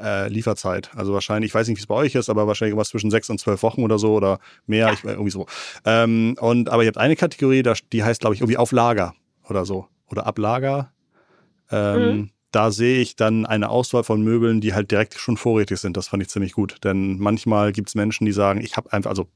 äh, 0.00 0.28
Lieferzeit. 0.28 0.90
Also 0.94 1.12
wahrscheinlich, 1.12 1.50
ich 1.50 1.54
weiß 1.54 1.68
nicht, 1.68 1.78
wie 1.78 1.82
es 1.82 1.86
bei 1.86 1.94
euch 1.94 2.14
ist, 2.14 2.28
aber 2.28 2.46
wahrscheinlich 2.46 2.76
was 2.76 2.88
zwischen 2.88 3.10
sechs 3.10 3.30
und 3.30 3.38
zwölf 3.38 3.62
Wochen 3.62 3.82
oder 3.82 3.98
so 3.98 4.14
oder 4.14 4.38
mehr, 4.66 4.88
ja. 4.88 4.92
ich, 4.92 5.04
irgendwie 5.04 5.30
so. 5.30 5.46
Ähm, 5.84 6.36
und 6.40 6.68
aber 6.68 6.82
ihr 6.82 6.88
habt 6.88 6.98
eine 6.98 7.16
Kategorie, 7.16 7.62
die 7.92 8.04
heißt, 8.04 8.20
glaube 8.20 8.34
ich, 8.34 8.40
irgendwie 8.40 8.58
auf 8.58 8.72
Lager 8.72 9.14
oder 9.48 9.64
so. 9.64 9.86
Oder 10.10 10.26
ab 10.26 10.38
Lager. 10.38 10.92
Ähm, 11.70 12.16
mhm 12.16 12.30
da 12.54 12.70
sehe 12.70 13.00
ich 13.00 13.16
dann 13.16 13.46
eine 13.46 13.68
Auswahl 13.68 14.04
von 14.04 14.22
Möbeln, 14.22 14.60
die 14.60 14.74
halt 14.74 14.90
direkt 14.90 15.14
schon 15.14 15.36
vorrätig 15.36 15.78
sind. 15.80 15.96
Das 15.96 16.08
fand 16.08 16.22
ich 16.22 16.28
ziemlich 16.28 16.52
gut. 16.52 16.84
Denn 16.84 17.18
manchmal 17.18 17.72
gibt 17.72 17.88
es 17.88 17.94
Menschen, 17.94 18.26
die 18.26 18.32
sagen, 18.32 18.60
ich 18.60 18.76
habe 18.76 18.92
einfach, 18.92 19.10
also 19.10 19.26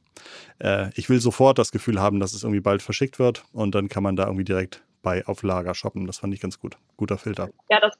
äh, 0.61 0.91
ich 0.95 1.09
will 1.11 1.21
sofort 1.21 1.59
das 1.59 1.73
Gefühl 1.73 2.01
haben, 2.01 2.21
dass 2.21 2.33
es 2.33 2.45
irgendwie 2.45 2.61
bald 2.61 2.83
verschickt 2.83 3.19
wird 3.19 3.45
und 3.53 3.75
dann 3.75 3.89
kann 3.89 4.03
man 4.03 4.15
da 4.15 4.25
irgendwie 4.25 4.45
direkt 4.45 4.83
bei 5.03 5.27
auf 5.27 5.43
Lager 5.43 5.75
shoppen. 5.75 6.07
Das 6.07 6.19
fand 6.19 6.33
ich 6.33 6.41
ganz 6.41 6.61
gut. 6.61 6.77
Guter 6.97 7.19
Filter. 7.19 7.49
Ja, 7.71 7.81
das 7.81 7.95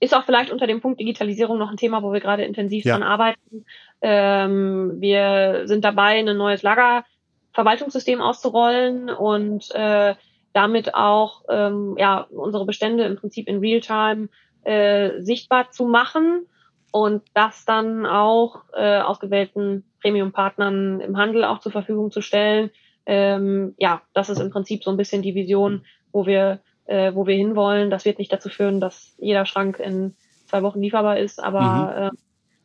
ist 0.00 0.14
auch 0.14 0.24
vielleicht 0.24 0.50
unter 0.50 0.66
dem 0.66 0.80
Punkt 0.80 1.00
Digitalisierung 1.00 1.58
noch 1.58 1.70
ein 1.70 1.76
Thema, 1.76 2.02
wo 2.02 2.12
wir 2.12 2.20
gerade 2.20 2.44
intensiv 2.44 2.84
ja. 2.84 2.96
dran 2.96 3.06
arbeiten. 3.06 3.66
Ähm, 4.00 5.00
wir 5.00 5.62
sind 5.66 5.84
dabei, 5.84 6.18
ein 6.18 6.36
neues 6.36 6.62
Lagerverwaltungssystem 6.62 8.20
auszurollen 8.20 9.10
und 9.10 9.70
äh, 9.74 10.14
damit 10.54 10.94
auch 10.94 11.42
ähm, 11.50 11.96
ja, 11.98 12.26
unsere 12.30 12.64
Bestände 12.64 13.04
im 13.04 13.16
Prinzip 13.16 13.48
in 13.48 13.58
Realtime 13.58 14.28
äh, 14.64 15.20
sichtbar 15.20 15.70
zu 15.70 15.86
machen 15.86 16.46
und 16.92 17.22
das 17.34 17.64
dann 17.64 18.06
auch 18.06 18.62
äh, 18.72 19.00
ausgewählten 19.00 19.84
Premium-Partnern 20.00 21.00
im 21.00 21.16
Handel 21.16 21.44
auch 21.44 21.58
zur 21.58 21.72
Verfügung 21.72 22.10
zu 22.10 22.20
stellen. 22.20 22.70
Ähm, 23.06 23.74
ja, 23.78 24.02
das 24.12 24.30
ist 24.30 24.40
im 24.40 24.50
Prinzip 24.50 24.84
so 24.84 24.90
ein 24.90 24.96
bisschen 24.96 25.22
die 25.22 25.34
Vision, 25.34 25.84
wo 26.12 26.26
wir, 26.26 26.60
äh, 26.86 27.12
wo 27.14 27.26
wir 27.26 27.36
hinwollen. 27.36 27.90
Das 27.90 28.04
wird 28.04 28.18
nicht 28.18 28.32
dazu 28.32 28.48
führen, 28.48 28.80
dass 28.80 29.14
jeder 29.18 29.44
Schrank 29.44 29.80
in 29.80 30.14
zwei 30.46 30.62
Wochen 30.62 30.80
lieferbar 30.80 31.18
ist, 31.18 31.42
aber 31.42 31.60
mhm. 31.60 32.02
äh, 32.02 32.10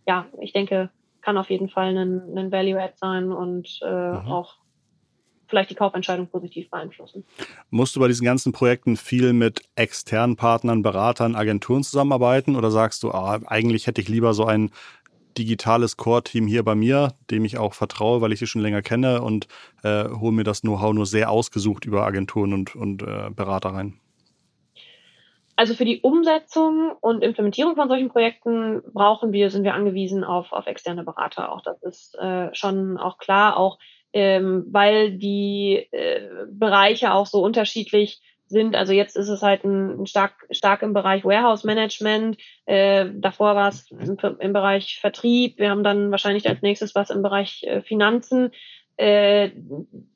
ja, 0.07 0.25
ich 0.39 0.53
denke, 0.53 0.89
kann 1.21 1.37
auf 1.37 1.49
jeden 1.49 1.69
Fall 1.69 1.97
ein, 1.97 2.37
ein 2.37 2.51
Value-Add 2.51 2.93
sein 2.97 3.31
und 3.31 3.79
äh, 3.81 4.11
mhm. 4.11 4.31
auch 4.31 4.55
vielleicht 5.49 5.69
die 5.69 5.75
Kaufentscheidung 5.75 6.27
positiv 6.27 6.69
beeinflussen. 6.69 7.25
Musst 7.69 7.95
du 7.95 7.99
bei 7.99 8.07
diesen 8.07 8.25
ganzen 8.25 8.51
Projekten 8.51 8.97
viel 8.97 9.33
mit 9.33 9.63
externen 9.75 10.35
Partnern, 10.35 10.81
Beratern, 10.81 11.35
Agenturen 11.35 11.83
zusammenarbeiten 11.83 12.55
oder 12.55 12.71
sagst 12.71 13.03
du, 13.03 13.11
ah, 13.11 13.39
eigentlich 13.45 13.87
hätte 13.87 14.01
ich 14.01 14.07
lieber 14.07 14.33
so 14.33 14.45
ein 14.45 14.71
digitales 15.37 15.97
Core-Team 15.97 16.47
hier 16.47 16.63
bei 16.63 16.75
mir, 16.75 17.13
dem 17.31 17.45
ich 17.45 17.57
auch 17.57 17.73
vertraue, 17.73 18.21
weil 18.21 18.33
ich 18.33 18.39
sie 18.39 18.47
schon 18.47 18.61
länger 18.61 18.81
kenne 18.81 19.21
und 19.21 19.47
äh, 19.83 20.05
hole 20.09 20.33
mir 20.33 20.43
das 20.43 20.61
Know-how 20.61 20.93
nur 20.93 21.05
sehr 21.05 21.31
ausgesucht 21.31 21.85
über 21.85 22.05
Agenturen 22.05 22.53
und, 22.53 22.75
und 22.75 23.03
äh, 23.03 23.29
Berater 23.33 23.69
rein? 23.69 23.99
Also 25.55 25.73
für 25.73 25.83
die 25.83 25.99
Umsetzung 25.99 26.93
und 27.01 27.21
Implementierung 27.21 27.75
von 27.75 27.89
solchen 27.89 28.07
Projekten 28.07 28.81
brauchen 28.93 29.33
wir, 29.33 29.49
sind 29.49 29.65
wir 29.65 29.73
angewiesen 29.73 30.23
auf, 30.23 30.53
auf 30.53 30.67
externe 30.67 31.03
Berater. 31.03 31.51
Auch 31.51 31.61
das 31.61 31.83
ist 31.83 32.15
äh, 32.15 32.47
schon 32.53 32.97
auch 32.97 33.17
klar. 33.17 33.57
Auch 33.57 33.77
ähm, 34.13 34.65
weil 34.69 35.11
die 35.17 35.87
äh, 35.91 36.21
Bereiche 36.49 37.13
auch 37.13 37.27
so 37.27 37.41
unterschiedlich 37.43 38.21
sind. 38.49 38.75
Also 38.75 38.93
jetzt 38.93 39.15
ist 39.15 39.29
es 39.29 39.41
halt 39.41 39.63
ein, 39.63 40.01
ein 40.01 40.05
stark, 40.07 40.33
stark 40.51 40.81
im 40.81 40.93
Bereich 40.93 41.23
Warehouse 41.23 41.63
Management. 41.63 42.37
Äh, 42.65 43.05
davor 43.13 43.55
war 43.55 43.69
es 43.69 43.89
im, 43.91 44.17
im, 44.39 44.53
Bereich 44.53 44.99
Vertrieb. 44.99 45.59
Wir 45.59 45.69
haben 45.69 45.83
dann 45.83 46.11
wahrscheinlich 46.11 46.49
als 46.49 46.61
nächstes 46.61 46.95
was 46.95 47.11
im 47.11 47.21
Bereich 47.21 47.63
äh, 47.63 47.81
Finanzen. 47.81 48.51
Äh, 48.97 49.51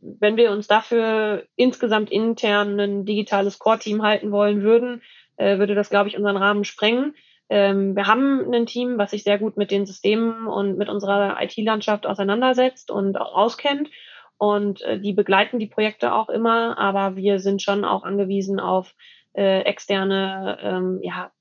wenn 0.01 0.35
wir 0.35 0.51
uns 0.51 0.67
dafür 0.67 1.45
insgesamt 1.55 2.11
intern 2.11 2.79
ein 2.79 3.05
digitales 3.05 3.59
Core-Team 3.59 4.01
halten 4.01 4.31
wollen 4.31 4.61
würden, 4.63 5.01
äh, 5.37 5.57
würde 5.57 5.75
das, 5.75 5.89
glaube 5.89 6.09
ich, 6.09 6.17
unseren 6.17 6.37
Rahmen 6.37 6.63
sprengen. 6.63 7.15
Ähm, 7.49 7.95
wir 7.95 8.07
haben 8.07 8.53
ein 8.53 8.65
Team, 8.65 8.97
was 8.97 9.11
sich 9.11 9.23
sehr 9.23 9.37
gut 9.37 9.57
mit 9.57 9.71
den 9.71 9.85
Systemen 9.85 10.47
und 10.47 10.77
mit 10.77 10.89
unserer 10.89 11.41
IT-Landschaft 11.41 12.05
auseinandersetzt 12.05 12.91
und 12.91 13.19
auch 13.19 13.35
auskennt. 13.35 13.89
Und 14.37 14.81
äh, 14.81 14.99
die 14.99 15.13
begleiten 15.13 15.59
die 15.59 15.67
Projekte 15.67 16.13
auch 16.13 16.29
immer, 16.29 16.77
aber 16.77 17.15
wir 17.15 17.39
sind 17.39 17.61
schon 17.61 17.85
auch 17.85 18.03
angewiesen 18.03 18.59
auf 18.59 18.95
äh, 19.33 19.61
externe 19.61 20.57
ähm, 20.61 20.99
ja, 21.01 21.31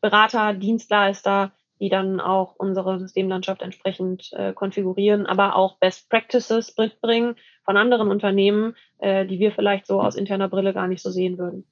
Berater, 0.00 0.54
Dienstleister, 0.54 1.52
die 1.80 1.88
dann 1.88 2.20
auch 2.20 2.54
unsere 2.56 2.98
Systemlandschaft 2.98 3.62
entsprechend 3.62 4.32
äh, 4.32 4.52
konfigurieren, 4.52 5.26
aber 5.26 5.56
auch 5.56 5.78
Best 5.78 6.08
Practices 6.08 6.74
mitbringen 6.76 7.36
von 7.64 7.76
anderen 7.76 8.10
Unternehmen, 8.10 8.76
äh, 8.98 9.26
die 9.26 9.38
wir 9.38 9.52
vielleicht 9.52 9.86
so 9.86 10.00
aus 10.00 10.16
interner 10.16 10.48
Brille 10.48 10.72
gar 10.72 10.88
nicht 10.88 11.02
so 11.02 11.10
sehen 11.10 11.38
würden. 11.38 11.66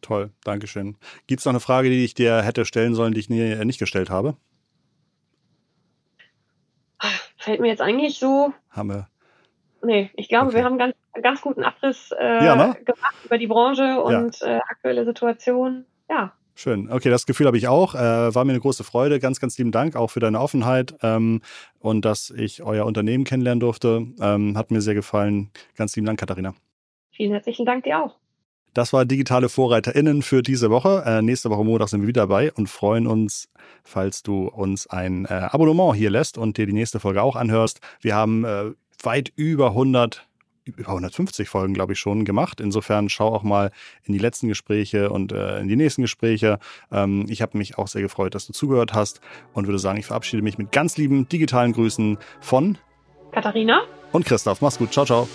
Toll, 0.00 0.30
Dankeschön. 0.44 0.96
Gibt 1.26 1.40
es 1.40 1.44
noch 1.44 1.52
eine 1.52 1.60
Frage, 1.60 1.90
die 1.90 2.04
ich 2.04 2.14
dir 2.14 2.42
hätte 2.42 2.64
stellen 2.64 2.94
sollen, 2.94 3.14
die 3.14 3.20
ich 3.20 3.30
nie, 3.30 3.40
äh, 3.40 3.64
nicht 3.64 3.78
gestellt 3.78 4.10
habe? 4.10 4.36
Fällt 7.36 7.60
mir 7.60 7.68
jetzt 7.68 7.80
eigentlich 7.80 8.18
so. 8.18 8.52
Haben 8.70 8.90
wir. 8.90 9.08
Nee, 9.82 10.10
ich 10.14 10.28
glaube, 10.28 10.48
okay. 10.48 10.56
wir 10.56 10.64
haben 10.64 10.76
ganz, 10.76 10.94
ganz 11.22 11.40
guten 11.40 11.62
Abriss 11.62 12.10
äh, 12.18 12.44
ja, 12.44 12.56
ne? 12.56 12.76
gemacht 12.84 13.14
über 13.24 13.38
die 13.38 13.46
Branche 13.46 14.00
und 14.00 14.40
ja. 14.40 14.46
äh, 14.46 14.60
aktuelle 14.68 15.04
Situation. 15.04 15.84
Ja. 16.10 16.32
Schön. 16.54 16.90
Okay, 16.90 17.08
das 17.08 17.26
Gefühl 17.26 17.46
habe 17.46 17.56
ich 17.56 17.68
auch. 17.68 17.94
Äh, 17.94 18.34
war 18.34 18.44
mir 18.44 18.50
eine 18.50 18.60
große 18.60 18.82
Freude. 18.82 19.20
Ganz, 19.20 19.38
ganz 19.38 19.56
lieben 19.58 19.70
Dank 19.70 19.94
auch 19.94 20.08
für 20.08 20.18
deine 20.18 20.40
Offenheit 20.40 20.96
ähm, 21.02 21.40
und 21.78 22.04
dass 22.04 22.30
ich 22.30 22.64
euer 22.64 22.84
Unternehmen 22.84 23.22
kennenlernen 23.22 23.60
durfte. 23.60 24.08
Ähm, 24.20 24.58
hat 24.58 24.72
mir 24.72 24.80
sehr 24.80 24.94
gefallen. 24.94 25.50
Ganz 25.76 25.94
lieben 25.94 26.06
Dank, 26.06 26.18
Katharina. 26.18 26.54
Vielen 27.12 27.30
herzlichen 27.30 27.64
Dank 27.64 27.84
dir 27.84 28.02
auch. 28.04 28.16
Das 28.78 28.92
war 28.92 29.04
digitale 29.04 29.48
VorreiterInnen 29.48 30.22
für 30.22 30.40
diese 30.40 30.70
Woche. 30.70 31.02
Äh, 31.04 31.20
nächste 31.20 31.50
Woche 31.50 31.64
Montag 31.64 31.88
sind 31.88 32.02
wir 32.02 32.06
wieder 32.06 32.20
dabei 32.20 32.52
und 32.52 32.68
freuen 32.68 33.08
uns, 33.08 33.48
falls 33.82 34.22
du 34.22 34.46
uns 34.46 34.86
ein 34.86 35.24
äh, 35.24 35.48
Abonnement 35.50 35.96
hier 35.96 36.10
lässt 36.10 36.38
und 36.38 36.58
dir 36.58 36.66
die 36.66 36.72
nächste 36.72 37.00
Folge 37.00 37.20
auch 37.20 37.34
anhörst. 37.34 37.80
Wir 38.00 38.14
haben 38.14 38.44
äh, 38.44 38.66
weit 39.02 39.32
über 39.34 39.70
100 39.70 40.28
über 40.64 40.86
150 40.90 41.48
Folgen, 41.48 41.74
glaube 41.74 41.94
ich, 41.94 41.98
schon 41.98 42.24
gemacht. 42.24 42.60
Insofern 42.60 43.08
schau 43.08 43.34
auch 43.34 43.42
mal 43.42 43.72
in 44.04 44.12
die 44.12 44.20
letzten 44.20 44.46
Gespräche 44.46 45.10
und 45.10 45.32
äh, 45.32 45.58
in 45.58 45.66
die 45.66 45.74
nächsten 45.74 46.02
Gespräche. 46.02 46.60
Ähm, 46.92 47.26
ich 47.28 47.42
habe 47.42 47.58
mich 47.58 47.78
auch 47.78 47.88
sehr 47.88 48.02
gefreut, 48.02 48.36
dass 48.36 48.46
du 48.46 48.52
zugehört 48.52 48.94
hast 48.94 49.20
und 49.54 49.66
würde 49.66 49.80
sagen, 49.80 49.98
ich 49.98 50.06
verabschiede 50.06 50.44
mich 50.44 50.56
mit 50.56 50.70
ganz 50.70 50.96
lieben 50.96 51.28
digitalen 51.28 51.72
Grüßen 51.72 52.16
von 52.40 52.78
Katharina 53.32 53.80
und 54.12 54.24
Christoph. 54.24 54.60
Mach's 54.60 54.78
gut. 54.78 54.92
Ciao, 54.92 55.04
ciao. 55.04 55.28